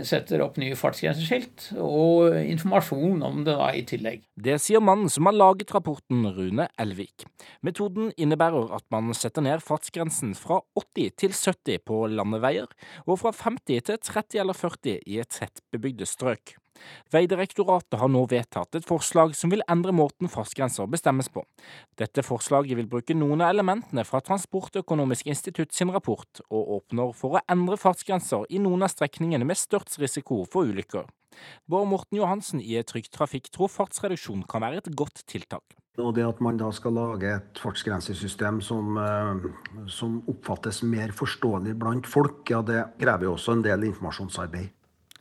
setter 0.07 0.41
opp 0.45 0.57
nye 0.61 0.75
fartsgrenseskilt, 0.79 1.71
og 1.83 2.37
informasjon 2.39 3.23
om 3.27 3.41
det 3.43 3.55
da 3.59 3.69
i 3.75 3.83
tillegg. 3.87 4.23
Det 4.39 4.55
sier 4.63 4.83
mannen 4.83 5.11
som 5.11 5.27
har 5.27 5.35
laget 5.35 5.73
rapporten, 5.75 6.23
Rune 6.37 6.69
Elvik. 6.79 7.25
Metoden 7.65 8.13
innebærer 8.15 8.71
at 8.77 8.85
man 8.93 9.11
setter 9.17 9.43
ned 9.43 9.63
fartsgrensen 9.65 10.35
fra 10.39 10.61
80 10.79 11.17
til 11.23 11.35
70 11.35 11.83
på 11.87 12.03
landeveier, 12.13 12.71
og 13.05 13.19
fra 13.23 13.33
50 13.35 13.89
til 13.89 13.99
30 13.99 14.41
eller 14.45 14.57
40 14.57 15.01
i 15.03 15.19
et 15.23 15.35
tettbebygde 15.35 16.07
strøk. 16.07 16.55
Veidirektoratet 17.13 17.99
har 18.01 18.11
nå 18.11 18.23
vedtatt 18.31 18.77
et 18.79 18.87
forslag 18.87 19.35
som 19.37 19.53
vil 19.53 19.63
endre 19.71 19.93
måten 19.95 20.31
fartsgrenser 20.31 20.89
bestemmes 20.91 21.29
på. 21.33 21.43
Dette 21.99 22.25
forslaget 22.25 22.77
vil 22.79 22.89
bruke 22.91 23.15
noen 23.17 23.43
av 23.43 23.53
elementene 23.55 24.05
fra 24.07 24.21
Transportøkonomisk 24.25 25.29
institutt 25.31 25.73
sin 25.75 25.93
rapport, 25.93 26.43
og 26.49 26.75
åpner 26.79 27.13
for 27.17 27.37
å 27.37 27.45
endre 27.51 27.79
fartsgrenser 27.79 28.47
i 28.49 28.61
noen 28.63 28.85
av 28.85 28.93
strekningene 28.93 29.47
med 29.47 29.59
størst 29.59 29.99
risiko 30.01 30.43
for 30.51 30.69
ulykker. 30.69 31.07
Bård 31.69 31.89
Morten 31.91 32.17
Johansen 32.17 32.61
i 32.61 32.79
Trygg 32.87 33.11
Trafikk 33.13 33.51
tror 33.53 33.71
fartsreduksjon 33.71 34.45
kan 34.49 34.63
være 34.65 34.81
et 34.81 34.95
godt 34.97 35.25
tiltak. 35.29 35.77
Og 35.97 36.11
det 36.13 36.27
at 36.27 36.41
man 36.45 36.59
da 36.59 36.69
skal 36.75 36.93
lage 36.93 37.29
et 37.39 37.59
fartsgrensesystem 37.61 38.59
som, 38.61 38.97
eh, 39.01 39.87
som 39.89 40.19
oppfattes 40.29 40.83
mer 40.83 41.09
forståelig 41.09 41.73
blant 41.79 42.05
folk, 42.05 42.43
ja 42.49 42.61
det 42.61 42.83
krever 43.01 43.25
jo 43.25 43.33
også 43.33 43.57
en 43.57 43.63
del 43.65 43.87
informasjonsarbeid. 43.89 44.76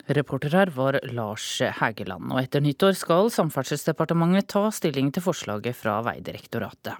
Reporter 0.07 0.53
her 0.55 0.71
var 0.71 0.99
Lars 1.11 1.59
Hægeland. 1.59 2.31
Og 2.31 2.39
etter 2.39 2.63
nyttår 2.63 2.95
skal 2.95 3.31
Samferdselsdepartementet 3.33 4.47
ta 4.53 4.69
stilling 4.71 5.11
til 5.11 5.25
forslaget 5.25 5.75
fra 5.75 5.99
Veidirektoratet. 6.07 6.95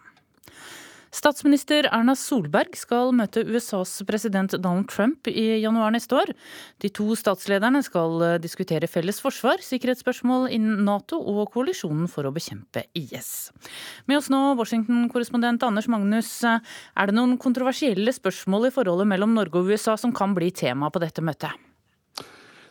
Statsminister 1.18 1.88
Erna 1.88 2.14
Solberg 2.20 2.76
skal 2.76 3.14
møte 3.16 3.46
USAs 3.48 3.94
president 4.06 4.52
Donald 4.60 4.90
Trump 4.92 5.30
i 5.32 5.46
januar 5.64 5.94
neste 5.96 6.18
år. 6.20 6.34
De 6.84 6.92
to 6.94 7.16
statslederne 7.18 7.80
skal 7.86 8.20
diskutere 8.44 8.90
felles 8.92 9.22
forsvar, 9.24 9.64
sikkerhetsspørsmål 9.64 10.50
innen 10.54 10.84
Nato 10.86 11.18
og 11.18 11.54
koalisjonen 11.54 12.12
for 12.12 12.28
å 12.28 12.34
bekjempe 12.36 12.84
IS. 12.98 13.54
Med 14.06 14.20
oss 14.20 14.28
nå 14.34 14.42
Washington-korrespondent 14.60 15.64
Anders 15.66 15.88
Magnus. 15.90 16.34
Er 16.44 17.08
det 17.08 17.16
noen 17.16 17.38
kontroversielle 17.42 18.14
spørsmål 18.14 18.68
i 18.68 18.76
forholdet 18.76 19.10
mellom 19.10 19.34
Norge 19.38 19.64
og 19.64 19.72
USA 19.72 19.96
som 19.98 20.14
kan 20.14 20.36
bli 20.38 20.52
tema 20.52 20.92
på 20.92 21.02
dette 21.02 21.24
møtet? 21.24 21.67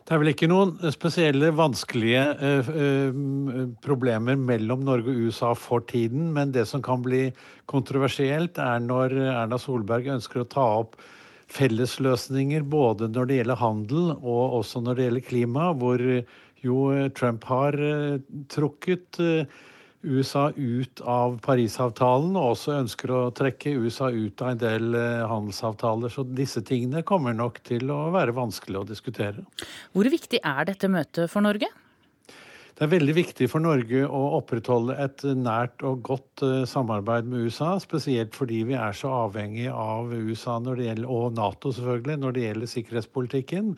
Det 0.07 0.15
er 0.15 0.21
vel 0.23 0.31
ikke 0.31 0.47
noen 0.47 0.77
spesielle 0.95 1.49
vanskelige 1.59 2.21
eh, 2.39 2.69
eh, 2.71 3.17
problemer 3.83 4.37
mellom 4.39 4.85
Norge 4.87 5.11
og 5.11 5.25
USA 5.27 5.49
for 5.59 5.83
tiden, 5.83 6.29
men 6.37 6.53
det 6.55 6.63
som 6.71 6.85
kan 6.85 7.03
bli 7.03 7.25
kontroversielt, 7.67 8.61
er 8.63 8.85
når 8.85 9.17
Erna 9.33 9.59
Solberg 9.59 10.07
ønsker 10.15 10.45
å 10.45 10.51
ta 10.53 10.67
opp 10.85 10.95
fellesløsninger 11.51 12.63
både 12.71 13.11
når 13.11 13.27
det 13.27 13.41
gjelder 13.41 13.59
handel 13.59 14.13
og 14.15 14.61
også 14.61 14.85
når 14.87 14.95
det 14.95 15.09
gjelder 15.09 15.27
klima, 15.27 15.67
hvor 15.75 16.07
jo 16.63 16.79
Trump 17.19 17.51
har 17.51 17.75
eh, 17.75 18.23
trukket 18.55 19.19
USA 20.03 20.51
ut 20.57 21.01
av 21.01 21.39
Parisavtalen, 21.45 22.37
og 22.37 22.53
også 22.53 22.77
ønsker 22.77 23.13
å 23.15 23.23
trekke 23.37 23.75
USA 23.81 24.11
ut 24.13 24.43
av 24.45 24.53
en 24.53 24.61
del 24.61 24.99
eh, 24.99 25.25
handelsavtaler. 25.27 26.13
Så 26.13 26.27
disse 26.29 26.63
tingene 26.67 27.05
kommer 27.07 27.37
nok 27.37 27.63
til 27.67 27.91
å 27.93 28.07
være 28.15 28.37
vanskelig 28.37 28.83
å 28.83 28.87
diskutere. 28.89 29.47
Hvor 29.97 30.09
viktig 30.13 30.43
er 30.43 30.69
dette 30.69 30.91
møtet 30.93 31.33
for 31.33 31.45
Norge? 31.47 31.71
Det 32.77 32.85
er 32.85 32.93
veldig 32.93 33.15
viktig 33.17 33.47
for 33.49 33.65
Norge 33.65 34.03
å 34.05 34.23
opprettholde 34.37 34.99
et 35.01 35.23
nært 35.39 35.81
og 35.87 36.03
godt 36.05 36.45
eh, 36.45 36.67
samarbeid 36.69 37.31
med 37.31 37.49
USA. 37.49 37.73
Spesielt 37.81 38.37
fordi 38.37 38.63
vi 38.69 38.77
er 38.77 38.97
så 38.97 39.15
avhengig 39.25 39.71
av 39.73 40.13
USA 40.13 40.59
gjelder, 40.61 41.09
og 41.09 41.33
Nato 41.39 41.73
selvfølgelig 41.73 42.21
når 42.21 42.37
det 42.37 42.47
gjelder 42.47 42.73
sikkerhetspolitikken. 42.75 43.73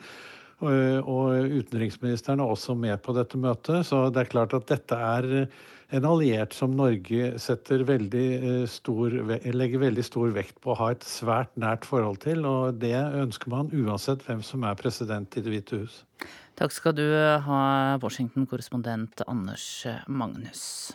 Og 0.59 1.53
utenriksministeren 1.55 2.41
er 2.43 2.49
også 2.51 2.73
med 2.75 2.97
på 2.99 3.13
dette 3.15 3.37
møtet, 3.39 3.85
så 3.87 4.09
det 4.11 4.25
er 4.25 4.31
klart 4.33 4.51
at 4.57 4.65
dette 4.67 4.97
er 4.99 5.29
en 5.89 6.05
alliert 6.05 6.53
som 6.53 6.75
Norge 6.77 7.31
veldig 7.87 8.67
stor, 8.69 9.15
legger 9.55 9.81
veldig 9.81 10.05
stor 10.05 10.33
vekt 10.35 10.59
på 10.61 10.73
å 10.73 10.79
ha 10.83 10.91
et 10.93 11.05
svært 11.07 11.55
nært 11.59 11.87
forhold 11.89 12.21
til. 12.25 12.45
Og 12.45 12.77
det 12.81 12.95
ønsker 12.95 13.51
man 13.53 13.73
uansett 13.73 14.23
hvem 14.27 14.43
som 14.45 14.65
er 14.69 14.77
president 14.79 15.37
i 15.37 15.43
Det 15.45 15.53
hvite 15.53 15.81
hus. 15.83 16.03
Takk 16.59 16.75
skal 16.75 16.95
du 16.97 17.05
ha, 17.45 17.61
Washington-korrespondent 18.03 19.23
Anders 19.27 19.85
Magnus. 20.07 20.91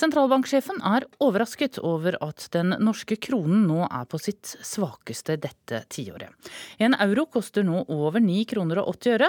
Sentralbanksjefen 0.00 0.78
er 0.86 1.04
overrasket 1.20 1.76
over 1.84 2.14
at 2.24 2.46
den 2.54 2.72
norske 2.80 3.18
kronen 3.20 3.66
nå 3.68 3.82
er 3.84 4.06
på 4.08 4.20
sitt 4.22 4.54
svakeste 4.64 5.34
dette 5.42 5.82
tiåret. 5.92 6.32
En 6.80 6.96
euro 7.04 7.26
koster 7.28 7.66
nå 7.66 7.82
over 7.92 8.22
9 8.24 8.46
kroner 8.48 8.80
og 8.80 8.94
80 8.94 9.16
øre. 9.18 9.28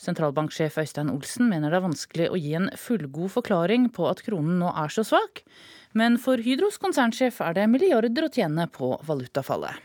Sentralbanksjef 0.00 0.78
Øystein 0.80 1.12
Olsen 1.12 1.50
mener 1.50 1.68
det 1.68 1.80
er 1.80 1.84
vanskelig 1.84 2.30
å 2.30 2.40
gi 2.40 2.54
en 2.56 2.70
fullgod 2.80 3.34
forklaring 3.34 3.90
på 3.92 4.08
at 4.08 4.24
kronen 4.24 4.56
nå 4.62 4.72
er 4.72 4.94
så 4.94 5.04
svak. 5.04 5.44
Men 5.92 6.16
for 6.22 6.40
Hydros 6.40 6.80
konsernsjef 6.80 7.42
er 7.44 7.60
det 7.60 7.68
milliarder 7.74 8.30
å 8.30 8.32
tjene 8.32 8.70
på 8.72 8.94
valutafallet. 9.04 9.84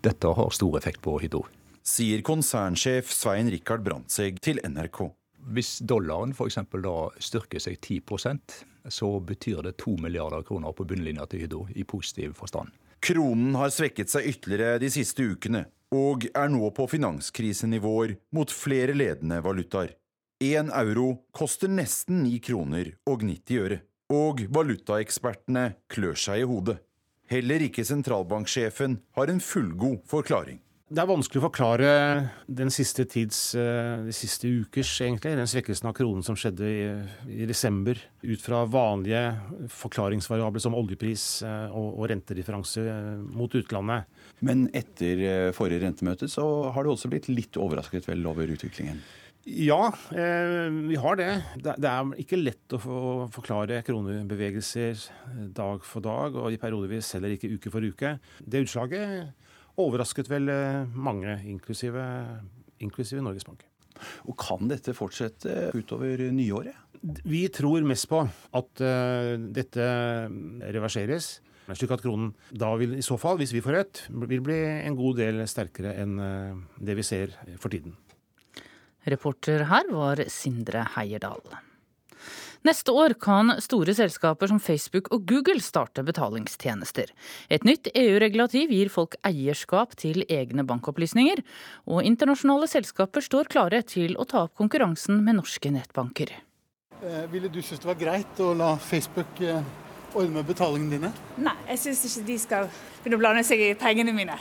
Dette 0.00 0.32
har 0.32 0.56
stor 0.56 0.80
effekt 0.80 1.04
på 1.04 1.18
Hydro. 1.20 1.44
Sier 1.84 2.24
konsernsjef 2.24 3.12
Svein 3.12 3.52
Rikard 3.52 3.84
Brandtzæg 3.84 4.40
til 4.44 4.64
NRK. 4.64 5.17
Hvis 5.54 5.78
dollaren 5.80 6.34
f.eks. 6.34 6.58
da 6.82 6.96
styrker 7.22 7.62
seg 7.62 7.78
10% 7.78 8.58
så 8.90 9.20
betyr 9.20 9.62
det 9.62 9.76
2 9.76 9.96
milliarder 10.02 10.42
kroner 10.42 10.72
på 10.72 10.84
bunnlinja 10.84 11.26
til 11.26 11.44
Hydro, 11.44 11.66
i 11.74 11.84
positiv 11.84 12.34
forstand. 12.38 12.70
Kronen 13.04 13.54
har 13.58 13.70
svekket 13.70 14.10
seg 14.10 14.26
ytterligere 14.32 14.80
de 14.82 14.90
siste 14.90 15.22
ukene, 15.22 15.66
og 15.94 16.26
er 16.36 16.50
nå 16.52 16.68
på 16.76 16.88
finanskrisenivåer 16.90 18.16
mot 18.36 18.52
flere 18.52 18.96
ledende 18.96 19.40
valutaer. 19.44 19.94
Én 20.44 20.70
euro 20.74 21.24
koster 21.34 21.70
nesten 21.70 22.22
9 22.24 22.38
kroner 22.44 22.92
og 23.08 23.24
90 23.26 23.62
øre, 23.62 23.80
og 24.12 24.44
valutaekspertene 24.54 25.72
klør 25.90 26.18
seg 26.18 26.44
i 26.44 26.48
hodet. 26.48 26.78
Heller 27.28 27.60
ikke 27.60 27.84
sentralbanksjefen 27.84 29.00
har 29.18 29.28
en 29.32 29.42
fullgod 29.44 30.00
forklaring. 30.08 30.62
Det 30.88 31.02
er 31.02 31.08
vanskelig 31.10 31.42
å 31.42 31.44
forklare 31.44 31.88
den 32.48 32.70
siste 32.72 33.04
tids, 33.04 33.52
eh, 33.60 34.06
de 34.06 34.12
siste 34.16 34.48
ukers, 34.48 34.88
egentlig, 35.04 35.34
den 35.36 35.50
svekkelsen 35.50 35.90
av 35.90 35.92
kronen 35.98 36.24
som 36.24 36.36
skjedde 36.38 36.64
i, 36.64 36.86
i 37.28 37.48
desember, 37.48 37.98
ut 38.24 38.40
fra 38.40 38.62
vanlige 38.64 39.20
forklaringsvariabler 39.68 40.62
som 40.64 40.76
oljepris 40.78 41.42
eh, 41.44 41.74
og, 41.76 41.90
og 41.92 42.08
rentedifferanse 42.08 42.84
eh, 42.88 43.10
mot 43.36 43.52
utlandet. 43.52 44.08
Men 44.40 44.64
etter 44.72 45.52
forrige 45.52 45.82
rentemøte 45.82 46.28
så 46.32 46.46
har 46.72 46.86
du 46.86 46.94
også 46.94 47.10
blitt 47.12 47.28
litt 47.28 47.58
overrasket 47.60 48.08
vel 48.08 48.24
over 48.30 48.48
utviklingen? 48.48 49.02
Ja, 49.48 49.90
vi 50.12 50.96
har 51.00 51.16
det. 51.16 51.28
det. 51.56 51.74
det. 51.80 51.88
er 51.88 52.20
ikke 52.20 52.40
lett 52.40 52.74
å 52.76 52.80
forklare 53.32 53.80
kronebevegelser 53.84 55.04
dag 55.56 55.84
for 55.88 56.04
dag, 56.04 56.36
og 56.36 56.52
i 56.52 56.60
periodevis 56.60 57.14
heller 57.16 57.36
ikke 57.36 57.52
uke 57.56 57.72
for 57.72 57.84
uke. 57.84 58.14
Det 58.44 58.64
utslaget 58.66 59.47
overrasket 59.78 60.30
vel 60.30 60.50
eh, 60.52 60.84
mange, 60.94 61.38
inklusive, 61.48 62.04
inklusive 62.84 63.24
Norges 63.24 63.46
Bank. 63.48 63.64
Og 64.30 64.36
Kan 64.38 64.70
dette 64.70 64.94
fortsette 64.94 65.72
utover 65.74 66.28
nyåret? 66.34 66.76
Vi 67.26 67.44
tror 67.54 67.84
mest 67.86 68.08
på 68.10 68.22
at 68.26 68.82
uh, 68.82 69.34
dette 69.54 69.84
reverseres. 70.74 71.36
Slik 71.68 71.92
at 71.94 72.02
kronen 72.02 72.32
da 72.50 72.72
vil 72.80 72.96
i 72.96 73.04
så 73.04 73.18
fall, 73.20 73.38
hvis 73.38 73.52
vi 73.54 73.62
får 73.62 73.76
rett, 73.76 74.02
vil 74.30 74.42
bli 74.42 74.56
en 74.88 74.96
god 74.98 75.18
del 75.20 75.42
sterkere 75.50 75.94
enn 76.00 76.18
uh, 76.18 76.58
det 76.78 76.98
vi 76.98 77.06
ser 77.06 77.34
for 77.60 77.74
tiden. 77.74 77.94
Reporter 79.08 79.66
her 79.70 79.90
var 79.94 80.22
Sindre 80.32 80.86
Heierdal. 80.96 81.42
Neste 82.66 82.90
år 82.90 83.14
kan 83.22 83.52
store 83.62 83.94
selskaper 83.94 84.50
som 84.50 84.58
Facebook 84.58 85.12
og 85.14 85.28
Google 85.30 85.62
starte 85.62 86.02
betalingstjenester. 86.02 87.12
Et 87.54 87.64
nytt 87.66 87.86
EU-regulativ 87.94 88.72
gir 88.74 88.90
folk 88.90 89.14
eierskap 89.26 89.94
til 90.00 90.24
egne 90.26 90.64
bankopplysninger, 90.66 91.44
og 91.86 92.02
internasjonale 92.02 92.66
selskaper 92.70 93.22
står 93.22 93.50
klare 93.52 93.84
til 93.86 94.18
å 94.18 94.26
ta 94.26 94.48
opp 94.48 94.56
konkurransen 94.58 95.22
med 95.22 95.38
norske 95.38 95.70
nettbanker. 95.70 96.34
Eh, 96.98 97.24
ville 97.30 97.48
du 97.48 97.60
synes 97.62 97.78
det 97.78 97.92
var 97.92 98.00
greit 98.00 98.42
å 98.42 98.50
la 98.58 98.74
Facebook 98.82 99.38
eh, 99.46 99.62
ordne 100.18 100.42
betalingene 100.42 100.96
dine? 100.96 101.14
Nei, 101.38 101.54
jeg 101.70 101.84
synes 101.86 102.06
ikke 102.10 102.26
de 102.26 102.38
skal 102.42 102.70
begynne 103.02 103.20
å 103.20 103.22
blande 103.22 103.46
seg 103.46 103.62
i 103.62 103.74
pengene 103.78 104.14
mine. 104.16 104.38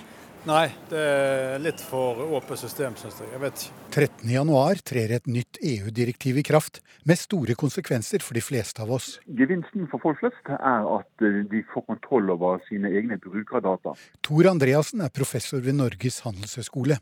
Nei, 0.47 0.67
det 0.87 0.99
er 1.03 1.57
litt 1.59 1.81
for 1.83 2.21
åpent 2.37 2.59
system, 2.61 2.93
syns 2.95 3.17
jeg. 3.19 3.27
Jeg 3.33 3.41
vet 3.41 3.63
ikke. 3.65 3.73
13.1 3.97 4.83
trer 4.87 5.13
et 5.17 5.25
nytt 5.27 5.59
EU-direktiv 5.59 6.39
i 6.39 6.43
kraft, 6.47 6.79
med 7.09 7.19
store 7.19 7.57
konsekvenser 7.59 8.23
for 8.23 8.37
de 8.37 8.43
fleste 8.45 8.83
av 8.83 8.93
oss. 8.95 9.09
Gevinsten 9.27 9.89
for 9.91 10.03
folk 10.05 10.21
flest 10.21 10.53
er 10.55 10.87
at 10.93 11.27
de 11.51 11.63
får 11.73 11.87
kontroll 11.89 12.31
over 12.37 12.63
sine 12.69 12.93
egne 12.95 13.19
brukerdata. 13.19 13.97
Tor 14.23 14.51
Andreassen 14.53 15.03
er 15.03 15.11
professor 15.11 15.59
ved 15.65 15.75
Norges 15.81 16.21
handelshøyskole. 16.23 17.01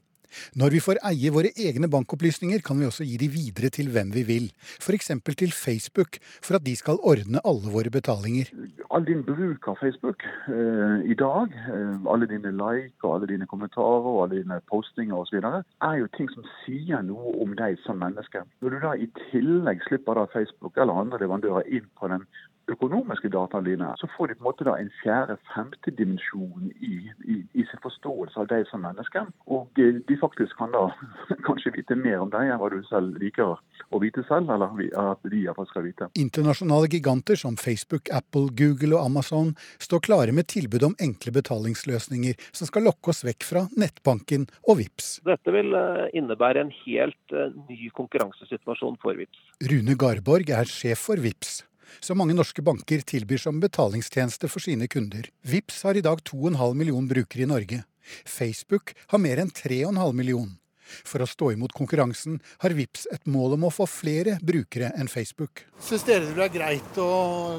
Når 0.59 0.75
vi 0.75 0.81
får 0.83 1.01
eie 1.11 1.31
våre 1.33 1.51
egne 1.55 1.89
bankopplysninger, 1.91 2.63
kan 2.65 2.79
vi 2.79 2.87
også 2.89 3.07
gi 3.07 3.17
de 3.21 3.29
videre 3.31 3.71
til 3.73 3.91
hvem 3.93 4.11
vi 4.15 4.23
vil, 4.27 4.47
f.eks. 4.79 5.11
til 5.37 5.51
Facebook, 5.55 6.19
for 6.41 6.59
at 6.59 6.65
de 6.65 6.75
skal 6.75 7.01
ordne 7.03 7.41
alle 7.45 7.71
våre 7.73 7.91
betalinger. 7.93 8.51
All 8.91 9.05
din 9.07 9.23
bruk 9.27 9.67
av 9.67 9.77
Facebook 9.81 10.23
eh, 10.47 11.05
i 11.11 11.17
dag, 11.19 11.53
eh, 11.75 11.95
alle 12.11 12.29
dine 12.31 12.53
like 12.55 13.03
og 13.03 13.17
alle 13.17 13.31
dine 13.33 13.47
kommentarer 13.51 14.09
og 14.11 14.23
alle 14.25 14.41
dine 14.41 14.59
postinger 14.71 15.17
osv., 15.19 15.41
er 15.41 15.95
jo 15.99 16.11
ting 16.17 16.31
som 16.33 16.47
sier 16.63 17.03
noe 17.05 17.35
om 17.43 17.55
deg 17.59 17.79
som 17.85 17.99
menneske. 18.01 18.45
Når 18.61 18.75
du 18.75 18.81
da 18.83 18.95
i 18.95 19.09
tillegg 19.29 19.83
slipper 19.87 20.19
da 20.19 20.27
Facebook 20.33 20.77
eller 20.77 21.05
andre 21.05 21.21
leverandører 21.23 21.67
inn 21.67 21.87
på 21.99 22.11
den 22.11 22.27
økonomiske 22.71 23.29
dataene 23.33 23.69
dine, 23.69 23.91
så 23.99 24.09
får 24.15 24.31
de 24.31 24.37
på 24.37 24.43
en 24.43 24.47
måte 24.47 24.65
da 24.67 24.75
en 24.79 24.91
fjerde-femte 25.01 25.93
dimensjon 25.97 26.69
i, 26.73 26.95
i, 27.25 27.37
i, 27.53 27.65
sin 27.69 27.81
forståelse 27.83 28.39
av 28.41 28.49
deg 28.51 28.65
som 28.69 28.83
menneske. 28.85 29.25
Og 29.51 29.81
eh, 29.81 29.99
de 30.07 30.17
faktisk 30.21 30.57
kan 30.59 30.73
da 30.73 30.87
kanskje 31.47 31.75
vite 31.77 31.97
mer 31.99 32.23
om 32.23 32.31
deg 32.33 32.49
enn 32.49 32.61
hva 32.61 32.71
du 32.73 32.79
selv 32.89 33.19
liker 33.21 33.55
å 33.93 34.01
vite 34.01 34.25
selv, 34.29 34.49
eller 34.53 34.73
at 35.01 35.21
de 35.29 35.43
iallfall 35.43 35.69
skal 35.69 35.85
vite. 35.87 36.09
Internasjonale 36.19 36.89
giganter 36.91 37.39
som 37.39 37.57
Facebook, 37.59 38.09
Apple, 38.13 38.49
Google 38.57 38.97
og 38.97 39.11
Amazon 39.11 39.53
står 39.81 40.03
klare 40.09 40.35
med 40.35 40.49
tilbud 40.51 40.87
om 40.89 40.97
enkle 41.01 41.35
betalingsløsninger 41.35 42.39
som 42.51 42.69
skal 42.69 42.87
lokke 42.89 43.13
oss 43.13 43.23
vekk 43.27 43.45
fra 43.45 43.65
nettbanken 43.77 44.49
og 44.65 44.81
VIPS. 44.81 45.11
Dette 45.27 45.53
vil 45.53 45.75
eh, 45.77 46.09
innebære 46.17 46.65
en 46.65 46.73
helt 46.81 47.37
eh, 47.37 47.53
ny 47.69 47.91
konkurransesituasjon 47.95 48.99
for 49.03 49.21
VIPS. 49.21 49.45
Rune 49.69 49.97
Garborg 49.99 50.51
er 50.55 50.69
sjef 50.69 51.07
for 51.09 51.21
VIPS 51.21 51.61
som 51.99 52.19
mange 52.19 52.35
norske 52.37 52.63
banker 52.65 53.05
tilbyr 53.05 53.41
som 53.41 53.61
betalingstjeneste 53.63 54.49
for 54.51 54.63
sine 54.63 54.89
kunder. 54.91 55.29
VIPS 55.45 55.83
har 55.87 55.97
i 55.97 56.05
dag 56.05 56.23
2,5 56.25 56.73
million 56.73 57.07
brukere 57.07 57.45
i 57.45 57.49
Norge. 57.49 57.83
Facebook 58.25 58.93
har 59.07 59.21
mer 59.21 59.41
enn 59.41 59.51
3,5 59.51 60.13
million. 60.13 60.53
For 60.85 61.23
å 61.23 61.27
stå 61.29 61.51
imot 61.55 61.73
konkurransen 61.75 62.37
har 62.61 62.75
VIPS 62.77 63.07
et 63.15 63.25
mål 63.29 63.55
om 63.57 63.67
å 63.67 63.73
få 63.73 63.87
flere 63.89 64.37
brukere 64.45 64.91
enn 64.99 65.09
Facebook. 65.09 65.63
Syns 65.81 66.05
dere 66.07 66.27
det 66.27 66.35
blir 66.37 66.51
greit 66.53 66.99
å 67.01 67.09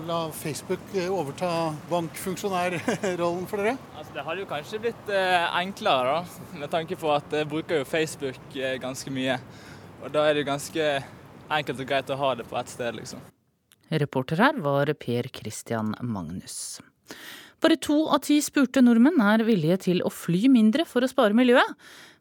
la 0.06 0.20
Facebook 0.34 0.94
eh, 0.94 1.10
overta 1.10 1.50
bankfunksjonærrollen 1.90 3.46
for 3.50 3.62
dere? 3.62 3.76
Altså, 3.96 4.14
det 4.14 4.26
hadde 4.28 4.44
jo 4.44 4.50
kanskje 4.50 4.82
blitt 4.86 5.12
eh, 5.12 5.46
enklere, 5.60 6.20
da, 6.20 6.50
med 6.62 6.72
tanke 6.72 6.98
på 7.00 7.10
at 7.14 7.38
jeg 7.40 7.50
bruker 7.50 7.82
jo 7.82 7.88
Facebook 7.88 8.58
eh, 8.58 8.78
ganske 8.82 9.12
mye. 9.12 9.40
Og 10.04 10.12
da 10.14 10.28
er 10.28 10.38
det 10.38 10.46
ganske 10.46 10.90
enkelt 11.46 11.82
og 11.82 11.88
greit 11.88 12.12
å 12.12 12.20
ha 12.20 12.36
det 12.38 12.46
på 12.46 12.58
ett 12.60 12.70
sted, 12.70 12.94
liksom. 13.00 13.22
Reporter 13.90 14.42
her 14.42 14.58
var 14.62 14.90
Per 14.98 15.30
Christian 15.34 15.94
Magnus. 16.02 16.80
Bare 17.62 17.78
to 17.80 18.02
av 18.12 18.20
ti 18.26 18.40
spurte 18.44 18.82
nordmenn 18.84 19.22
er 19.24 19.46
villige 19.46 19.78
til 19.88 20.02
å 20.04 20.12
fly 20.12 20.46
mindre 20.52 20.84
for 20.88 21.04
å 21.04 21.08
spare 21.10 21.36
miljøet. 21.36 21.72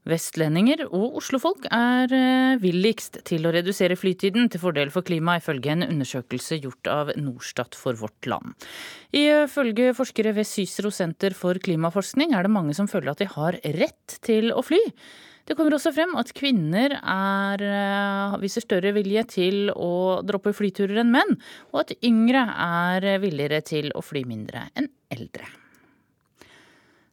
Vestlendinger 0.06 0.84
og 0.86 1.16
oslofolk 1.18 1.64
er 1.74 2.12
eh, 2.14 2.58
villigst 2.62 3.24
til 3.26 3.48
å 3.50 3.54
redusere 3.56 3.98
flytiden 3.98 4.52
til 4.54 4.62
fordel 4.62 4.92
for 4.94 5.06
klimaet, 5.06 5.42
ifølge 5.42 5.72
en 5.74 5.88
undersøkelse 5.88 6.60
gjort 6.62 6.90
av 6.94 7.10
Norstat 7.18 7.74
for 7.74 7.98
vårt 7.98 8.30
land. 8.30 8.54
Ifølge 9.18 9.96
forskere 9.98 10.36
ved 10.38 10.46
Cicero 10.46 10.94
senter 10.94 11.34
for 11.34 11.58
klimaforskning 11.58 12.38
er 12.38 12.46
det 12.46 12.54
mange 12.54 12.78
som 12.78 12.90
føler 12.92 13.16
at 13.16 13.24
de 13.24 13.32
har 13.34 13.58
rett 13.80 14.20
til 14.22 14.54
å 14.54 14.62
fly. 14.66 14.84
Det 15.46 15.54
kommer 15.54 15.76
også 15.78 15.92
frem 15.94 16.16
at 16.18 16.32
kvinner 16.34 16.96
er, 16.98 17.62
eh, 17.62 18.38
viser 18.42 18.66
større 18.66 18.94
vilje 18.96 19.24
til 19.36 19.70
å 19.70 20.24
droppe 20.26 20.56
flyturer 20.58 21.04
enn 21.04 21.14
menn, 21.14 21.38
og 21.72 21.84
at 21.86 21.94
yngre 22.02 22.48
er 22.50 23.20
villigere 23.22 23.62
til 23.62 23.92
å 23.94 24.02
fly 24.02 24.26
mindre 24.26 24.70
enn 24.76 24.90
eldre. 25.14 25.46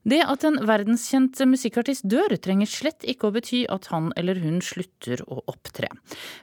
Det 0.03 0.19
at 0.27 0.43
en 0.43 0.57
verdenskjent 0.67 1.39
musikkartist 1.47 2.09
dør, 2.11 2.35
trenger 2.43 2.67
slett 2.67 3.05
ikke 3.07 3.29
å 3.29 3.35
bety 3.37 3.61
at 3.71 3.87
han 3.93 4.11
eller 4.19 4.41
hun 4.43 4.59
slutter 4.65 5.23
å 5.31 5.45
opptre. 5.47 5.93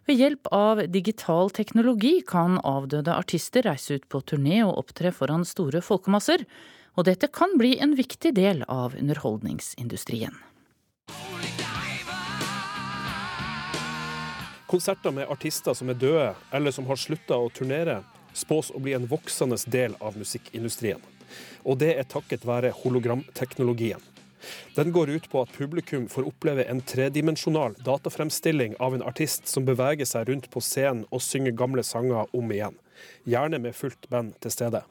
Ved 0.08 0.22
hjelp 0.22 0.48
av 0.56 0.86
digital 0.88 1.52
teknologi 1.52 2.22
kan 2.24 2.62
avdøde 2.64 3.12
artister 3.12 3.68
reise 3.68 4.00
ut 4.00 4.08
på 4.08 4.24
turné 4.24 4.62
og 4.64 4.78
opptre 4.86 5.12
foran 5.12 5.44
store 5.44 5.84
folkemasser, 5.84 6.46
og 6.96 7.10
dette 7.10 7.28
kan 7.36 7.58
bli 7.60 7.76
en 7.84 7.98
viktig 8.00 8.32
del 8.38 8.64
av 8.72 8.96
underholdningsindustrien. 8.96 10.40
Konserter 14.70 15.12
med 15.12 15.32
artister 15.34 15.74
som 15.74 15.90
er 15.90 15.98
døde, 15.98 16.34
eller 16.54 16.72
som 16.72 16.86
har 16.86 17.00
slutta 17.02 17.34
å 17.42 17.48
turnere, 17.50 18.04
spås 18.38 18.70
å 18.70 18.78
bli 18.78 18.94
en 18.94 19.08
voksende 19.10 19.58
del 19.66 19.96
av 19.98 20.18
musikkindustrien. 20.22 21.02
Og 21.66 21.80
det 21.82 21.96
er 21.98 22.06
takket 22.06 22.46
være 22.46 22.70
hologramteknologien. 22.78 24.04
Den 24.76 24.94
går 24.94 25.10
ut 25.10 25.26
på 25.32 25.42
at 25.42 25.58
publikum 25.58 26.06
får 26.08 26.30
oppleve 26.30 26.68
en 26.70 26.84
tredimensjonal 26.86 27.80
datafremstilling 27.82 28.78
av 28.80 28.94
en 28.94 29.08
artist 29.10 29.50
som 29.50 29.66
beveger 29.66 30.06
seg 30.06 30.30
rundt 30.30 30.52
på 30.54 30.62
scenen 30.62 31.08
og 31.10 31.26
synger 31.26 31.58
gamle 31.58 31.84
sanger 31.84 32.30
om 32.38 32.54
igjen. 32.54 32.78
Gjerne 33.26 33.58
med 33.66 33.76
fullt 33.76 34.06
band 34.14 34.38
til 34.38 34.54
stede. 34.54 34.86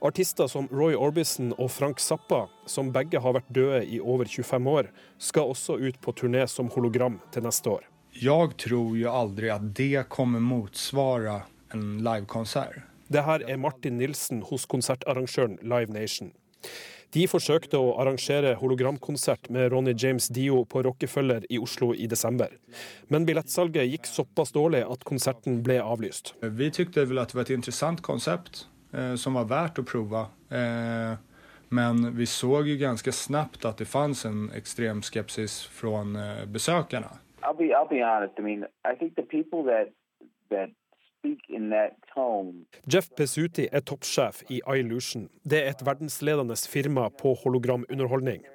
Artister 0.00 0.46
som 0.46 0.68
Roy 0.70 0.94
Orbison 0.94 1.50
og 1.58 1.70
Frank 1.74 1.98
Zappa, 1.98 2.44
som 2.70 2.92
begge 2.94 3.18
har 3.18 3.34
vært 3.34 3.48
døde 3.50 3.80
i 3.82 3.98
over 3.98 4.28
25 4.30 4.68
år, 4.70 4.90
skal 5.18 5.50
også 5.50 5.78
ut 5.80 5.98
på 6.00 6.14
turné 6.14 6.44
som 6.46 6.70
hologram 6.74 7.18
til 7.34 7.46
neste 7.46 7.72
år. 7.72 7.88
Jeg 8.14 8.54
tror 8.62 8.94
jo 8.98 9.10
aldri 9.10 9.50
at 9.50 9.64
det 9.74 10.06
kommer 10.12 10.42
motsvare 10.42 11.40
en 11.74 11.98
livekonsert. 12.06 12.84
Det 13.08 13.24
her 13.24 13.42
er 13.48 13.58
Martin 13.58 13.98
Nilsen 13.98 14.44
hos 14.46 14.68
konsertarrangøren 14.68 15.58
Live 15.62 15.92
Nation. 15.92 16.30
De 17.16 17.24
forsøkte 17.24 17.78
å 17.80 17.94
arrangere 18.02 18.52
hologramkonsert 18.60 19.48
med 19.54 19.70
Ronny 19.72 19.94
James 19.96 20.28
Dio 20.28 20.60
på 20.68 20.82
Rockefeller 20.84 21.46
i 21.48 21.58
Oslo 21.58 21.94
i 21.96 22.06
desember. 22.06 22.52
Men 23.08 23.24
billettsalget 23.24 23.88
gikk 23.88 24.10
såpass 24.10 24.52
dårlig 24.52 24.84
at 24.84 25.06
konserten 25.08 25.62
ble 25.64 25.80
avlyst. 25.80 26.34
Vi 26.42 26.68
syntes 26.68 27.08
vel 27.08 27.22
at 27.22 27.32
det 27.32 27.40
var 27.40 27.48
et 27.48 27.56
interessant 27.56 28.04
konsept 28.04 28.66
som 29.20 29.34
var 29.36 29.48
verdt 29.50 29.80
å 29.82 29.86
prøve. 29.86 30.26
Eh, 30.48 31.16
men 31.68 32.16
vi 32.16 32.26
så 32.26 32.62
jo 32.64 32.76
ganske 32.80 33.12
snabbt 33.12 33.64
at 33.68 33.78
det 33.78 33.88
fantes 33.88 34.24
en 34.24 34.48
ekstrem 34.56 35.02
skepsis 35.04 35.60
fra 35.72 36.00
eh, 36.00 36.44
besøkerne. 36.48 37.18
I'll 37.42 37.56
be 37.56 37.72
I'll 37.76 37.88
be 37.88 38.02
honest. 38.02 38.38
I 38.38 38.42
mean, 38.42 38.64
I 38.84 38.94
think 38.96 39.16
the 39.16 39.22
people 39.22 39.62
that 39.64 39.92
that 40.50 40.70
speak 41.18 41.40
in 41.48 41.70
that 41.70 41.92
tone. 42.14 42.64
Jeff 42.86 43.10
Pesuti 43.16 43.68
er 43.72 43.80
toppsjef 43.80 44.42
i 44.48 44.62
iLution. 44.76 45.28
Det 45.44 45.60
er 45.62 45.74
et 45.74 45.84
verdensledende 45.84 46.56
firma 46.56 47.10
på 47.10 47.34
hologramunderholdning. 47.42 48.46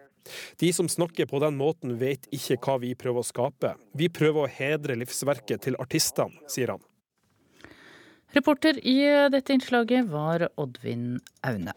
De 0.60 0.74
som 0.74 0.88
snakker 0.90 1.28
på 1.28 1.40
den 1.44 1.58
måten, 1.60 1.98
vet 2.00 2.28
ikke 2.32 2.58
hva 2.64 2.78
vi 2.80 2.94
prøver 2.96 3.22
å 3.22 3.28
skape. 3.28 3.74
Vi 3.94 4.08
prøver 4.10 4.46
å 4.46 4.52
hedre 4.52 4.96
livsverket 4.96 5.66
til 5.68 5.78
artistene, 5.84 6.40
sier 6.48 6.72
han. 6.74 6.84
Reporter 8.34 8.80
i 8.82 8.98
dette 9.30 9.54
innslaget 9.54 10.08
var 10.10 10.48
Oddvin 10.58 11.20
Aune. 11.46 11.76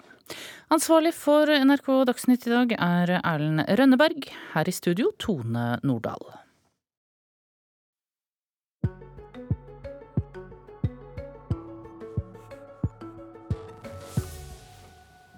Ansvarlig 0.73 1.13
for 1.15 1.53
NRK 1.53 1.91
Dagsnytt 2.09 2.49
i 2.49 2.55
dag 2.55 2.73
er 2.81 3.13
Erlend 3.21 3.67
Rønneberg. 3.77 4.31
Her 4.55 4.69
i 4.69 4.75
studio 4.75 5.13
Tone 5.21 5.77
Nordahl. 5.85 6.25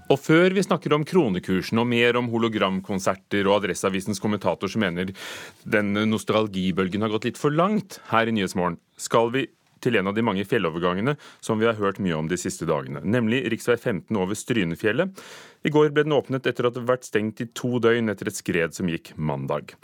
Og 0.08 0.16
før 0.22 0.54
vi 0.56 0.62
snakker 0.64 0.94
om 0.96 1.02
kronekursen 1.04 1.82
og 1.82 1.90
mer 1.90 2.16
om 2.16 2.30
hologramkonserter 2.32 3.44
og 3.44 3.58
Adresseavisens 3.58 4.22
kommentator 4.22 4.70
som 4.72 4.86
mener 4.86 5.10
den 5.68 5.92
nostalgibølgen 6.08 7.04
har 7.04 7.12
gått 7.12 7.26
litt 7.28 7.40
for 7.40 7.52
langt 7.52 7.98
her 8.14 8.30
i 8.30 8.38
Nyhetsmorgen, 8.38 8.78
skal 8.96 9.34
vi 9.34 9.44
til 9.84 9.98
en 9.98 10.10
av 10.10 10.16
de 10.16 10.24
mange 10.24 10.44
fjellovergangene 10.48 11.16
som 11.44 11.60
vi 11.60 11.68
har 11.68 11.78
hørt 11.78 12.00
mye 12.02 12.16
om 12.16 12.28
de 12.30 12.38
siste 12.40 12.68
dagene, 12.68 13.02
nemlig 13.04 13.44
rv. 13.46 13.76
15 13.76 14.16
over 14.16 14.38
Strynefjellet. 14.38 15.22
I 15.66 15.72
går 15.74 15.90
ble 15.90 16.04
den 16.06 16.14
åpnet 16.14 16.46
etter 16.46 16.68
at 16.68 16.76
det 16.76 16.84
har 16.84 16.92
vært 16.92 17.08
stengt 17.08 17.42
i 17.42 17.48
to 17.56 17.80
døgn 17.82 18.12
etter 18.12 18.30
et 18.30 18.38
skred 18.38 18.76
som 18.76 18.90
gikk 18.90 19.12
mandag. 19.16 19.74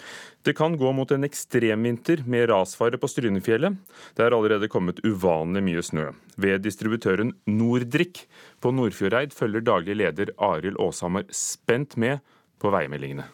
Det 0.46 0.54
kan 0.56 0.76
gå 0.78 0.92
mot 0.94 1.10
en 1.10 1.26
ekstremvinter 1.26 2.22
med 2.30 2.48
rasfare 2.52 3.00
på 3.00 3.10
Strynefjellet. 3.10 3.78
Det 4.14 4.26
er 4.26 4.36
allerede 4.36 4.70
kommet 4.70 5.02
uvanlig 5.06 5.64
mye 5.66 5.84
snø. 5.84 6.10
Ved 6.40 6.64
distributøren 6.66 7.34
Nordrik 7.50 8.26
på 8.62 8.74
Nordfjordeid 8.74 9.34
følger 9.34 9.64
daglig 9.66 9.98
leder 10.02 10.34
Arild 10.38 10.78
Aashammer 10.82 11.26
spent 11.34 11.98
med 12.00 12.22
på 12.62 12.70
veimeldingene. 12.74 13.26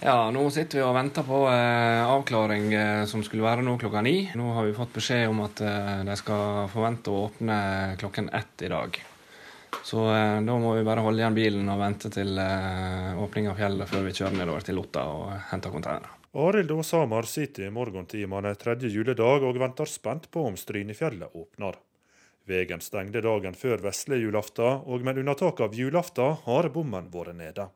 Ja, 0.00 0.30
nå 0.32 0.48
sitter 0.50 0.80
vi 0.80 0.82
og 0.86 0.96
venter 0.96 1.22
på 1.26 1.44
eh, 1.52 2.00
avklaring 2.08 2.72
eh, 2.74 3.04
som 3.06 3.20
skulle 3.22 3.44
være 3.44 3.62
nå 3.62 3.76
klokka 3.78 4.00
ni. 4.02 4.16
Nå 4.34 4.48
har 4.56 4.66
vi 4.66 4.74
fått 4.74 4.94
beskjed 4.96 5.28
om 5.30 5.42
at 5.44 5.60
eh, 5.62 6.00
de 6.08 6.16
skal 6.18 6.70
forvente 6.72 7.12
å 7.12 7.26
åpne 7.28 7.58
klokken 8.00 8.30
ett 8.34 8.64
i 8.66 8.70
dag. 8.72 8.96
Så 9.84 10.06
eh, 10.10 10.40
da 10.42 10.56
må 10.58 10.72
vi 10.74 10.86
bare 10.86 11.04
holde 11.04 11.22
igjen 11.22 11.36
bilen 11.36 11.70
og 11.70 11.78
vente 11.80 12.10
til 12.12 12.40
eh, 12.40 13.12
åpning 13.20 13.50
av 13.52 13.60
fjellet 13.60 13.90
før 13.90 14.08
vi 14.08 14.14
kjører 14.16 14.38
nedover 14.40 14.66
til 14.66 14.78
Lotta 14.80 15.04
og 15.12 15.28
henter 15.52 15.74
containere. 15.74 16.16
Arild 16.40 16.72
Åsamar 16.72 17.28
sitter 17.28 17.68
i 17.68 17.74
morgentimene 17.74 18.54
tredje 18.56 18.88
juledag 18.88 19.44
og 19.44 19.60
venter 19.60 19.90
spent 19.90 20.30
på 20.32 20.46
om 20.48 20.56
Strynefjellet 20.56 21.36
åpner. 21.36 21.76
Vegen 22.48 22.80
stengte 22.82 23.22
dagen 23.22 23.54
før 23.54 23.84
vesle 23.84 24.18
julaften, 24.18 24.82
og 24.88 25.04
med 25.06 25.20
unntak 25.22 25.60
av 25.62 25.76
julaften 25.78 26.40
har 26.48 26.72
bommen 26.74 27.12
vært 27.12 27.36
nede. 27.38 27.68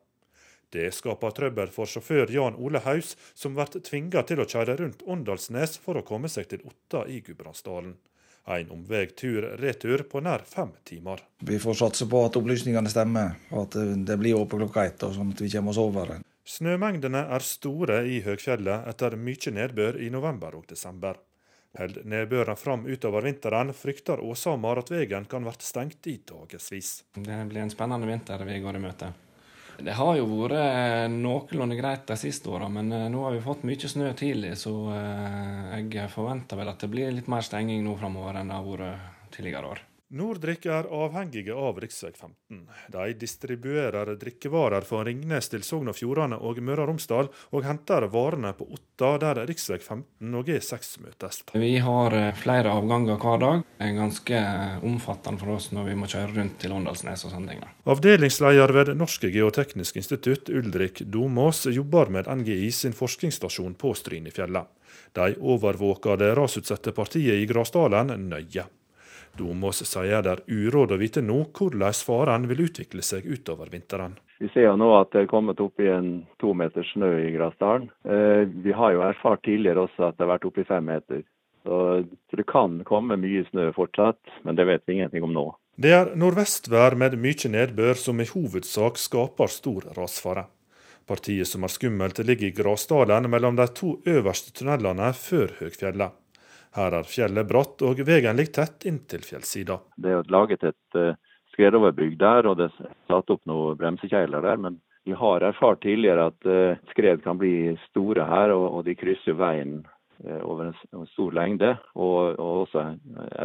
Det 0.73 0.89
skaper 0.91 1.31
trøbbel 1.31 1.71
for 1.71 1.87
sjåfør 1.87 2.31
Jan 2.33 2.57
Ole 2.59 2.81
Haus, 2.83 3.15
som 3.33 3.55
blir 3.55 3.79
tvinga 3.79 4.23
til 4.27 4.43
å 4.43 4.47
kjøre 4.49 4.75
rundt 4.81 5.05
Åndalsnes 5.07 5.77
for 5.83 5.99
å 5.99 6.05
komme 6.07 6.31
seg 6.31 6.49
til 6.51 6.65
Otta 6.67 7.05
i 7.07 7.21
Gudbrandsdalen. 7.23 7.95
En 8.47 8.69
omvei 8.71 9.05
tur-retur 9.11 10.05
på 10.07 10.21
nær 10.23 10.43
fem 10.47 10.69
timer. 10.87 11.19
Vi 11.43 11.59
får 11.59 11.79
satse 11.81 12.07
på 12.07 12.21
at 12.23 12.37
opplysningene 12.39 12.91
stemmer, 12.91 13.35
og 13.51 13.65
at 13.65 13.79
det 14.07 14.15
blir 14.19 14.39
åpent 14.39 14.63
klokka 14.63 14.85
ett, 14.87 15.03
sånn 15.03 15.33
at 15.35 15.43
vi 15.43 15.51
kommer 15.51 15.75
oss 15.75 15.81
over. 15.83 16.13
Snømengdene 16.47 17.25
er 17.35 17.43
store 17.43 18.05
i 18.07 18.21
høgfjellet 18.23 18.87
etter 18.87 19.17
mye 19.19 19.51
nedbør 19.51 19.99
i 19.99 20.07
november 20.13 20.55
og 20.55 20.63
desember. 20.71 21.19
Held 21.75 21.99
nedbøren 22.07 22.55
fram 22.55 22.87
utover 22.87 23.27
vinteren, 23.27 23.73
frykter 23.75 24.23
Åsamar 24.23 24.79
at 24.79 24.91
veien 24.95 25.27
kan 25.29 25.43
bli 25.43 25.53
stengt 25.59 26.07
i 26.07 26.15
dagevis. 26.23 27.01
Det 27.19 27.43
blir 27.51 27.65
en 27.65 27.73
spennende 27.73 28.07
vinter 28.07 28.47
vi 28.47 28.61
går 28.63 28.79
i 28.79 28.85
møte. 28.87 29.11
Det 29.77 29.93
har 29.93 30.15
jo 30.17 30.25
vært 30.31 31.11
noenlunde 31.13 31.77
greit 31.77 32.07
de 32.09 32.17
siste 32.17 32.49
åra, 32.49 32.65
men 32.71 32.89
nå 32.89 33.25
har 33.25 33.35
vi 33.35 33.43
fått 33.45 33.65
mye 33.67 33.91
snø 33.91 34.09
tidlig, 34.17 34.55
så 34.57 34.73
jeg 35.77 36.09
forventer 36.13 36.57
vel 36.57 36.71
at 36.71 36.81
det 36.81 36.89
blir 36.89 37.13
litt 37.13 37.29
mer 37.29 37.45
stenging 37.45 37.85
nå 37.85 37.93
framover 37.99 38.39
enn 38.39 38.49
det 38.49 38.57
har 38.57 38.65
vært 38.71 39.35
tidligere 39.37 39.75
år. 39.75 39.83
Norddrikk 40.07 40.65
er 40.71 40.85
avhengige 40.87 41.51
av 41.51 41.81
rv. 41.81 41.89
15. 41.91 42.61
De 42.93 43.07
distribuerer 43.19 44.13
drikkevarer 44.15 44.85
fra 44.87 45.01
Ringnes 45.03 45.51
til 45.51 45.65
Sogn 45.67 45.91
og 45.91 45.97
Fjordane 45.97 46.37
og 46.39 46.61
Møre 46.63 46.85
og 46.85 46.93
Romsdal, 46.93 47.27
og 47.51 47.65
henter 47.67 48.07
varene 48.13 48.53
på 48.55 48.69
Otta, 48.71 49.09
der 49.19 49.41
rv. 49.43 49.51
15 49.57 50.37
og 50.39 50.51
E6 50.53 50.93
møtes. 51.03 51.41
Vi 51.51 51.73
har 51.83 52.15
flere 52.39 52.71
avganger 52.71 53.19
hver 53.19 53.43
dag. 53.43 53.65
Det 53.81 53.89
er 53.89 53.99
ganske 53.99 54.41
omfattende 54.87 55.43
for 55.43 55.57
oss 55.57 55.69
når 55.75 55.91
vi 55.91 55.99
må 55.99 56.07
kjøre 56.07 56.31
rundt 56.39 56.57
til 56.63 56.77
Åndalsnes 56.79 57.27
og 57.27 57.35
sånne 57.35 57.51
ting. 57.51 57.67
Avdelingsleder 57.91 58.75
ved 58.79 58.95
Norske 58.95 59.33
geoteknisk 59.35 59.99
institutt, 59.99 60.47
Ulrik 60.47 61.03
Domås, 61.03 61.65
jobber 61.67 62.15
med 62.15 62.31
NGI 62.31 62.71
sin 62.71 62.95
forskningsstasjon 62.95 63.75
på 63.75 63.91
Strynefjellet. 63.99 64.71
De 65.19 65.33
overvåker 65.35 66.23
det 66.23 66.33
rasutsatte 66.39 66.95
partiet 66.95 67.43
i 67.43 67.47
Grasdalen 67.49 68.15
nøye. 68.31 68.69
Domås 69.37 69.83
sier 69.85 70.23
det 70.25 70.33
er 70.33 70.43
uråd 70.47 70.95
å 70.95 70.99
vite 71.01 71.23
nå 71.23 71.43
hvordan 71.55 71.95
faren 72.07 72.47
vil 72.49 72.65
utvikle 72.67 73.05
seg 73.05 73.25
utover 73.25 73.71
vinteren. 73.73 74.17
Vi 74.39 74.49
ser 74.53 74.67
jo 74.67 74.75
nå 74.77 74.91
at 74.99 75.13
det 75.13 75.23
er 75.23 75.31
kommet 75.31 75.61
opp 75.63 75.81
i 75.81 75.89
en 75.89 76.11
to 76.41 76.53
meter 76.53 76.85
snø 76.93 77.09
i 77.23 77.31
Grasdalen. 77.33 77.87
Vi 78.65 78.75
har 78.75 78.93
jo 78.93 79.01
erfart 79.05 79.41
tidligere 79.47 79.87
også 79.87 80.09
at 80.09 80.17
det 80.17 80.27
har 80.27 80.35
vært 80.35 80.45
opp 80.49 80.59
i 80.61 80.67
fem 80.67 80.85
meter. 80.85 81.23
Så 81.67 82.03
det 82.37 82.45
kan 82.47 82.77
komme 82.87 83.17
mye 83.19 83.41
snø 83.49 83.71
fortsatt, 83.75 84.21
men 84.45 84.55
det 84.55 84.67
vet 84.69 84.85
vi 84.85 84.99
ingenting 84.99 85.25
om 85.25 85.33
nå. 85.35 85.47
Det 85.77 85.91
er 85.93 86.13
nordvestvær 86.17 86.95
med 86.97 87.17
mye 87.21 87.49
nedbør 87.53 87.97
som 87.99 88.21
i 88.21 88.29
hovedsak 88.29 89.01
skaper 89.01 89.51
stor 89.51 89.89
rasfare. 89.97 90.47
Partiet 91.07 91.47
som 91.47 91.63
er 91.63 91.71
skummelt 91.71 92.19
ligger 92.19 92.49
i 92.49 92.55
Grasdalen 92.55 93.29
mellom 93.31 93.55
de 93.59 93.67
to 93.75 93.93
øverste 94.07 94.51
tunnelene 94.55 95.11
før 95.15 95.53
Høgfjellet. 95.59 96.15
Her 96.77 96.93
er 96.93 97.07
fjellet 97.09 97.47
bratt, 97.49 97.81
og 97.81 98.01
veien 98.05 98.37
ligger 98.37 98.59
tett 98.59 98.85
inntil 98.89 99.23
fjellsida. 99.25 99.79
Det 99.97 100.13
er 100.13 100.31
laget 100.33 100.65
et 100.67 100.97
uh, 100.99 101.15
skredoverbygg 101.55 102.17
der, 102.21 102.45
og 102.45 102.59
det 102.59 102.69
er 102.69 102.91
satt 103.09 103.33
opp 103.33 103.41
noen 103.49 103.79
bremsekjegler 103.79 104.45
der. 104.45 104.61
Men 104.61 104.77
vi 105.07 105.15
har 105.17 105.45
erfart 105.47 105.81
tidligere 105.85 106.29
at 106.29 106.49
uh, 106.49 106.77
skred 106.93 107.23
kan 107.25 107.39
bli 107.41 107.73
store 107.87 108.27
her, 108.29 108.53
og, 108.53 108.83
de 108.85 108.93
krysser 108.99 109.37
veien 109.39 109.79
uh, 110.21 110.41
over 110.43 110.69
en, 110.69 111.07
stor 111.15 111.33
lengde. 111.33 111.73
Og 111.97 112.37
også 112.37 112.91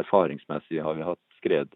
erfaringsmessig 0.03 0.83
har 0.85 0.99
vi 0.99 1.09
hatt 1.09 1.23
skred 1.41 1.73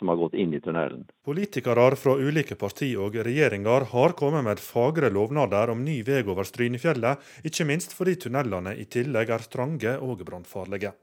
som 0.00 0.08
har 0.08 0.16
gått 0.16 0.34
inn 0.40 0.54
i 0.56 0.60
tunnelen. 0.64 1.04
Politikere 1.24 1.90
fra 2.00 2.16
ulike 2.16 2.56
partier 2.56 3.02
og 3.04 3.18
regjeringer 3.20 3.84
har 3.92 4.16
kommet 4.16 4.46
med 4.46 4.62
fagre 4.64 5.10
lovnader 5.12 5.74
om 5.74 5.84
ny 5.84 5.98
vei 6.06 6.22
over 6.24 6.48
Strynefjellet, 6.48 7.20
ikke 7.44 7.66
minst 7.68 7.92
fordi 7.96 8.16
tunnelene 8.24 8.72
i 8.80 8.86
tillegg 8.88 9.32
er 9.36 9.44
trange 9.52 9.92
og 10.00 10.24
brannfarlige. 10.24 10.94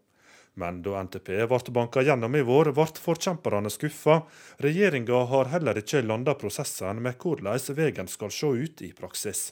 Men 0.57 0.79
da 0.81 1.03
NTP 1.05 1.29
ble 1.45 1.73
banka 1.75 2.01
gjennom 2.01 2.33
i 2.33 2.41
vår, 2.41 2.71
ble 2.73 2.87
forkjemperne 3.03 3.69
skuffa. 3.69 4.23
Regjeringa 4.65 5.19
har 5.29 5.51
heller 5.53 5.77
ikke 5.77 6.01
landa 6.01 6.33
prosessen 6.33 7.03
med 7.05 7.21
hvordan 7.21 7.77
veien 7.77 8.09
skal 8.09 8.33
se 8.33 8.49
ut 8.65 8.81
i 8.81 8.89
praksis. 8.97 9.51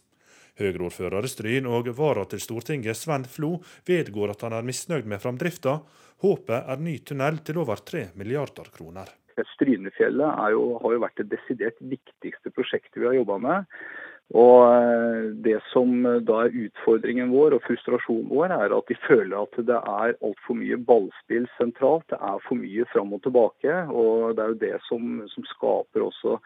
Høyre-ordfører 0.58 1.28
i 1.28 1.30
Stryn 1.30 1.68
og 1.70 1.92
vara 2.00 2.24
til 2.32 2.42
Stortinget 2.42 2.98
Sven 2.98 3.28
Flo 3.30 3.60
vedgår 3.86 4.34
at 4.34 4.48
han 4.48 4.56
er 4.58 4.66
misnøyd 4.66 5.06
med 5.06 5.22
framdrifta. 5.22 5.76
Håpet 6.26 6.74
er 6.74 6.82
ny 6.82 6.96
tunnel 7.06 7.44
til 7.46 7.62
over 7.62 7.86
3 7.86 8.08
milliarder 8.16 8.74
kroner. 8.74 9.12
Strynefjellet 9.56 10.52
jo, 10.56 10.66
har 10.82 10.96
jo 10.96 11.04
vært 11.04 11.22
det 11.22 11.32
desidert 11.36 11.80
viktigste 11.82 12.52
prosjektet 12.56 13.02
vi 13.02 13.10
har 13.10 13.18
jobba 13.18 13.38
med. 13.44 13.72
Og 14.34 14.62
eh, 14.74 15.26
Det 15.46 15.60
som 15.72 16.06
eh, 16.06 16.22
da 16.26 16.46
er 16.46 16.56
utfordringen 16.66 17.34
vår 17.34 17.58
og 17.58 17.66
frustrasjonen 17.68 18.30
vår, 18.32 18.54
er 18.56 18.74
at 18.74 18.90
de 18.90 18.98
føler 19.06 19.38
at 19.38 19.60
det 19.68 19.78
er 19.78 20.16
altfor 20.18 20.58
mye 20.58 20.78
ballspill 20.78 21.46
sentralt. 21.60 22.08
Det 22.10 22.18
er 22.18 22.40
for 22.48 22.58
mye 22.58 22.88
fram 22.94 23.14
og 23.14 23.22
tilbake. 23.22 23.76
og 23.92 24.36
Det 24.36 24.44
er 24.44 24.54
jo 24.54 24.64
det 24.64 24.78
som, 24.90 25.22
som 25.30 25.52
skaper 25.52 26.08
også 26.08 26.40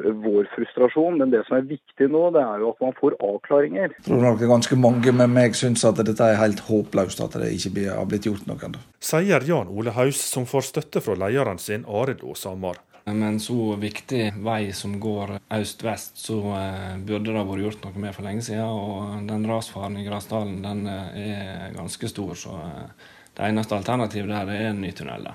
vår 0.00 0.48
frustrasjon. 0.54 1.18
Men 1.18 1.32
det 1.32 1.42
som 1.46 1.58
er 1.58 1.66
viktig 1.68 2.08
nå, 2.12 2.28
det 2.36 2.44
er 2.44 2.62
jo 2.62 2.72
at 2.72 2.84
man 2.84 2.94
får 2.98 3.16
avklaringer. 3.20 3.96
Jeg 3.98 4.06
tror 4.08 4.22
nok 4.24 4.38
det 4.40 4.46
er 4.46 4.54
ganske 4.54 4.78
mange 4.80 5.16
med 5.16 5.34
meg 5.34 5.58
syns 5.58 5.84
at 5.88 6.00
dette 6.00 6.28
er 6.28 6.40
helt 6.40 6.64
håpløst, 6.68 7.20
at 7.24 7.36
det 7.42 7.52
ikke 7.56 7.88
har 7.90 8.08
blitt 8.08 8.28
gjort 8.28 8.48
noe 8.48 8.62
ennå. 8.68 8.80
Sier 9.02 9.44
Jan 9.48 9.72
Ole 9.72 9.94
Haus, 9.96 10.22
som 10.22 10.48
får 10.48 10.70
støtte 10.70 11.04
fra 11.04 11.18
lederen 11.18 11.60
sin 11.62 11.86
Arild 11.88 12.24
Åshamar. 12.24 12.80
Med 13.04 13.24
en 13.26 13.40
så 13.42 13.74
viktig 13.82 14.28
vei 14.46 14.70
som 14.78 14.94
går 15.02 15.34
øst-vest, 15.50 16.20
så 16.22 16.36
eh, 16.54 16.92
burde 17.02 17.32
det 17.32 17.40
ha 17.40 17.42
vært 17.48 17.64
gjort 17.64 17.88
noe 17.88 18.02
med 18.04 18.14
for 18.14 18.28
lenge 18.28 18.44
siden. 18.46 18.62
Og 18.62 19.24
den 19.26 19.48
rasfaren 19.50 19.98
i 19.98 20.04
Grasdalen 20.06 20.60
den 20.62 20.84
eh, 20.86 21.16
er 21.32 21.74
ganske 21.74 22.12
stor, 22.12 22.36
så 22.38 22.60
eh, 22.62 23.08
det 23.34 23.48
eneste 23.48 23.74
alternativet 23.74 24.30
der 24.30 24.54
er 24.54 24.68
en 24.68 24.84
ny 24.84 24.92
tunnel. 24.94 25.32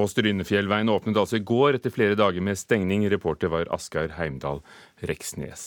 Og 0.00 0.08
Strynefjellveien 0.08 0.88
åpnet 0.88 1.18
altså 1.20 1.36
i 1.36 1.44
går 1.44 1.76
etter 1.76 1.92
flere 1.92 2.16
dager 2.16 2.40
med 2.44 2.56
stengning. 2.56 3.04
Reporter 3.12 3.52
var 3.52 3.68
Asgeir 3.74 4.14
Heimdal 4.16 4.62
Reksnes. 5.04 5.64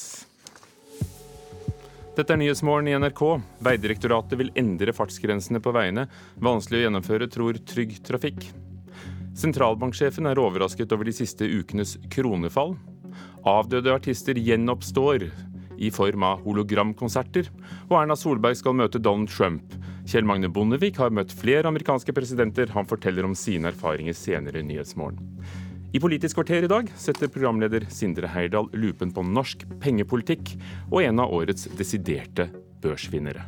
Dette 2.17 2.33
er 2.33 2.39
Nyhetsmorgen 2.41 2.89
i 2.89 2.95
NRK. 2.97 3.21
Veidirektoratet 3.65 4.37
vil 4.37 4.51
endre 4.57 4.93
fartsgrensene 4.93 5.61
på 5.61 5.73
veiene. 5.73 6.07
Vanskelig 6.41 6.81
å 6.81 6.85
gjennomføre, 6.87 7.29
tror 7.29 7.57
Trygg 7.69 7.99
Trafikk. 8.05 8.47
Sentralbanksjefen 9.37 10.29
er 10.29 10.41
overrasket 10.41 10.93
over 10.93 11.09
de 11.09 11.15
siste 11.17 11.45
ukenes 11.49 11.95
kronefall. 12.13 12.75
Avdøde 13.49 13.93
artister 13.93 14.37
gjenoppstår 14.37 15.25
i 15.77 15.91
form 15.93 16.25
av 16.27 16.43
hologramkonserter. 16.45 17.49
Og 17.89 17.97
Erna 18.01 18.17
Solberg 18.19 18.59
skal 18.59 18.77
møte 18.77 19.01
Donald 19.01 19.31
Trump. 19.33 19.75
Kjell 20.09 20.27
Magne 20.27 20.49
Bondevik 20.51 20.99
har 20.99 21.13
møtt 21.15 21.31
flere 21.33 21.69
amerikanske 21.69 22.15
presidenter. 22.15 22.71
Han 22.75 22.89
forteller 22.89 23.27
om 23.27 23.35
sine 23.37 23.71
erfaringer 23.71 24.17
senere 24.17 24.59
i 24.59 24.67
Nyhetsmorgen. 24.67 25.21
I 25.93 26.01
Politisk 26.01 26.39
kvarter 26.39 26.65
i 26.65 26.71
dag 26.71 26.87
setter 26.97 27.29
programleder 27.29 27.85
Sindre 27.93 28.29
Heirdal 28.33 28.71
lupen 28.73 29.11
på 29.13 29.21
norsk 29.27 29.67
pengepolitikk 29.83 30.55
og 30.89 31.03
en 31.03 31.21
av 31.21 31.35
årets 31.37 31.67
desiderte 31.77 32.47
børsvinnere. 32.81 33.45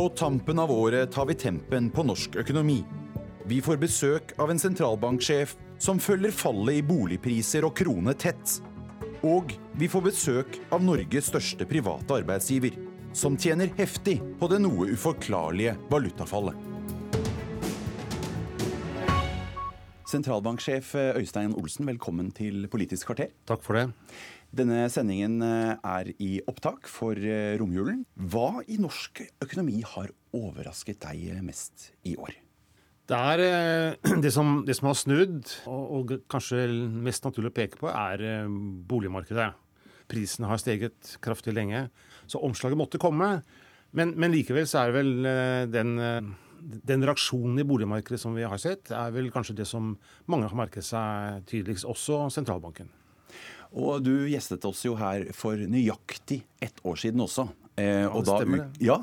På 0.00 0.08
tampen 0.08 0.58
av 0.58 0.70
året 0.70 1.12
tar 1.12 1.26
vi 1.26 1.34
tempen 1.34 1.90
på 1.90 2.02
norsk 2.02 2.36
økonomi. 2.40 2.78
Vi 3.44 3.58
får 3.60 3.76
besøk 3.76 4.30
av 4.40 4.48
en 4.48 4.58
sentralbanksjef 4.58 5.52
som 5.76 6.00
følger 6.00 6.32
fallet 6.32 6.78
i 6.78 6.84
boligpriser 6.88 7.66
og 7.68 7.74
krone 7.76 8.14
tett. 8.16 8.54
Og 9.20 9.52
vi 9.76 9.90
får 9.92 10.06
besøk 10.06 10.56
av 10.72 10.80
Norges 10.80 11.28
største 11.28 11.68
private 11.68 12.16
arbeidsgiver, 12.16 12.80
som 13.12 13.36
tjener 13.36 13.74
heftig 13.76 14.16
på 14.40 14.48
det 14.48 14.62
noe 14.64 14.88
uforklarlige 14.94 15.76
valutafallet. 15.92 16.56
Sentralbanksjef 20.08 20.96
Øystein 21.20 21.52
Olsen, 21.60 21.92
velkommen 21.92 22.32
til 22.32 22.64
Politisk 22.72 23.12
kvarter. 23.12 23.36
Takk 23.44 23.68
for 23.68 23.76
det. 23.76 23.90
Denne 24.50 24.88
sendingen 24.90 25.38
eh, 25.46 25.76
er 25.78 26.10
i 26.18 26.30
opptak 26.50 26.88
for 26.90 27.14
eh, 27.14 27.54
romjulen. 27.60 28.02
Hva 28.18 28.64
i 28.66 28.80
norsk 28.82 29.22
økonomi 29.44 29.78
har 29.86 30.10
overrasket 30.34 30.98
deg 31.04 31.38
mest 31.46 31.92
i 32.02 32.16
år? 32.18 32.34
Det 33.10 33.20
er 33.30 33.44
eh, 33.44 34.10
det 34.24 34.34
som, 34.34 34.60
det 34.66 34.74
som 34.78 34.90
har 34.90 34.98
snudd, 34.98 35.46
og, 35.70 35.84
og, 36.00 36.14
kanskje 36.30 36.66
mest 37.06 37.26
naturlig 37.26 37.54
å 37.54 37.58
peke 37.60 37.78
på, 37.78 37.92
er 37.94 38.50
boligmarkedet. 38.90 39.52
Prisen 40.10 40.48
har 40.50 40.58
steget 40.58 41.14
kraftig 41.22 41.54
lenge, 41.54 41.86
så 42.26 42.42
omslaget 42.42 42.80
måtte 42.80 42.98
komme. 43.02 43.36
Men, 43.94 44.16
men 44.18 44.34
likevel 44.34 44.66
så 44.70 44.82
er 44.82 44.90
det 44.90 44.98
vel 44.98 45.70
den, 45.70 45.94
den 46.90 47.06
reaksjonen 47.06 47.62
i 47.62 47.66
boligmarkedet 47.66 48.18
som 48.22 48.34
vi 48.34 48.46
har 48.46 48.58
sett, 48.58 48.90
er 48.94 49.14
vel 49.14 49.30
kanskje 49.34 49.60
det 49.62 49.70
som 49.70 49.94
mange 50.30 50.50
har 50.50 50.58
merket 50.58 50.86
seg 50.86 51.46
tydeligst, 51.50 51.86
også 51.86 52.24
sentralbanken. 52.34 52.90
Og 53.70 54.02
du 54.02 54.14
gjestet 54.30 54.64
oss 54.66 54.82
jo 54.86 54.96
her 54.98 55.28
for 55.36 55.58
nøyaktig 55.58 56.42
ett 56.62 56.80
år 56.82 56.98
siden 56.98 57.22
også. 57.22 57.46
Eh, 57.80 58.06
og, 58.08 58.24
da. 58.26 58.40
Ja, 58.82 58.98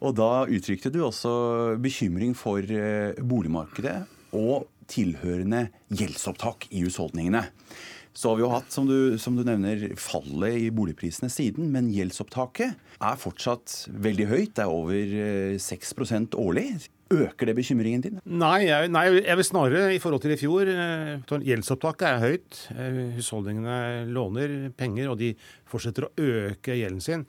og 0.00 0.16
da 0.18 0.46
uttrykte 0.48 0.90
du 0.92 1.02
også 1.04 1.76
bekymring 1.82 2.32
for 2.38 2.64
eh, 2.64 3.12
boligmarkedet 3.20 4.00
og 4.36 4.66
tilhørende 4.90 5.66
gjeldsopptak 5.92 6.68
i 6.70 6.86
husholdningene. 6.86 7.44
Så 8.16 8.30
har 8.30 8.38
vi 8.38 8.46
jo 8.46 8.48
hatt, 8.48 8.70
som 8.72 8.86
du, 8.88 9.18
som 9.20 9.36
du, 9.36 9.42
nevner, 9.44 9.90
fallet 10.00 10.56
i 10.56 10.70
boligprisene 10.72 11.28
siden, 11.28 11.68
men 11.74 11.90
gjeldsopptaket 11.92 13.02
er 13.04 13.18
fortsatt 13.20 13.82
veldig 13.92 14.28
høyt. 14.30 14.54
Det 14.56 14.64
er 14.64 14.72
over 14.72 15.58
6 15.60 15.92
eh, 16.00 16.38
årlig. 16.40 16.66
Øker 17.14 17.46
det 17.46 17.54
bekymringen 17.54 18.02
din? 18.02 18.16
Nei, 18.26 18.66
jeg, 18.66 18.88
nei, 18.90 19.04
jeg 19.20 19.38
vil 19.38 19.46
snarere 19.46 19.90
i 19.94 20.00
forhold 20.02 20.24
til 20.24 20.34
i 20.34 20.38
fjor. 20.40 20.70
Eh, 20.72 21.36
gjeldsopptaket 21.46 22.06
er 22.08 22.24
høyt. 22.24 22.62
Eh, 22.74 23.02
husholdningene 23.18 24.08
låner 24.10 24.56
penger, 24.74 25.12
og 25.12 25.20
de 25.20 25.34
fortsetter 25.70 26.08
å 26.08 26.12
øke 26.18 26.74
gjelden 26.74 27.04
sin. 27.04 27.22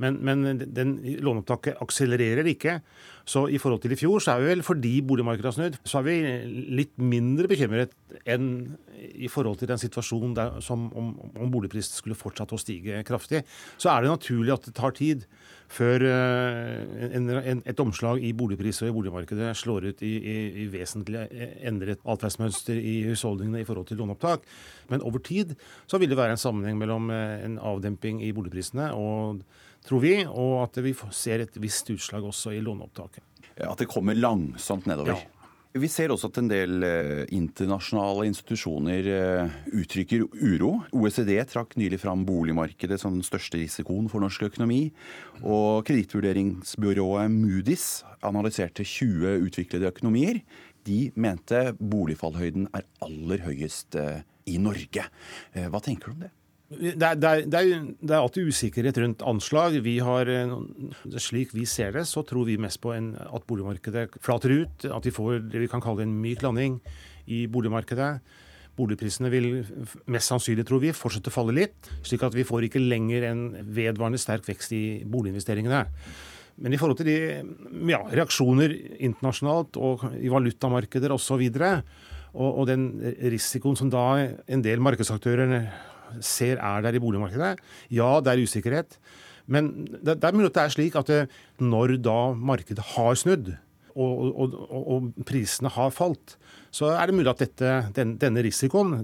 Men, 0.00 0.16
men 0.24 0.64
den 0.74 0.96
låneopptaket 1.20 1.78
akselererer 1.84 2.48
ikke. 2.50 2.78
Så 3.28 3.44
i 3.52 3.60
forhold 3.60 3.82
til 3.84 3.94
i 3.94 3.98
fjor, 4.00 4.18
så 4.22 4.34
er 4.34 4.42
vi 4.42 4.50
vel 4.50 4.64
fordi 4.66 4.94
boligmarkedet 5.06 5.50
har 5.50 5.56
snudd, 5.56 5.76
så 5.86 6.00
er 6.00 6.06
vi 6.08 6.16
litt 6.80 6.96
mindre 6.98 7.50
bekymret 7.50 7.92
enn 8.24 8.48
i 8.98 9.28
forhold 9.30 9.60
til 9.60 9.70
den 9.70 9.80
situasjonen 9.80 10.32
der, 10.36 10.56
som 10.64 10.88
om, 10.96 11.12
om 11.36 11.52
boligprisen 11.52 12.00
skulle 12.00 12.18
fortsatt 12.18 12.56
å 12.56 12.60
stige 12.60 13.04
kraftig. 13.06 13.44
Så 13.80 13.92
er 13.92 14.02
det 14.02 14.14
naturlig 14.14 14.56
at 14.56 14.66
det 14.66 14.74
tar 14.76 14.96
tid 14.96 15.28
før 15.70 16.02
eh, 16.02 17.10
en, 17.14 17.30
en, 17.30 17.62
et 17.68 17.82
omslag 17.82 18.22
i 18.26 18.32
boligpris 18.36 18.82
og 18.82 18.90
i 18.90 18.94
boligmarkedet 18.96 19.52
slår 19.58 19.90
ut 19.90 20.04
i, 20.06 20.12
i, 20.18 20.36
i 20.64 20.66
vesentlig 20.72 21.24
endret 21.66 22.02
atferdsmønster 22.02 22.78
i 22.78 22.96
husholdningene 23.06 23.62
i 23.62 23.68
forhold 23.68 23.86
til 23.90 24.00
låneopptak. 24.02 24.46
Men 24.90 25.04
over 25.06 25.22
tid 25.22 25.54
så 25.90 26.00
vil 26.02 26.10
det 26.10 26.18
være 26.18 26.34
en 26.34 26.42
sammenheng 26.42 26.78
mellom 26.80 27.10
eh, 27.14 27.38
en 27.46 27.58
avdemping 27.62 28.22
i 28.26 28.32
boligprisene 28.36 28.90
og 28.98 29.44
tror 29.86 30.02
vi, 30.02 30.16
og 30.26 30.64
at 30.66 30.80
vi 30.84 30.92
ser 31.16 31.46
et 31.46 31.60
visst 31.62 31.88
utslag 31.94 32.26
også 32.26 32.52
i 32.52 32.62
låneopptaket. 32.64 33.24
At 33.60 33.80
det 33.80 33.88
kommer 33.92 34.16
langsomt 34.16 34.88
nedover? 34.88 35.14
Ja. 35.14 35.39
Vi 35.70 35.86
ser 35.86 36.10
også 36.10 36.26
at 36.32 36.38
en 36.40 36.48
del 36.50 36.82
eh, 36.82 37.20
internasjonale 37.30 38.24
institusjoner 38.26 39.06
eh, 39.06 39.52
uttrykker 39.78 40.24
uro. 40.34 40.72
OECD 40.90 41.36
trakk 41.46 41.76
nylig 41.78 42.00
fram 42.02 42.24
boligmarkedet 42.26 42.98
som 42.98 43.14
den 43.14 43.22
største 43.22 43.60
risikoen 43.60 44.08
for 44.10 44.18
norsk 44.24 44.48
økonomi. 44.48 44.88
Og 45.44 45.86
kredittvurderingsbyrået 45.86 47.30
Moody's 47.30 48.02
analyserte 48.26 48.82
20 48.82 49.46
utviklede 49.46 49.92
økonomier. 49.94 50.42
De 50.90 51.12
mente 51.14 51.62
boligfallhøyden 51.78 52.66
er 52.74 52.88
aller 53.06 53.46
høyest 53.46 53.94
eh, 53.94 54.26
i 54.50 54.58
Norge. 54.58 55.06
Hva 55.54 55.84
tenker 55.84 56.10
du 56.10 56.16
om 56.16 56.22
det? 56.26 56.34
Det 56.70 57.02
er, 57.02 57.16
det, 57.18 57.26
er, 57.26 57.40
det, 57.50 58.12
er, 58.12 58.20
alltid 58.20 58.46
usikkerhet 58.46 58.98
rundt 59.02 59.24
anslag. 59.26 59.80
Vi 59.82 59.96
har, 60.06 60.28
eh, 60.30 60.52
slik 61.18 61.50
vi 61.50 61.64
ser 61.66 61.96
det, 61.96 62.04
så 62.06 62.22
tror 62.22 62.46
vi 62.46 62.60
mest 62.62 62.78
på 62.84 62.92
en, 62.94 63.16
at 63.18 63.46
boligmarkedet 63.50 64.20
flater 64.22 64.54
ut. 64.54 64.86
At 64.86 65.08
vi 65.08 65.10
får 65.10 65.48
det 65.50 65.64
vi 65.64 65.70
kan 65.72 65.82
kalle 65.82 66.06
en 66.06 66.14
myk 66.22 66.44
landing 66.46 66.78
i 67.26 67.48
boligmarkedet. 67.50 68.12
Boligprisene 68.78 69.32
vil 69.34 69.50
mest 70.06 70.30
sannsynlig, 70.30 70.68
tror 70.68 70.84
vi, 70.84 70.94
fortsette 70.94 71.32
å 71.32 71.34
falle 71.40 71.56
litt. 71.58 71.90
Slik 72.06 72.22
at 72.22 72.38
vi 72.38 72.46
får 72.46 72.68
ikke 72.68 72.84
lenger 72.84 73.26
en 73.32 73.44
vedvarende 73.74 74.22
sterk 74.22 74.46
vekst 74.46 74.70
i 74.78 74.84
boliginvesteringene. 75.10 75.82
Men 76.62 76.76
i 76.76 76.78
forhold 76.78 77.00
til 77.00 77.10
de 77.10 77.90
ja, 77.90 78.04
reaksjoner 78.14 78.78
internasjonalt 79.00 79.74
og 79.80 80.06
i 80.22 80.30
valutamarkeder 80.30 81.18
osv., 81.18 81.48
og, 82.30 82.46
og 82.46 82.66
den 82.70 82.92
risikoen 83.26 83.74
som 83.74 83.88
da 83.90 84.04
en 84.22 84.60
del 84.62 84.78
markedsaktører 84.78 85.50
ser 86.24 86.60
er 86.60 86.84
der 86.84 86.96
i 86.96 87.02
boligmarkedet. 87.02 87.56
Ja, 87.94 88.12
det 88.24 88.32
er 88.32 88.44
usikkerhet. 88.44 88.98
Men 89.50 89.72
det, 89.90 90.20
det 90.20 90.28
er 90.28 90.36
mulig 90.36 90.52
at 90.52 90.58
det 90.58 90.64
er 90.64 90.76
slik 90.76 90.98
at 90.98 91.10
det, 91.10 91.24
når 91.58 91.96
da 92.04 92.18
markedet 92.34 92.84
har 92.94 93.18
snudd, 93.18 93.54
og, 93.90 94.20
og, 94.30 94.52
og, 94.70 94.82
og, 94.94 95.08
prisene 95.26 95.70
har 95.74 95.90
falt, 95.94 96.36
så 96.70 96.92
er 96.94 97.10
det 97.10 97.16
mulig 97.16 97.32
at 97.32 97.42
dette, 97.42 97.72
den, 97.96 98.14
denne 98.22 98.44
risikoen 98.46 99.00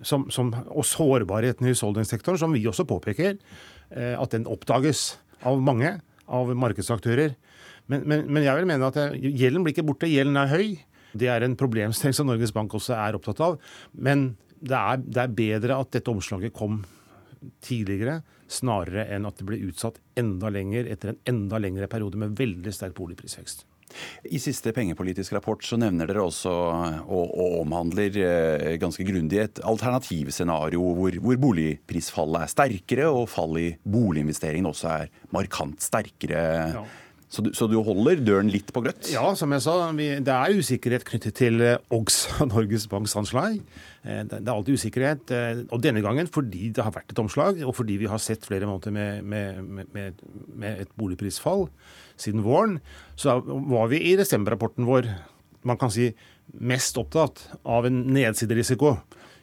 som, 0.00 0.24
som, 0.32 0.52
og 0.72 0.86
sårbarheten 0.88 1.68
i 1.68 1.74
husholdningssektoren, 1.74 2.40
som 2.40 2.56
vi 2.56 2.64
også 2.68 2.86
påpeker, 2.88 3.36
eh, 3.90 4.14
at 4.16 4.32
den 4.32 4.48
oppdages 4.48 5.18
av 5.44 5.60
mange 5.60 5.98
av 6.32 6.54
markedsaktører. 6.56 7.36
Men, 7.90 8.06
men, 8.06 8.24
men, 8.30 8.46
jeg 8.46 8.56
vil 8.56 8.70
mene 8.70 8.88
at 8.88 8.98
gjelden 9.18 9.66
blir 9.66 9.74
ikke 9.74 9.86
borte. 9.86 10.10
Gjelden 10.10 10.38
er 10.40 10.52
høy. 10.52 10.66
Det 11.18 11.28
er 11.28 11.44
en 11.44 11.58
problemstilling 11.60 12.16
som 12.16 12.30
Norges 12.30 12.54
Bank 12.56 12.72
også 12.78 12.94
er 12.96 13.18
opptatt 13.18 13.42
av. 13.44 13.58
Men 13.92 14.32
det 14.62 14.78
er, 14.78 15.02
det 15.02 15.24
er 15.24 15.34
bedre 15.42 15.80
at 15.82 15.92
dette 15.96 16.12
omslaget 16.12 16.54
kom 16.54 16.82
tidligere, 17.64 18.20
snarere 18.52 19.08
enn 19.14 19.26
at 19.26 19.40
det 19.40 19.48
ble 19.48 19.58
utsatt 19.66 19.98
enda 20.18 20.50
lenger 20.52 20.88
etter 20.92 21.12
en 21.12 21.20
enda 21.32 21.58
lengre 21.62 21.88
periode 21.90 22.20
med 22.20 22.36
veldig 22.38 22.74
sterk 22.74 22.94
boligprisvekst. 22.98 23.66
I 24.24 24.38
siste 24.40 24.72
pengepolitisk 24.72 25.34
rapport 25.36 25.64
så 25.66 25.76
nevner 25.80 26.08
dere 26.08 26.22
også 26.24 26.52
og, 26.52 27.26
og 27.28 27.58
omhandler 27.60 28.16
eh, 28.22 28.76
ganske 28.80 29.04
grundig 29.04 29.42
et 29.42 29.60
alternativscenario 29.68 30.94
hvor, 30.96 31.18
hvor 31.20 31.40
boligprisfallet 31.42 32.46
er 32.46 32.52
sterkere 32.54 33.10
og 33.12 33.28
fallet 33.28 33.66
i 33.66 33.74
boliginvesteringene 33.84 34.72
også 34.72 34.92
er 34.94 35.12
markant 35.34 35.84
sterkere. 35.84 36.44
Ja. 36.78 36.86
Så 37.32 37.40
du, 37.40 37.48
så 37.56 37.64
du, 37.70 37.78
holder 37.80 38.20
døren 38.20 38.50
litt 38.52 38.74
på 38.76 38.82
gløtt? 38.84 39.06
Ja, 39.08 39.30
som 39.38 39.54
jeg 39.56 39.64
sa. 39.64 39.76
Vi, 39.96 40.08
det 40.20 40.34
er 40.34 40.58
usikkerhet 40.58 41.06
knyttet 41.08 41.38
til 41.38 41.62
eh, 41.64 41.78
OGS, 41.88 42.18
Norges 42.52 42.84
Banks 42.92 43.16
anslag. 43.16 43.56
Eh, 44.04 44.20
det 44.28 44.42
er 44.42 44.52
alltid 44.52 44.76
usikkerhet. 44.76 45.32
Eh, 45.32 45.62
og 45.72 45.80
denne 45.80 46.02
gangen 46.04 46.28
fordi 46.28 46.68
det 46.76 46.84
har 46.84 46.92
vært 46.92 47.14
et 47.14 47.22
omslag, 47.22 47.62
og 47.64 47.72
fordi 47.78 47.96
vi 48.02 48.10
har 48.12 48.20
sett 48.20 48.44
flere 48.44 48.68
måneder 48.68 48.92
med, 48.92 49.24
med, 49.24 49.88
med, 49.96 50.20
med 50.52 50.84
et 50.84 50.92
boligprisfall 51.00 51.70
siden 52.20 52.44
våren, 52.44 52.82
så 53.16 53.40
var 53.46 53.88
vi 53.88 54.02
i 54.10 54.16
desemberrapporten 54.20 54.84
vår 54.86 55.08
man 55.64 55.78
kan 55.78 55.92
si 55.94 56.10
mest 56.58 56.98
opptatt 57.00 57.46
av 57.64 57.86
en 57.88 58.02
nedsiderisiko 58.12 58.96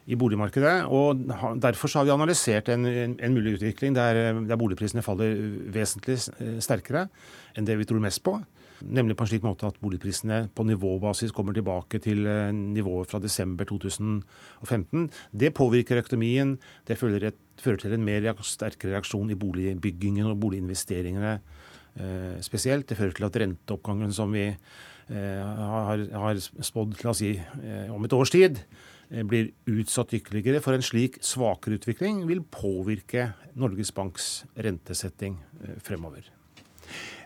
i 0.06 0.16
boligmarkedet. 0.18 0.86
og 0.88 1.20
Derfor 1.60 1.92
har 1.98 2.06
vi 2.06 2.14
analysert 2.14 2.70
en, 2.72 2.86
en, 2.86 3.34
mulig 3.34 3.58
utvikling 3.58 3.94
der, 3.94 4.40
der, 4.40 4.56
boligprisene 4.56 5.04
faller 5.04 5.36
vesentlig 5.72 6.18
sterkere 6.62 7.08
enn 7.56 7.68
det 7.68 7.76
vi 7.78 7.86
tror 7.88 8.02
mest 8.02 8.22
på. 8.24 8.38
Nemlig 8.80 9.16
på 9.18 9.26
en 9.26 9.28
slik 9.28 9.44
måte 9.44 9.68
at 9.68 9.78
boligprisene 9.82 10.46
på 10.56 10.64
nivåbasis 10.64 11.34
kommer 11.36 11.52
tilbake 11.56 12.00
til 12.00 12.24
eh, 12.24 12.48
nivået 12.54 13.10
fra 13.10 13.20
desember 13.20 13.68
2015. 13.68 15.10
Det 15.36 15.52
påvirker 15.56 16.00
økonomien. 16.00 16.54
Det 16.88 16.96
fører, 16.96 17.28
et, 17.28 17.40
fører 17.60 17.82
til 17.82 17.96
en 17.96 18.06
mer 18.06 18.30
sterkere 18.40 18.94
reaksjon 18.94 19.30
i 19.30 19.36
boligbyggingen 19.36 20.30
og 20.30 20.38
boliginvesteringene 20.40 21.34
eh, 21.36 22.38
spesielt. 22.40 22.88
Det 22.88 22.96
fører 22.96 23.12
til 23.18 23.28
at 23.28 23.36
renteoppgangen 23.44 24.16
som 24.16 24.32
vi 24.32 24.46
eh, 24.48 25.44
har, 25.44 26.06
har 26.24 26.40
spådd 26.40 26.96
si, 27.12 27.34
eh, 27.36 27.92
om 27.92 28.08
et 28.08 28.16
års 28.16 28.32
tid, 28.32 28.62
Eh, 28.64 28.89
blir 29.10 29.50
utsatt 29.70 30.14
ytterligere 30.14 30.62
for 30.62 30.76
en 30.76 30.84
slik 30.84 31.18
svakere 31.24 31.80
utvikling, 31.80 32.24
vil 32.30 32.44
påvirke 32.46 33.32
Norges 33.58 33.90
Banks 33.94 34.44
rentesetting 34.54 35.40
eh, 35.64 35.80
fremover. 35.82 36.28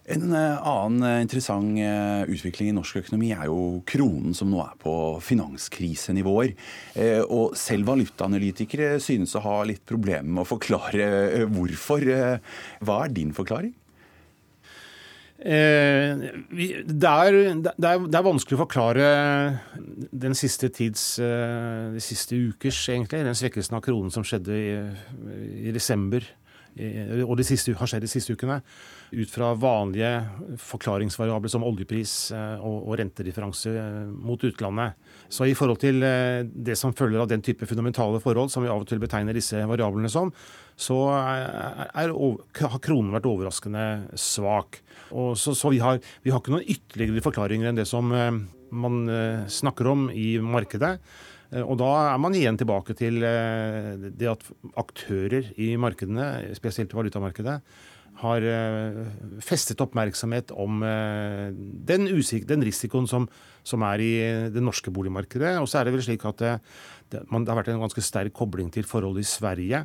En 0.04 0.32
eh, 0.36 0.66
annen 0.68 1.22
interessant 1.24 1.78
utvikling 2.28 2.70
i 2.70 2.76
norsk 2.76 3.02
økonomi 3.04 3.30
er 3.36 3.46
jo 3.48 3.84
kronen, 3.88 4.34
som 4.36 4.50
nå 4.52 4.60
er 4.64 4.74
på 4.80 4.96
finanskrisenivåer. 5.24 6.52
Og 7.24 7.56
selv 7.56 7.88
valutaanalytikere 7.92 8.98
synes 9.00 9.32
å 9.36 9.44
ha 9.46 9.56
litt 9.68 9.84
problemer 9.88 10.28
med 10.28 10.44
å 10.44 10.50
forklare 10.56 11.46
hvorfor. 11.52 12.04
Hva 12.84 13.00
er 13.04 13.16
din 13.16 13.32
forklaring? 13.36 13.72
Eh, 15.34 16.20
det, 16.54 17.10
er, 17.10 17.32
det, 17.58 17.66
er, 17.66 18.04
det, 18.06 18.14
er, 18.14 18.24
vanskelig 18.24 18.54
å 18.54 18.62
forklare 18.62 19.06
den 20.14 20.36
siste 20.38 20.70
tids, 20.72 21.18
eh, 21.18 21.90
de 21.96 22.02
siste 22.02 22.38
ukers, 22.38 22.78
egentlig, 22.92 23.24
den 23.26 23.38
svekkelsen 23.38 23.76
av 23.76 23.82
kronen 23.84 24.14
som 24.14 24.26
skjedde 24.26 24.54
i, 24.54 24.72
i 25.68 25.74
desember 25.74 26.26
og 26.74 27.36
de 27.38 27.44
siste, 27.46 27.70
har 27.78 27.86
skjedd 27.86 28.02
de 28.02 28.10
siste 28.10 28.34
ukene, 28.34 28.56
ut 29.12 29.30
fra 29.30 29.52
vanlige 29.58 30.12
forklaringsvariabler 30.62 31.52
som 31.52 31.66
oljepris 31.66 32.14
eh, 32.34 32.64
og, 32.64 32.94
rentedifferanse 33.00 33.72
mot 34.14 34.44
utlandet. 34.48 34.98
Så 35.28 35.48
i 35.48 35.56
forhold 35.58 35.80
til 35.82 36.00
det 36.00 36.76
som 36.78 36.94
følger 36.94 37.24
av 37.24 37.30
den 37.30 37.42
type 37.42 37.66
fundamentale 37.66 38.20
forhold, 38.22 38.52
som 38.52 38.62
vi 38.62 38.70
av 38.70 38.84
og 38.84 38.88
til 38.88 39.00
betegner 39.02 39.34
disse 39.34 39.58
variablene 39.66 40.10
som, 40.12 40.30
så 40.76 40.98
er, 41.14 42.10
har 42.14 42.80
kronen 42.82 43.14
vært 43.14 43.28
overraskende 43.30 43.84
svak. 44.18 44.80
Og 45.14 45.36
så, 45.38 45.54
så 45.56 45.70
vi, 45.72 45.80
har, 45.82 46.00
vi, 46.24 46.32
har, 46.32 46.42
ikke 46.42 46.54
noen 46.54 46.66
ytterligere 46.66 47.24
forklaringer 47.24 47.70
enn 47.70 47.78
det 47.78 47.86
som 47.88 48.10
eh, 48.14 48.32
man 48.74 49.00
eh, 49.10 49.46
snakker 49.50 49.90
om 49.90 50.08
i 50.10 50.34
markedet. 50.42 50.96
Eh, 51.52 51.62
og 51.62 51.78
da 51.82 51.90
er 52.10 52.22
man 52.22 52.36
igjen 52.36 52.58
tilbake 52.60 52.96
til 52.98 53.20
det 53.22 54.30
at 54.30 54.46
aktører 54.80 55.52
i 55.60 55.74
markedene, 55.80 56.56
spesielt 56.58 56.94
valutamarkedet, 56.96 57.60
har 58.20 58.44
festet 59.42 59.80
oppmerksomhet 59.82 60.52
om 60.54 60.84
den, 61.88 62.06
usik 62.14 62.46
den 62.48 62.62
risikoen 62.64 63.08
som, 63.10 63.26
som, 63.66 63.82
er 63.88 64.02
i 64.04 64.12
det 64.54 64.62
norske 64.62 64.92
boligmarkedet. 64.94 65.56
Og 65.58 65.66
så 65.68 65.80
er 65.80 65.88
det 65.88 65.96
vel 65.96 66.04
slik 66.06 66.24
at 66.30 66.38
det, 66.40 66.52
det, 67.10 67.24
man, 67.32 67.44
det 67.44 67.52
har 67.52 67.58
vært 67.58 67.72
en 67.74 67.82
ganske 67.82 68.04
sterk 68.06 68.36
kobling 68.36 68.70
til 68.74 68.86
forholdet 68.86 69.26
i 69.26 69.32
Sverige 69.32 69.84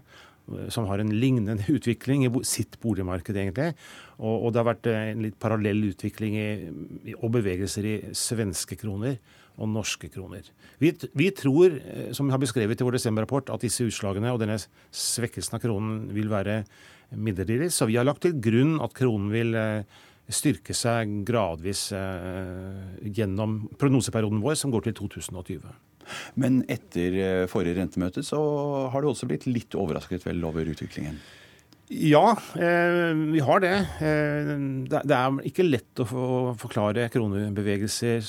som 0.73 0.87
har 0.89 1.01
en 1.01 1.11
lignende 1.13 1.65
utvikling 1.75 2.25
i 2.25 2.31
sitt 2.47 2.79
boligmarked, 2.83 3.35
egentlig. 3.35 3.73
Og, 4.17 4.45
og 4.45 4.53
det 4.53 4.61
har 4.61 4.69
vært 4.71 4.89
eh, 4.89 5.11
en 5.13 5.25
litt 5.27 5.37
parallell 5.41 5.83
utvikling 5.91 6.37
i, 6.39 6.49
og 7.19 7.31
bevegelser 7.35 7.87
i 7.87 7.95
svenske 8.17 8.77
kroner 8.79 9.19
og 9.59 9.71
norske 9.73 10.07
kroner. 10.11 10.47
Vi, 10.79 10.93
vi, 11.17 11.29
tror, 11.35 11.75
eh, 11.79 12.11
som 12.15 12.29
vi 12.29 12.35
har 12.35 12.41
beskrevet 12.41 12.79
i 12.79 12.87
vår 12.87 12.99
desemberrapport, 12.99 13.51
at 13.53 13.65
disse 13.65 13.85
utslagene 13.87 14.33
og 14.33 14.41
denne 14.41 14.59
svekkelsen 14.59 15.59
av 15.59 15.63
kronen 15.65 16.07
vil 16.15 16.31
være 16.31 16.63
midlertidig. 17.15 17.71
Så 17.73 17.89
vi 17.89 17.97
har 17.99 18.07
lagt 18.07 18.23
til 18.25 18.37
grunn 18.43 18.77
at 18.83 18.95
kronen 18.97 19.29
vil 19.33 19.57
eh, 19.57 19.99
styrke 20.29 20.75
seg 20.77 21.23
gradvis 21.25 21.87
gjennom 23.01 23.63
prognoseperioden 23.81 24.43
vår, 24.43 24.59
som 24.61 24.69
går 24.69 24.85
til 24.85 24.99
2020. 24.99 25.71
Men 26.39 26.61
etter 26.71 27.17
eh, 27.19 27.45
forrige 27.49 27.79
rentemøte 27.79 28.23
så 28.25 28.39
har 28.93 29.01
du 29.03 29.11
også 29.11 29.29
blitt 29.29 29.47
litt 29.49 29.77
overrasket 29.77 30.25
vel 30.27 30.43
over 30.47 30.69
utviklingen? 30.69 31.19
Ja, 31.91 32.37
eh, 32.53 33.13
vi 33.33 33.39
har 33.39 33.59
det. 33.59 33.73
Eh, 33.97 34.49
det 34.85 35.15
er 35.15 35.37
ikke 35.49 35.65
lett 35.65 35.97
å 36.03 36.53
forklare 36.61 37.07
kronebevegelser 37.09 38.27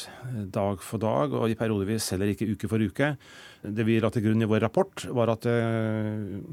dag 0.49 0.81
for 0.81 1.03
dag, 1.03 1.35
og 1.37 1.45
i 1.53 1.57
periodevis 1.61 2.07
heller 2.15 2.33
ikke 2.33 2.49
uke 2.55 2.71
for 2.71 2.81
uke. 2.81 3.11
Det 3.61 3.85
vi 3.85 3.99
la 4.01 4.09
til 4.09 4.25
grunn 4.25 4.41
i 4.41 4.49
vår 4.49 4.63
rapport, 4.65 5.05
var 5.13 5.29
at 5.35 5.45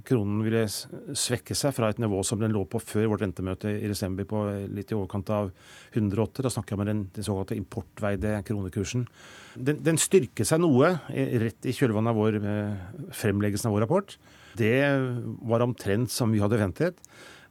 kronen 0.03 0.41
ville 0.43 0.65
svekke 0.67 1.55
seg 1.55 1.71
fra 1.77 1.87
et 1.93 2.01
nivå 2.03 2.19
som 2.27 2.41
den 2.41 2.51
lå 2.51 2.65
på 2.67 2.81
før 2.83 3.13
vårt 3.13 3.23
rentemøte 3.23 3.71
i 3.71 3.87
desember, 3.87 4.27
på 4.27 4.41
litt 4.67 4.91
i 4.91 4.97
overkant 4.97 5.31
av 5.31 5.53
108. 5.95 6.43
Da 6.43 6.51
snakker 6.51 6.75
jeg 6.75 6.81
om 6.81 6.89
den, 6.89 7.05
den 7.15 7.23
såkalte 7.23 7.55
importveide 7.55 8.41
kronekursen. 8.43 9.07
Den, 9.55 9.79
den 9.79 9.95
styrker 9.95 10.43
seg 10.43 10.59
noe 10.59 10.97
rett 11.07 11.71
i 11.71 11.77
kjølvannet 11.77 12.11
av 12.11 12.19
vår 12.19 12.41
fremleggelsen 13.15 13.71
av 13.71 13.77
vår 13.77 13.87
rapport. 13.87 14.17
Det 14.57 14.81
var 15.47 15.65
omtrent 15.65 16.13
som 16.13 16.33
vi 16.33 16.41
hadde 16.43 16.59
ventet. 16.59 17.01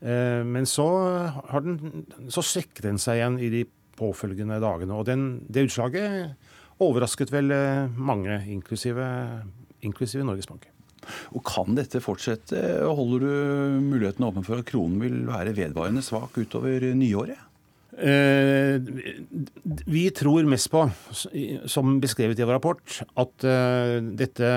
Eh, 0.00 0.42
men 0.44 0.68
så, 0.68 0.86
har 1.48 1.64
den, 1.64 2.06
så 2.32 2.44
svekket 2.44 2.84
den 2.88 3.00
seg 3.00 3.20
igjen 3.20 3.40
i 3.40 3.50
de 3.52 3.64
påfølgende 3.96 4.60
dagene. 4.62 4.96
Og 4.96 5.06
den, 5.08 5.26
det 5.48 5.68
utslaget 5.70 6.34
overrasket 6.82 7.32
vel 7.32 7.52
eh, 7.54 7.86
mange, 7.96 8.42
inklusive, 8.52 9.06
inklusive 9.86 10.26
Norges 10.26 10.50
Bank. 10.50 10.68
Og 11.38 11.44
Kan 11.46 11.76
dette 11.78 12.02
fortsette? 12.02 12.58
Holder 12.82 13.22
du 13.22 13.82
muligheten 13.84 14.26
åpen 14.26 14.46
for 14.46 14.58
at 14.58 14.68
kronen 14.68 14.98
vil 15.02 15.20
være 15.28 15.54
vedvarende 15.56 16.02
svak 16.04 16.34
utover 16.40 16.82
nyåret? 16.98 17.38
Eh, 17.96 18.76
vi 19.86 20.10
tror 20.12 20.44
mest 20.44 20.68
på, 20.68 20.82
som 21.64 21.94
beskrevet 22.00 22.36
i 22.36 22.44
vår 22.44 22.58
rapport, 22.58 22.98
at 23.16 23.46
eh, 23.48 23.94
dette, 24.20 24.50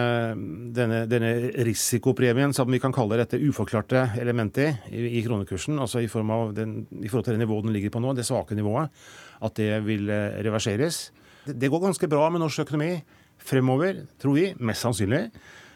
denne, 0.75 1.05
denne, 1.07 1.29
risikopremien, 1.63 2.51
som 2.55 2.67
vi 2.67 2.81
kan 2.83 2.91
kalle 2.95 3.21
dette 3.21 3.39
uforklarte 3.39 4.09
elementet 4.19 4.91
i, 4.91 5.05
i 5.21 5.23
kronekursen, 5.23 5.79
altså 5.79 6.03
i, 6.03 6.09
den, 6.57 6.81
i, 6.99 7.07
forhold 7.07 7.29
til 7.29 7.37
det 7.37 7.45
nivået 7.45 7.69
den 7.69 7.77
ligger 7.77 7.95
på 7.95 8.03
nå, 8.03 8.11
det 8.17 8.27
svake 8.27 8.59
nivået, 8.59 8.91
at 9.39 9.55
det 9.55 9.71
vil 9.87 10.11
eh, 10.11 10.41
reverseres. 10.43 11.05
Det 11.47 11.71
går 11.71 11.85
ganske 11.87 12.11
bra 12.11 12.27
med 12.33 12.43
norsk 12.43 12.67
økonomi 12.67 12.97
fremover, 13.39 14.03
tror 14.19 14.35
vi, 14.35 14.49
mest 14.59 14.83
sannsynlig. 14.83 15.29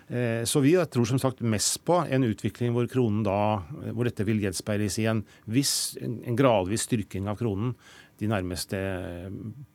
Eh, 0.07 0.43
så 0.49 0.59
vi 0.63 0.75
tror 0.91 1.07
som 1.07 1.21
sagt 1.21 1.43
mest 1.45 1.81
på 1.87 2.01
en 2.03 2.27
utvikling 2.27 2.73
hvor 2.75 2.89
kronen 2.91 3.23
da, 3.25 3.63
hvor 3.91 4.07
dette 4.07 4.25
vil 4.27 4.41
gjenspeiles 4.43 4.99
i 4.99 5.07
en, 5.11 5.23
viss, 5.45 5.95
en 6.03 6.39
gradvis 6.39 6.87
styrking 6.89 7.29
av 7.31 7.39
kronen 7.39 7.75
de 8.21 8.29
nærmeste 8.29 8.79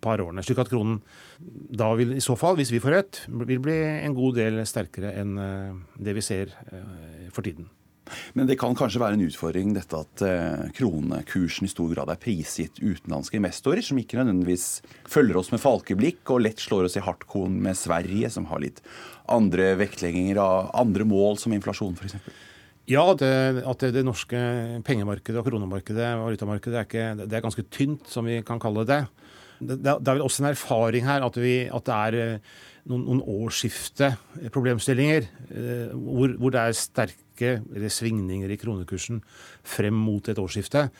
par 0.04 0.22
årene. 0.22 0.44
Slik 0.46 0.60
at 0.62 0.70
kronen 0.70 1.00
da 1.38 1.90
vil 1.98 2.14
i 2.16 2.24
så 2.24 2.36
fall, 2.38 2.58
hvis 2.58 2.72
vi 2.74 2.82
får 2.82 2.94
rett, 2.94 3.22
vil 3.28 3.62
bli 3.64 3.78
en 4.04 4.16
god 4.16 4.38
del 4.38 4.62
sterkere 4.68 5.14
enn 5.20 5.34
eh, 5.42 5.82
det 6.08 6.16
vi 6.18 6.24
ser 6.24 6.54
eh, 6.70 7.28
for 7.34 7.46
tiden. 7.46 7.68
Men 8.38 8.48
det 8.50 8.58
kan 8.60 8.76
kanskje 8.78 9.02
være 9.02 9.18
en 9.18 9.26
utfordring 9.26 9.74
dette 9.76 10.02
at 10.02 10.24
kronekursen 10.76 11.68
i 11.68 11.72
stor 11.72 11.92
grad 11.94 12.12
er 12.12 12.20
prisgitt 12.22 12.80
utenlandske 12.80 13.38
investorer, 13.40 13.84
som 13.84 14.00
ikke 14.00 14.18
nødvendigvis 14.20 14.68
følger 15.08 15.40
oss 15.40 15.52
med 15.54 15.62
falkeblikk 15.62 16.34
og 16.34 16.44
lett 16.46 16.62
slår 16.62 16.88
oss 16.88 16.98
i 16.98 17.04
hardkorn 17.04 17.58
med 17.64 17.78
Sverige, 17.78 18.30
som 18.32 18.48
har 18.50 18.62
litt 18.64 18.82
andre 19.28 19.72
vektlegginger 19.78 20.40
av 20.42 20.70
andre 20.78 21.06
mål, 21.08 21.38
som 21.40 21.54
inflasjon 21.56 21.96
f.eks.? 21.98 22.18
Ja, 22.88 23.04
det, 23.20 23.28
at 23.68 23.82
det, 23.84 23.92
det, 23.98 24.04
norske 24.06 24.38
pengemarkedet 24.86 25.42
og 25.42 25.50
kronemarkedet 25.50 26.06
og 26.16 26.24
valutamarkedet 26.24 26.78
er, 26.78 26.86
ikke, 26.88 27.26
det 27.26 27.36
er 27.36 27.44
ganske 27.44 27.66
tynt, 27.68 28.08
som 28.08 28.24
vi 28.28 28.38
kan 28.46 28.60
kalle 28.62 28.86
det. 28.88 29.02
Det, 29.58 29.76
det 29.82 29.92
er 29.92 30.14
vel 30.14 30.24
også 30.24 30.44
en 30.44 30.52
erfaring 30.54 31.04
her 31.04 31.26
at, 31.26 31.36
vi, 31.36 31.54
at 31.68 31.84
det 31.84 31.98
er 31.98 32.16
eh, 32.22 32.56
noen, 32.88 33.02
noen 33.06 33.22
årsskifteproblemstillinger 33.22 35.22
eh, 35.28 35.88
hvor, 35.94 36.28
hvor, 36.40 36.50
det 36.54 36.60
er 36.60 36.72
sterke 36.76 37.62
svingninger 37.92 38.50
i 38.50 38.56
kronekursen 38.58 39.22
frem 39.66 39.94
mot 39.94 40.28
et 40.28 40.38
årsskifte. 40.42 40.90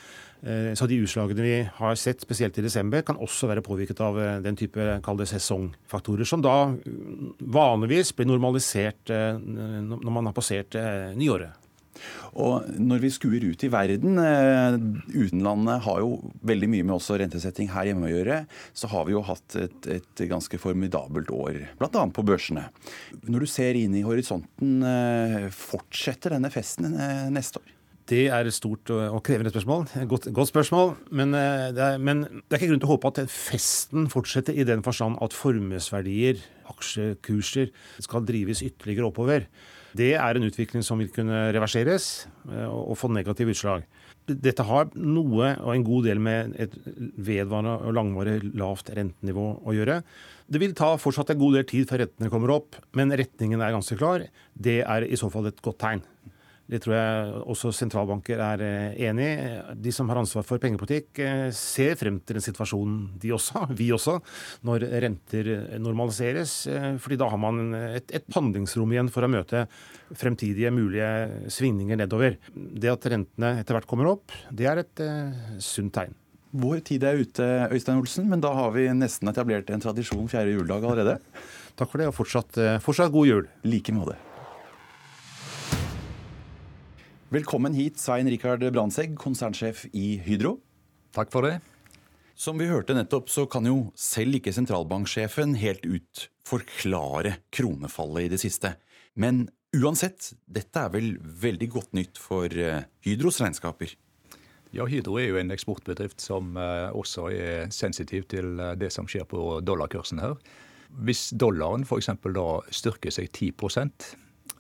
Eh, 0.43 0.75
så 0.79 0.87
de 0.87 1.01
utslagene 1.03 1.43
vi 1.43 1.55
har 1.81 1.95
sett, 1.99 2.23
spesielt 2.23 2.59
i 2.61 2.63
desember, 2.63 3.03
kan 3.03 3.19
også 3.19 3.49
være 3.51 3.65
påvirket 3.67 4.01
av 4.05 4.19
eh, 4.23 4.37
den 4.45 4.59
type 4.59 4.79
det 4.79 5.31
sesongfaktorer, 5.33 6.29
som 6.29 6.43
da 6.45 6.71
mm, 6.71 7.39
vanligvis 7.55 8.15
blir 8.15 8.31
normalisert 8.31 9.11
eh, 9.11 9.35
når 9.39 10.13
man 10.13 10.27
har 10.31 10.37
passert 10.37 10.79
nyåret. 11.19 11.68
Og 12.39 12.69
når 12.79 13.03
vi 13.05 13.13
skuer 13.15 13.47
ut 13.49 13.65
i 13.65 13.71
verden, 13.73 14.21
utenlandet 15.13 15.85
har 15.87 16.03
jo 16.05 16.19
veldig 16.49 16.71
mye 16.75 16.87
med 16.87 16.97
også 16.99 17.19
rentesetting 17.23 17.71
her 17.73 17.91
hjemme 17.91 18.09
å 18.09 18.13
gjøre, 18.13 18.43
så 18.77 18.91
har 18.93 19.09
vi 19.09 19.17
jo 19.17 19.25
hatt 19.27 19.59
et, 19.61 19.91
et 19.99 20.27
ganske 20.31 20.61
formidabelt 20.61 21.33
år, 21.35 21.63
bl.a. 21.81 22.05
på 22.15 22.27
børsene. 22.27 22.69
Når 23.27 23.45
du 23.45 23.51
ser 23.51 23.79
inn 23.79 23.97
i 23.99 24.05
horisonten, 24.07 24.79
fortsetter 25.55 26.37
denne 26.37 26.53
festen 26.55 26.95
neste 27.35 27.63
år? 27.63 27.75
Det 28.09 28.25
er 28.33 28.49
et 28.49 28.57
stort 28.57 28.89
og 28.95 29.21
krevende 29.25 29.51
spørsmål. 29.53 29.85
Godt, 30.09 30.31
godt 30.33 30.49
spørsmål. 30.49 30.95
Men 31.13 31.35
det, 31.37 31.83
er, 31.85 31.99
men 32.01 32.23
det, 32.25 32.55
er, 32.55 32.57
ikke 32.57 32.71
grunn 32.71 32.81
til 32.81 32.89
å 32.89 32.95
håpe 32.95 33.11
at 33.11 33.33
festen 33.33 34.09
fortsetter 34.13 34.57
i 34.57 34.65
den 34.69 34.85
forstand 34.85 35.19
at 35.25 35.37
formuesverdier, 35.37 36.41
aksjekurser, 36.73 37.69
skal 38.01 38.25
drives 38.29 38.65
ytterligere 38.65 39.11
oppover. 39.11 39.45
Det 39.99 40.13
er 40.15 40.39
en 40.39 40.47
utvikling 40.47 40.85
som 40.87 41.01
vil 41.01 41.11
kunne 41.11 41.49
reverseres 41.55 42.29
og 42.69 42.95
få 43.01 43.11
negative 43.11 43.55
utslag. 43.55 43.87
Dette 44.29 44.65
har 44.69 44.91
noe 44.93 45.55
og 45.57 45.71
en 45.73 45.87
god 45.87 46.05
del 46.07 46.21
med 46.23 46.53
et 46.61 46.75
vedvarende 47.17 47.79
og 47.89 47.95
langvarig 47.97 48.37
lavt 48.61 48.93
rentenivå 48.95 49.47
å 49.65 49.75
gjøre. 49.75 50.03
Det 50.49 50.61
vil 50.61 50.77
ta 50.77 50.93
fortsatt 51.01 51.33
en 51.33 51.41
god 51.41 51.59
del 51.59 51.67
tid 51.69 51.89
før 51.89 52.05
rentene 52.05 52.31
kommer 52.33 52.53
opp, 52.55 52.77
men 52.97 53.15
retningen 53.17 53.65
er 53.65 53.75
ganske 53.75 53.97
klar. 53.99 54.27
Det 54.53 54.83
er 54.85 55.09
i 55.09 55.19
så 55.19 55.33
fall 55.33 55.49
et 55.51 55.63
godt 55.65 55.81
tegn. 55.83 56.05
Det 56.69 56.83
tror 56.85 56.95
jeg 56.95 57.45
også 57.49 57.71
sentralbanker 57.73 58.41
er 58.45 58.63
eh, 58.65 58.99
enig 59.09 59.25
i. 59.25 59.77
De 59.87 59.93
som 59.95 60.11
har 60.13 60.21
ansvar 60.21 60.45
for 60.45 60.61
pengepolitikk, 60.61 61.09
eh, 61.25 61.47
ser 61.57 61.97
frem 61.97 62.19
til 62.21 62.37
den 62.37 62.45
situasjonen 62.45 62.99
de 63.23 63.33
også, 63.33 63.65
vi 63.79 63.89
også, 63.97 64.19
når 64.69 64.85
renter 65.07 65.49
normaliseres. 65.81 66.59
Eh, 66.69 66.91
fordi 67.01 67.19
da 67.23 67.31
har 67.33 67.41
man 67.41 67.73
et, 67.79 68.13
et 68.13 68.29
handlingsrom 68.37 68.93
igjen 68.93 69.09
for 69.15 69.25
å 69.25 69.33
møte 69.33 69.65
fremtidige 70.13 70.73
mulige 70.75 71.49
svingninger 71.57 72.03
nedover. 72.03 72.37
Det 72.53 72.93
at 72.93 73.11
rentene 73.17 73.57
etter 73.63 73.79
hvert 73.79 73.89
kommer 73.89 74.13
opp, 74.13 74.37
det 74.53 74.69
er 74.69 74.83
et 74.83 75.05
uh, 75.05 75.59
sunt 75.63 75.93
tegn. 75.97 76.15
Vår 76.59 76.81
tid 76.89 77.05
er 77.05 77.21
ute, 77.21 77.49
Øystein 77.73 78.01
Olsen, 78.01 78.29
men 78.29 78.45
da 78.45 78.55
har 78.57 78.73
vi 78.77 78.89
nesten 78.97 79.29
etablert 79.29 79.69
en 79.73 79.85
tradisjon 79.85 80.29
fjerde 80.33 80.57
juledag 80.57 80.85
allerede. 80.85 81.19
Takk 81.77 81.93
for 81.93 82.01
det, 82.01 82.09
og 82.09 82.17
fortsatt, 82.17 82.63
fortsatt 82.85 83.13
god 83.13 83.29
jul. 83.29 83.53
like 83.69 83.93
måte. 83.93 84.17
Velkommen 87.29 87.75
hit, 87.77 87.99
Svein 88.01 88.25
Rikard 88.33 88.63
Brandtzæg, 88.73 89.11
konsernsjef 89.21 89.83
i 89.93 90.15
Hydro. 90.25 90.55
Takk 91.13 91.29
for 91.29 91.45
det. 91.45 91.59
Som 92.33 92.57
vi 92.57 92.71
hørte 92.71 92.95
nettopp, 92.97 93.29
så 93.29 93.43
kan 93.45 93.67
jo 93.69 93.91
selv 94.01 94.39
ikke 94.39 94.55
sentralbanksjefen 94.57 95.53
helt 95.61 95.85
ut 95.85 96.23
forklare 96.49 97.35
kronefallet 97.53 98.25
i 98.25 98.31
det 98.33 98.39
siste. 98.41 98.71
Men 99.13 99.43
uansett, 99.77 100.31
dette 100.49 100.81
er 100.81 100.95
vel 100.95 101.11
veldig 101.21 101.69
godt 101.75 101.93
nytt 101.99 102.17
for 102.17 102.49
eh, 102.49 102.87
Hydros 103.05 103.43
regnskaper? 103.45 103.93
Ja, 104.73 104.87
Hydro 104.89 105.19
er 105.21 105.29
jo 105.29 105.41
en 105.43 105.53
eksportbedrift 105.53 106.25
som 106.25 106.57
eh, 106.57 106.89
også 106.97 107.27
er 107.35 107.69
sensitiv 107.77 108.25
til 108.33 108.55
eh, 108.57 108.73
det 108.81 108.89
som 108.95 109.05
skjer 109.05 109.29
på 109.29 109.59
dollarkursen 109.69 110.25
her. 110.25 110.39
Hvis 111.05 111.27
dollaren 111.37 111.85
f.eks. 111.85 112.09
da 112.25 112.49
styrker 112.73 113.13
seg 113.13 113.29
10 113.29 113.53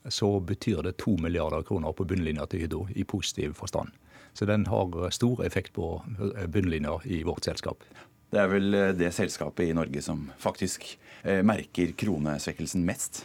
så 0.08 0.40
betyr 0.40 0.82
det 0.86 0.98
to 1.02 1.16
milliarder 1.20 1.62
kroner 1.62 1.92
på 1.92 2.06
bunnlinja 2.08 2.46
til 2.46 2.66
Hydro 2.66 2.86
i 2.94 3.04
positiv 3.04 3.56
forstand. 3.58 3.90
Så 4.32 4.46
den 4.46 4.66
har 4.70 5.10
stor 5.10 5.42
effekt 5.46 5.72
på 5.74 5.96
bunnlinja 6.46 7.00
i 7.04 7.22
vårt 7.26 7.48
selskap. 7.48 7.82
Det 8.28 8.40
er 8.42 8.50
vel 8.52 8.76
eh, 8.76 8.94
det 8.96 9.12
selskapet 9.16 9.70
i 9.70 9.76
Norge 9.76 10.02
som 10.04 10.26
faktisk 10.40 10.84
eh, 11.22 11.40
merker 11.46 11.94
kronesvekkelsen 11.96 12.84
mest? 12.84 13.24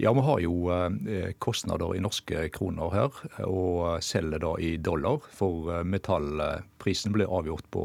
Ja, 0.00 0.12
vi 0.14 0.22
har 0.24 0.38
jo 0.40 0.54
eh, 0.72 1.32
kostnader 1.42 1.96
i 1.96 2.02
norske 2.02 2.46
kroner 2.54 2.94
her, 2.94 3.18
og 3.44 4.02
selger 4.02 4.42
da 4.42 4.54
i 4.62 4.76
dollar. 4.78 5.26
For 5.34 5.82
metallprisen 5.84 7.14
ble 7.14 7.26
avgjort 7.26 7.68
på 7.74 7.84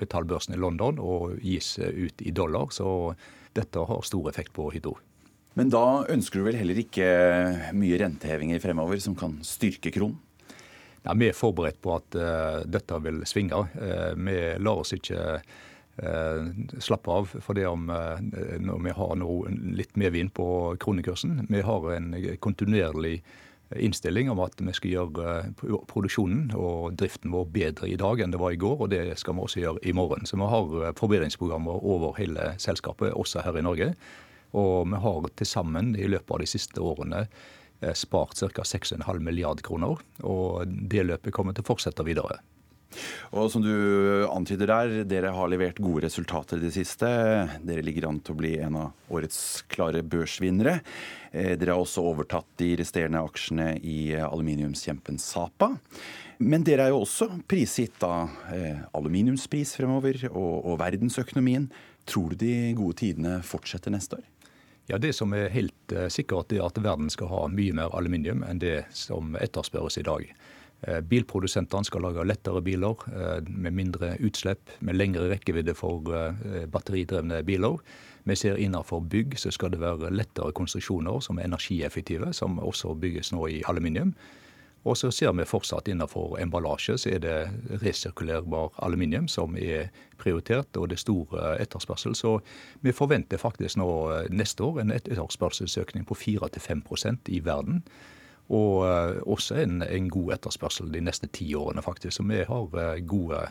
metallbørsen 0.00 0.56
i 0.56 0.60
London 0.60 0.98
og 1.00 1.38
gis 1.44 1.76
ut 1.78 2.24
i 2.24 2.34
dollar. 2.34 2.72
Så 2.74 3.14
dette 3.56 3.86
har 3.88 4.08
stor 4.08 4.32
effekt 4.32 4.56
på 4.56 4.70
Hydro. 4.72 4.96
Men 5.58 5.72
da 5.72 6.04
ønsker 6.08 6.40
du 6.40 6.46
vel 6.46 6.56
heller 6.56 6.78
ikke 6.80 7.08
mye 7.76 7.98
rentehevinger 8.00 8.62
fremover 8.62 9.00
som 9.04 9.16
kan 9.18 9.36
styrke 9.44 9.92
kronen? 9.92 10.16
Ja, 11.02 11.16
vi 11.18 11.28
er 11.28 11.36
forberedt 11.36 11.80
på 11.82 11.96
at 11.96 12.14
uh, 12.14 12.62
dette 12.70 12.98
vil 13.02 13.24
svinge. 13.26 13.58
Uh, 13.74 14.12
vi 14.14 14.38
lar 14.62 14.82
oss 14.84 14.94
ikke 14.94 15.40
uh, 15.42 16.50
slappe 16.78 17.10
av 17.12 17.32
for 17.42 17.58
det 17.58 17.66
om 17.68 17.90
vi 17.90 18.96
har 18.96 19.16
noe, 19.18 19.54
litt 19.76 19.96
medvind 19.98 20.32
på 20.36 20.46
kronekursen. 20.80 21.48
Vi 21.50 21.64
har 21.66 21.88
en 21.96 22.14
kontinuerlig 22.40 23.18
innstilling 23.72 24.28
om 24.28 24.40
at 24.44 24.58
vi 24.60 24.72
skal 24.76 24.92
gjøre 24.92 25.36
produksjonen 25.88 26.50
og 26.52 26.92
driften 27.00 27.32
vår 27.32 27.46
bedre 27.54 27.88
i 27.88 27.96
dag 28.00 28.20
enn 28.20 28.34
det 28.34 28.40
var 28.40 28.52
i 28.52 28.60
går, 28.60 28.84
og 28.84 28.90
det 28.92 29.16
skal 29.20 29.36
vi 29.36 29.46
også 29.46 29.62
gjøre 29.62 29.82
i 29.88 29.94
morgen. 29.96 30.28
Så 30.28 30.36
vi 30.36 30.48
har 30.48 30.92
forbedringsprogrammer 31.00 31.80
over 31.80 32.12
hele 32.20 32.52
selskapet, 32.60 33.14
også 33.16 33.44
her 33.46 33.56
i 33.58 33.64
Norge. 33.64 33.94
Og 34.58 34.86
vi 34.90 35.02
har 35.04 35.28
til 35.36 35.48
sammen 35.48 35.94
i 35.96 36.08
løpet 36.10 36.36
av 36.36 36.42
de 36.44 36.50
siste 36.50 36.82
årene 36.82 37.24
eh, 37.24 37.94
spart 37.98 38.38
ca. 38.38 38.64
6,5 38.66 39.20
milliard 39.20 39.62
kroner. 39.64 40.00
Og 40.22 40.66
det 40.66 41.06
løpet 41.08 41.34
kommer 41.34 41.56
til 41.56 41.64
å 41.64 41.72
fortsette 41.72 42.06
videre. 42.06 42.40
Og 43.32 43.48
som 43.52 43.62
du 43.64 43.72
antyder 44.28 44.68
der, 44.68 44.94
dere 45.08 45.32
har 45.34 45.50
levert 45.50 45.80
gode 45.82 46.04
resultater 46.06 46.58
i 46.58 46.66
det 46.66 46.74
siste. 46.74 47.08
Dere 47.64 47.84
ligger 47.84 48.08
an 48.10 48.20
til 48.20 48.34
å 48.34 48.40
bli 48.42 48.52
en 48.60 48.78
av 48.82 49.12
årets 49.12 49.62
klare 49.72 50.02
børsvinnere. 50.04 50.78
Eh, 51.32 51.54
dere 51.56 51.76
har 51.76 51.82
også 51.82 52.04
overtatt 52.12 52.48
de 52.60 52.74
resterende 52.82 53.22
aksjene 53.24 53.74
i 53.80 54.12
aluminiumskjempen 54.20 55.20
Sapa. 55.22 55.72
Men 56.42 56.64
dere 56.66 56.88
er 56.88 56.94
jo 56.94 57.04
også 57.04 57.30
prisgitt 57.48 58.02
av 58.06 58.32
eh, 58.52 58.84
aluminiumspris 58.96 59.76
fremover 59.78 60.26
og, 60.32 60.54
og 60.66 60.78
verdensøkonomien. 60.82 61.70
Tror 62.08 62.32
du 62.32 62.40
de 62.42 62.54
gode 62.76 62.98
tidene 63.04 63.38
fortsetter 63.46 63.94
neste 63.94 64.18
år? 64.18 64.31
Ja, 64.86 64.98
Det 64.98 65.12
som 65.14 65.32
er 65.32 65.52
helt 65.54 65.92
uh, 65.94 66.08
sikkert, 66.10 66.52
er 66.52 66.66
at 66.66 66.78
verden 66.82 67.10
skal 67.10 67.30
ha 67.30 67.44
mye 67.48 67.74
mer 67.76 67.94
aluminium 67.94 68.42
enn 68.42 68.58
det 68.62 68.82
som 68.90 69.36
etterspørres 69.38 69.98
i 70.00 70.06
dag. 70.06 70.26
Uh, 70.82 70.98
bilprodusentene 71.06 71.86
skal 71.86 72.02
lage 72.02 72.26
lettere 72.26 72.62
biler 72.66 73.04
uh, 73.14 73.38
med 73.46 73.76
mindre 73.78 74.16
utslipp, 74.18 74.74
med 74.80 74.98
lengre 74.98 75.28
rekkevidde 75.30 75.76
for 75.78 76.02
batteridrevne 76.74 77.44
biler. 77.46 77.78
Vi 78.26 78.36
ser 78.36 78.58
innenfor 78.58 79.02
bygg 79.10 79.38
så 79.38 79.50
skal 79.54 79.72
det 79.74 79.82
være 79.82 80.10
lettere 80.14 80.54
konstruksjoner 80.54 81.22
som 81.22 81.38
er 81.38 81.46
energieffektive, 81.46 82.32
som 82.34 82.58
også 82.58 82.94
bygges 82.94 83.32
nå 83.34 83.46
i 83.50 83.62
aluminium. 83.70 84.14
Og 84.82 84.96
så 84.98 85.10
ser 85.14 85.30
vi 85.38 85.46
fortsatt 85.46 85.86
innenfor 85.88 86.40
emballasje 86.42 86.96
så 86.98 87.12
er 87.14 87.20
det 87.22 87.36
resirkulerbar 87.84 88.72
aluminium 88.82 89.28
som 89.30 89.54
er 89.56 89.92
prioritert, 90.18 90.74
og 90.76 90.90
det 90.90 90.98
er 90.98 91.04
stor 91.04 91.36
etterspørsel. 91.62 92.16
Så 92.18 92.38
vi 92.82 92.94
forventer 92.94 93.38
faktisk 93.38 93.78
nå 93.78 93.90
eh, 94.10 94.26
neste 94.34 94.66
år 94.66 94.82
en 94.82 94.94
etterspørselsøkning 94.94 96.06
på 96.08 96.18
4-5% 96.18 97.30
i 97.30 97.38
verden. 97.46 97.84
Og 98.50 98.82
eh, 98.88 99.22
også 99.22 99.62
en, 99.62 99.82
en, 99.86 100.10
god 100.10 100.34
etterspørsel 100.38 100.90
de 100.92 101.04
neste 101.06 101.30
ti 101.30 101.52
årene, 101.54 101.82
faktisk. 101.82 102.18
Så 102.18 102.26
vi 102.26 102.42
har 102.48 102.82
eh, 102.82 103.06
gode 103.06 103.46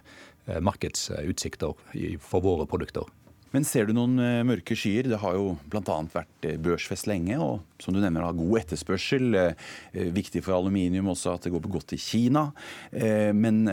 markedsutsikter 0.60 1.76
for 2.20 2.44
våre 2.44 2.66
produkter. 2.68 3.06
Men 3.52 3.66
ser 3.68 3.88
du 3.88 3.92
noen 3.96 4.16
eh, 4.24 4.42
mørke 4.48 4.76
skyer? 4.80 5.10
Det 5.12 5.20
har 5.20 5.36
jo 5.36 5.56
bl.a. 5.72 5.98
vært 6.14 6.48
eh, 6.48 6.58
børsfest 6.62 7.10
lenge, 7.12 7.36
og 7.44 7.84
som 7.84 7.96
du 7.96 8.00
nevner 8.00 8.24
har 8.24 8.38
god 8.38 8.62
etterspørsel. 8.62 9.36
Eh, 9.36 10.12
viktig 10.16 10.44
for 10.46 10.56
aluminium 10.56 11.12
også 11.12 11.36
at 11.36 11.48
det 11.48 11.52
går 11.52 11.68
godt 11.72 11.96
i 11.96 12.00
Kina. 12.00 12.48
Men 12.92 13.64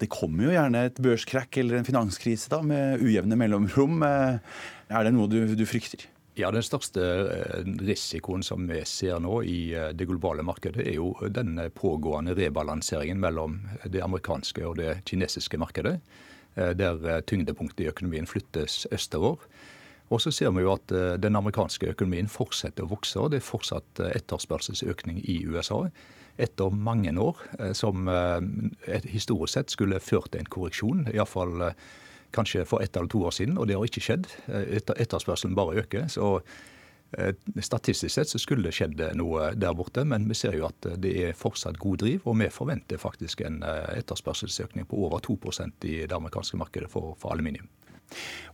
det 0.00 0.08
kommer 0.12 0.46
jo 0.46 0.54
gjerne 0.54 0.82
et 0.88 0.98
børskrakk 1.02 1.58
eller 1.60 1.78
en 1.78 1.86
finanskrise 1.86 2.50
da, 2.52 2.60
med 2.64 3.02
ujevne 3.04 3.38
mellomrom. 3.38 4.04
Er 4.04 5.06
det 5.06 5.12
noe 5.14 5.28
du, 5.30 5.38
du 5.56 5.64
frykter? 5.68 6.06
Ja, 6.36 6.50
Den 6.52 6.64
største 6.64 7.02
risikoen 7.86 8.44
som 8.44 8.66
vi 8.68 8.82
ser 8.88 9.20
nå 9.24 9.40
i 9.48 9.60
det 9.96 10.08
globale 10.08 10.44
markedet, 10.46 10.84
er 10.84 10.98
jo 10.98 11.12
den 11.32 11.58
pågående 11.76 12.36
rebalanseringen 12.36 13.20
mellom 13.22 13.60
det 13.84 14.04
amerikanske 14.04 14.64
og 14.68 14.78
det 14.82 14.98
kinesiske 15.08 15.60
markedet. 15.60 15.98
Eh, 16.56 16.72
der 16.76 17.04
eh, 17.04 17.20
tyngdepunktet 17.20 17.84
i 17.84 17.88
økonomien 17.90 18.26
flyttes 18.26 18.86
østover. 18.92 19.36
Og 20.08 20.20
så 20.22 20.30
ser 20.30 20.52
vi 20.54 20.62
jo 20.64 20.72
at 20.72 20.92
eh, 20.92 21.16
den 21.20 21.36
amerikanske 21.36 21.90
økonomien 21.92 22.30
fortsetter 22.32 22.86
å 22.86 22.92
vokse. 22.94 23.20
og 23.20 23.30
Det 23.30 23.42
er 23.42 23.50
fortsatt 23.50 24.02
etterspørselsøkning 24.12 25.20
i 25.24 25.42
USA. 25.46 25.86
etter 26.38 26.68
mange 26.68 27.08
år 27.16 27.36
som 27.72 28.10
historisk 29.08 29.54
sett 29.54 29.70
skulle 29.70 30.00
ført 30.00 30.32
til 30.32 30.40
en 30.40 30.50
korreksjon. 30.52 31.06
Iallfall 31.08 31.72
kanskje 32.30 32.66
for 32.66 32.82
ett 32.82 32.96
eller 32.96 33.08
to 33.08 33.22
år 33.24 33.30
siden, 33.32 33.56
og 33.56 33.66
det 33.68 33.76
har 33.76 33.84
ikke 33.84 34.04
skjedd. 34.04 34.26
Etterspørselen 35.00 35.54
bare 35.56 35.80
øker. 35.80 36.08
så 36.08 36.42
Statistisk 37.62 38.10
sett 38.12 38.28
så 38.28 38.38
skulle 38.42 38.66
det 38.66 38.74
skjedd 38.76 39.00
noe 39.16 39.52
der 39.54 39.74
borte, 39.78 40.02
men 40.04 40.26
vi 40.28 40.36
ser 40.36 40.56
jo 40.58 40.66
at 40.66 40.88
det 41.00 41.12
er 41.22 41.38
fortsatt 41.38 41.78
god 41.80 42.02
driv. 42.02 42.26
Og 42.26 42.36
vi 42.40 42.50
forventer 42.52 43.00
faktisk 43.00 43.44
en 43.46 43.62
etterspørselsøkning 43.62 44.88
på 44.90 44.98
over 45.06 45.22
2% 45.24 45.86
i 45.86 46.00
det 46.02 46.16
amerikanske 46.16 46.58
markedet 46.60 46.90
for, 46.92 47.14
for 47.20 47.32
aluminium. 47.32 47.70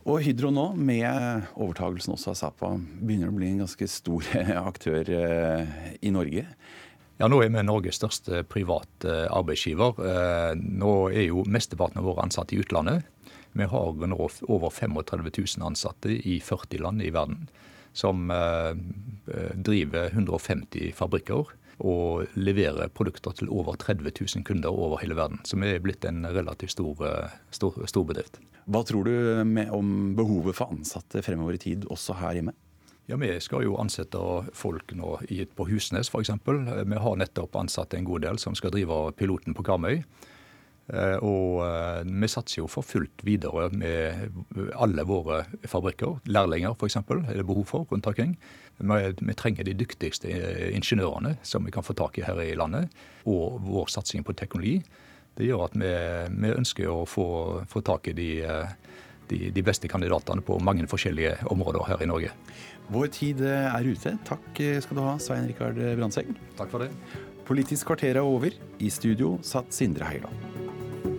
Og 0.03 0.23
Hydro 0.25 0.51
nå, 0.51 0.65
med 0.75 1.45
overtagelsen 1.53 2.15
også 2.15 2.33
av 2.33 2.39
Sapa, 2.39 2.71
begynner 2.75 3.31
å 3.31 3.35
bli 3.35 3.51
en 3.51 3.63
ganske 3.63 3.87
stor 3.89 4.27
aktør 4.71 5.11
eh, 5.15 5.75
i 6.03 6.11
Norge. 6.13 6.45
Ja, 7.21 7.29
Nå 7.29 7.39
er 7.43 7.51
vi 7.53 7.63
Norges 7.63 8.01
største 8.01 8.41
private 8.49 9.27
arbeidsgiver. 9.31 9.99
Eh, 10.01 10.53
nå 10.59 10.93
er 11.13 11.27
jo 11.29 11.45
mesteparten 11.47 12.01
av 12.01 12.09
våre 12.09 12.25
ansatte 12.25 12.57
i 12.57 12.63
utlandet. 12.63 13.05
Vi 13.53 13.67
har 13.69 14.07
nå 14.09 14.17
over 14.49 14.73
35 14.73 15.29
000 15.29 15.67
ansatte 15.69 16.09
i 16.11 16.39
40 16.41 16.81
land 16.83 17.05
i 17.05 17.13
verden 17.13 17.45
som 17.93 18.31
eh, 18.33 18.73
driver 19.55 20.09
150 20.11 20.93
fabrikker 20.97 21.53
og 21.83 22.33
leverer 22.37 22.91
produkter 22.93 23.33
til 23.37 23.49
over 23.53 23.77
30 23.79 24.11
000 24.11 24.45
kunder 24.45 24.73
over 24.73 25.01
hele 25.01 25.17
verden. 25.17 25.41
Så 25.45 25.57
vi 25.57 25.71
er 25.73 25.81
blitt 25.83 26.05
en 26.05 26.25
relativt 26.25 26.75
stor, 26.75 27.01
stor, 27.51 27.79
stor 27.89 28.05
bedrift. 28.09 28.37
Hva 28.69 28.83
tror 28.87 29.09
du 29.09 29.65
om 29.75 29.89
behovet 30.15 30.55
for 30.55 30.71
ansatte 30.71 31.23
fremover 31.25 31.57
i 31.57 31.63
tid, 31.63 31.87
også 31.91 32.15
her 32.21 32.37
hjemme? 32.37 32.53
Ja, 33.05 33.17
Vi 33.19 33.39
skal 33.43 33.65
jo 33.65 33.75
ansette 33.75 34.19
folk 34.55 34.93
nå 34.95 35.17
på 35.57 35.65
Husnes 35.67 36.07
f.eks. 36.07 36.31
Vi 36.45 37.01
har 37.05 37.17
nettopp 37.19 37.57
ansatt 37.59 37.93
en 37.97 38.07
god 38.07 38.23
del 38.23 38.39
som 38.39 38.55
skal 38.55 38.71
drive 38.71 39.11
piloten 39.19 39.55
på 39.57 39.65
Karmøy. 39.67 40.05
Eh, 40.91 41.15
og 41.23 41.61
eh, 41.63 42.01
vi 42.03 42.27
satser 42.27 42.59
jo 42.59 42.67
for 42.71 42.83
fullt 42.83 43.23
videre 43.23 43.69
med 43.71 44.67
alle 44.75 45.05
våre 45.07 45.43
fabrikker. 45.69 46.19
Lærlinger 46.27 46.75
f.eks. 46.75 46.99
er 46.99 47.37
det 47.37 47.47
behov 47.47 47.65
for 47.69 47.87
rundt 47.91 48.09
omkring. 48.09 48.35
Vi 48.79 49.37
trenger 49.39 49.63
de 49.63 49.77
dyktigste 49.79 50.27
ingeniørene 50.73 51.37
som 51.45 51.63
vi 51.63 51.71
kan 51.71 51.85
få 51.85 51.95
tak 51.95 52.19
i 52.19 52.25
her 52.27 52.41
i 52.43 52.55
landet. 52.59 52.91
Og 53.29 53.61
vår 53.63 53.91
satsing 53.93 54.25
på 54.27 54.35
teknologi 54.35 54.81
det 55.33 55.47
gjør 55.47 55.65
at 55.65 55.77
vi, 55.79 55.93
vi 56.43 56.51
ønsker 56.53 56.91
å 56.91 57.07
få, 57.09 57.25
få 57.65 57.81
tak 57.81 58.11
i 58.11 58.13
de, 58.13 58.29
de, 59.31 59.39
de, 59.55 59.63
beste 59.65 59.89
kandidatene 59.89 60.43
på 60.45 60.59
mange 60.61 60.85
forskjellige 60.85 61.47
områder 61.49 61.87
her 61.89 62.03
i 62.05 62.09
Norge. 62.11 62.33
Vår 62.93 63.09
tid 63.15 63.41
er 63.47 63.87
ute. 63.87 64.13
Takk 64.27 64.61
skal 64.83 64.99
du 64.99 65.01
ha, 65.01 65.15
Svein 65.17 65.47
Rikard 65.49 65.79
Brandtzæg. 65.97 66.35
Takk 66.59 66.69
for 66.69 66.85
det. 66.85 66.91
Politisk 67.43 67.89
kvarter 67.91 68.15
er 68.15 68.23
over. 68.23 68.53
I 68.79 68.89
studio 68.89 69.37
satt 69.43 69.73
Sindre 69.75 70.07
Heierdal. 70.07 71.12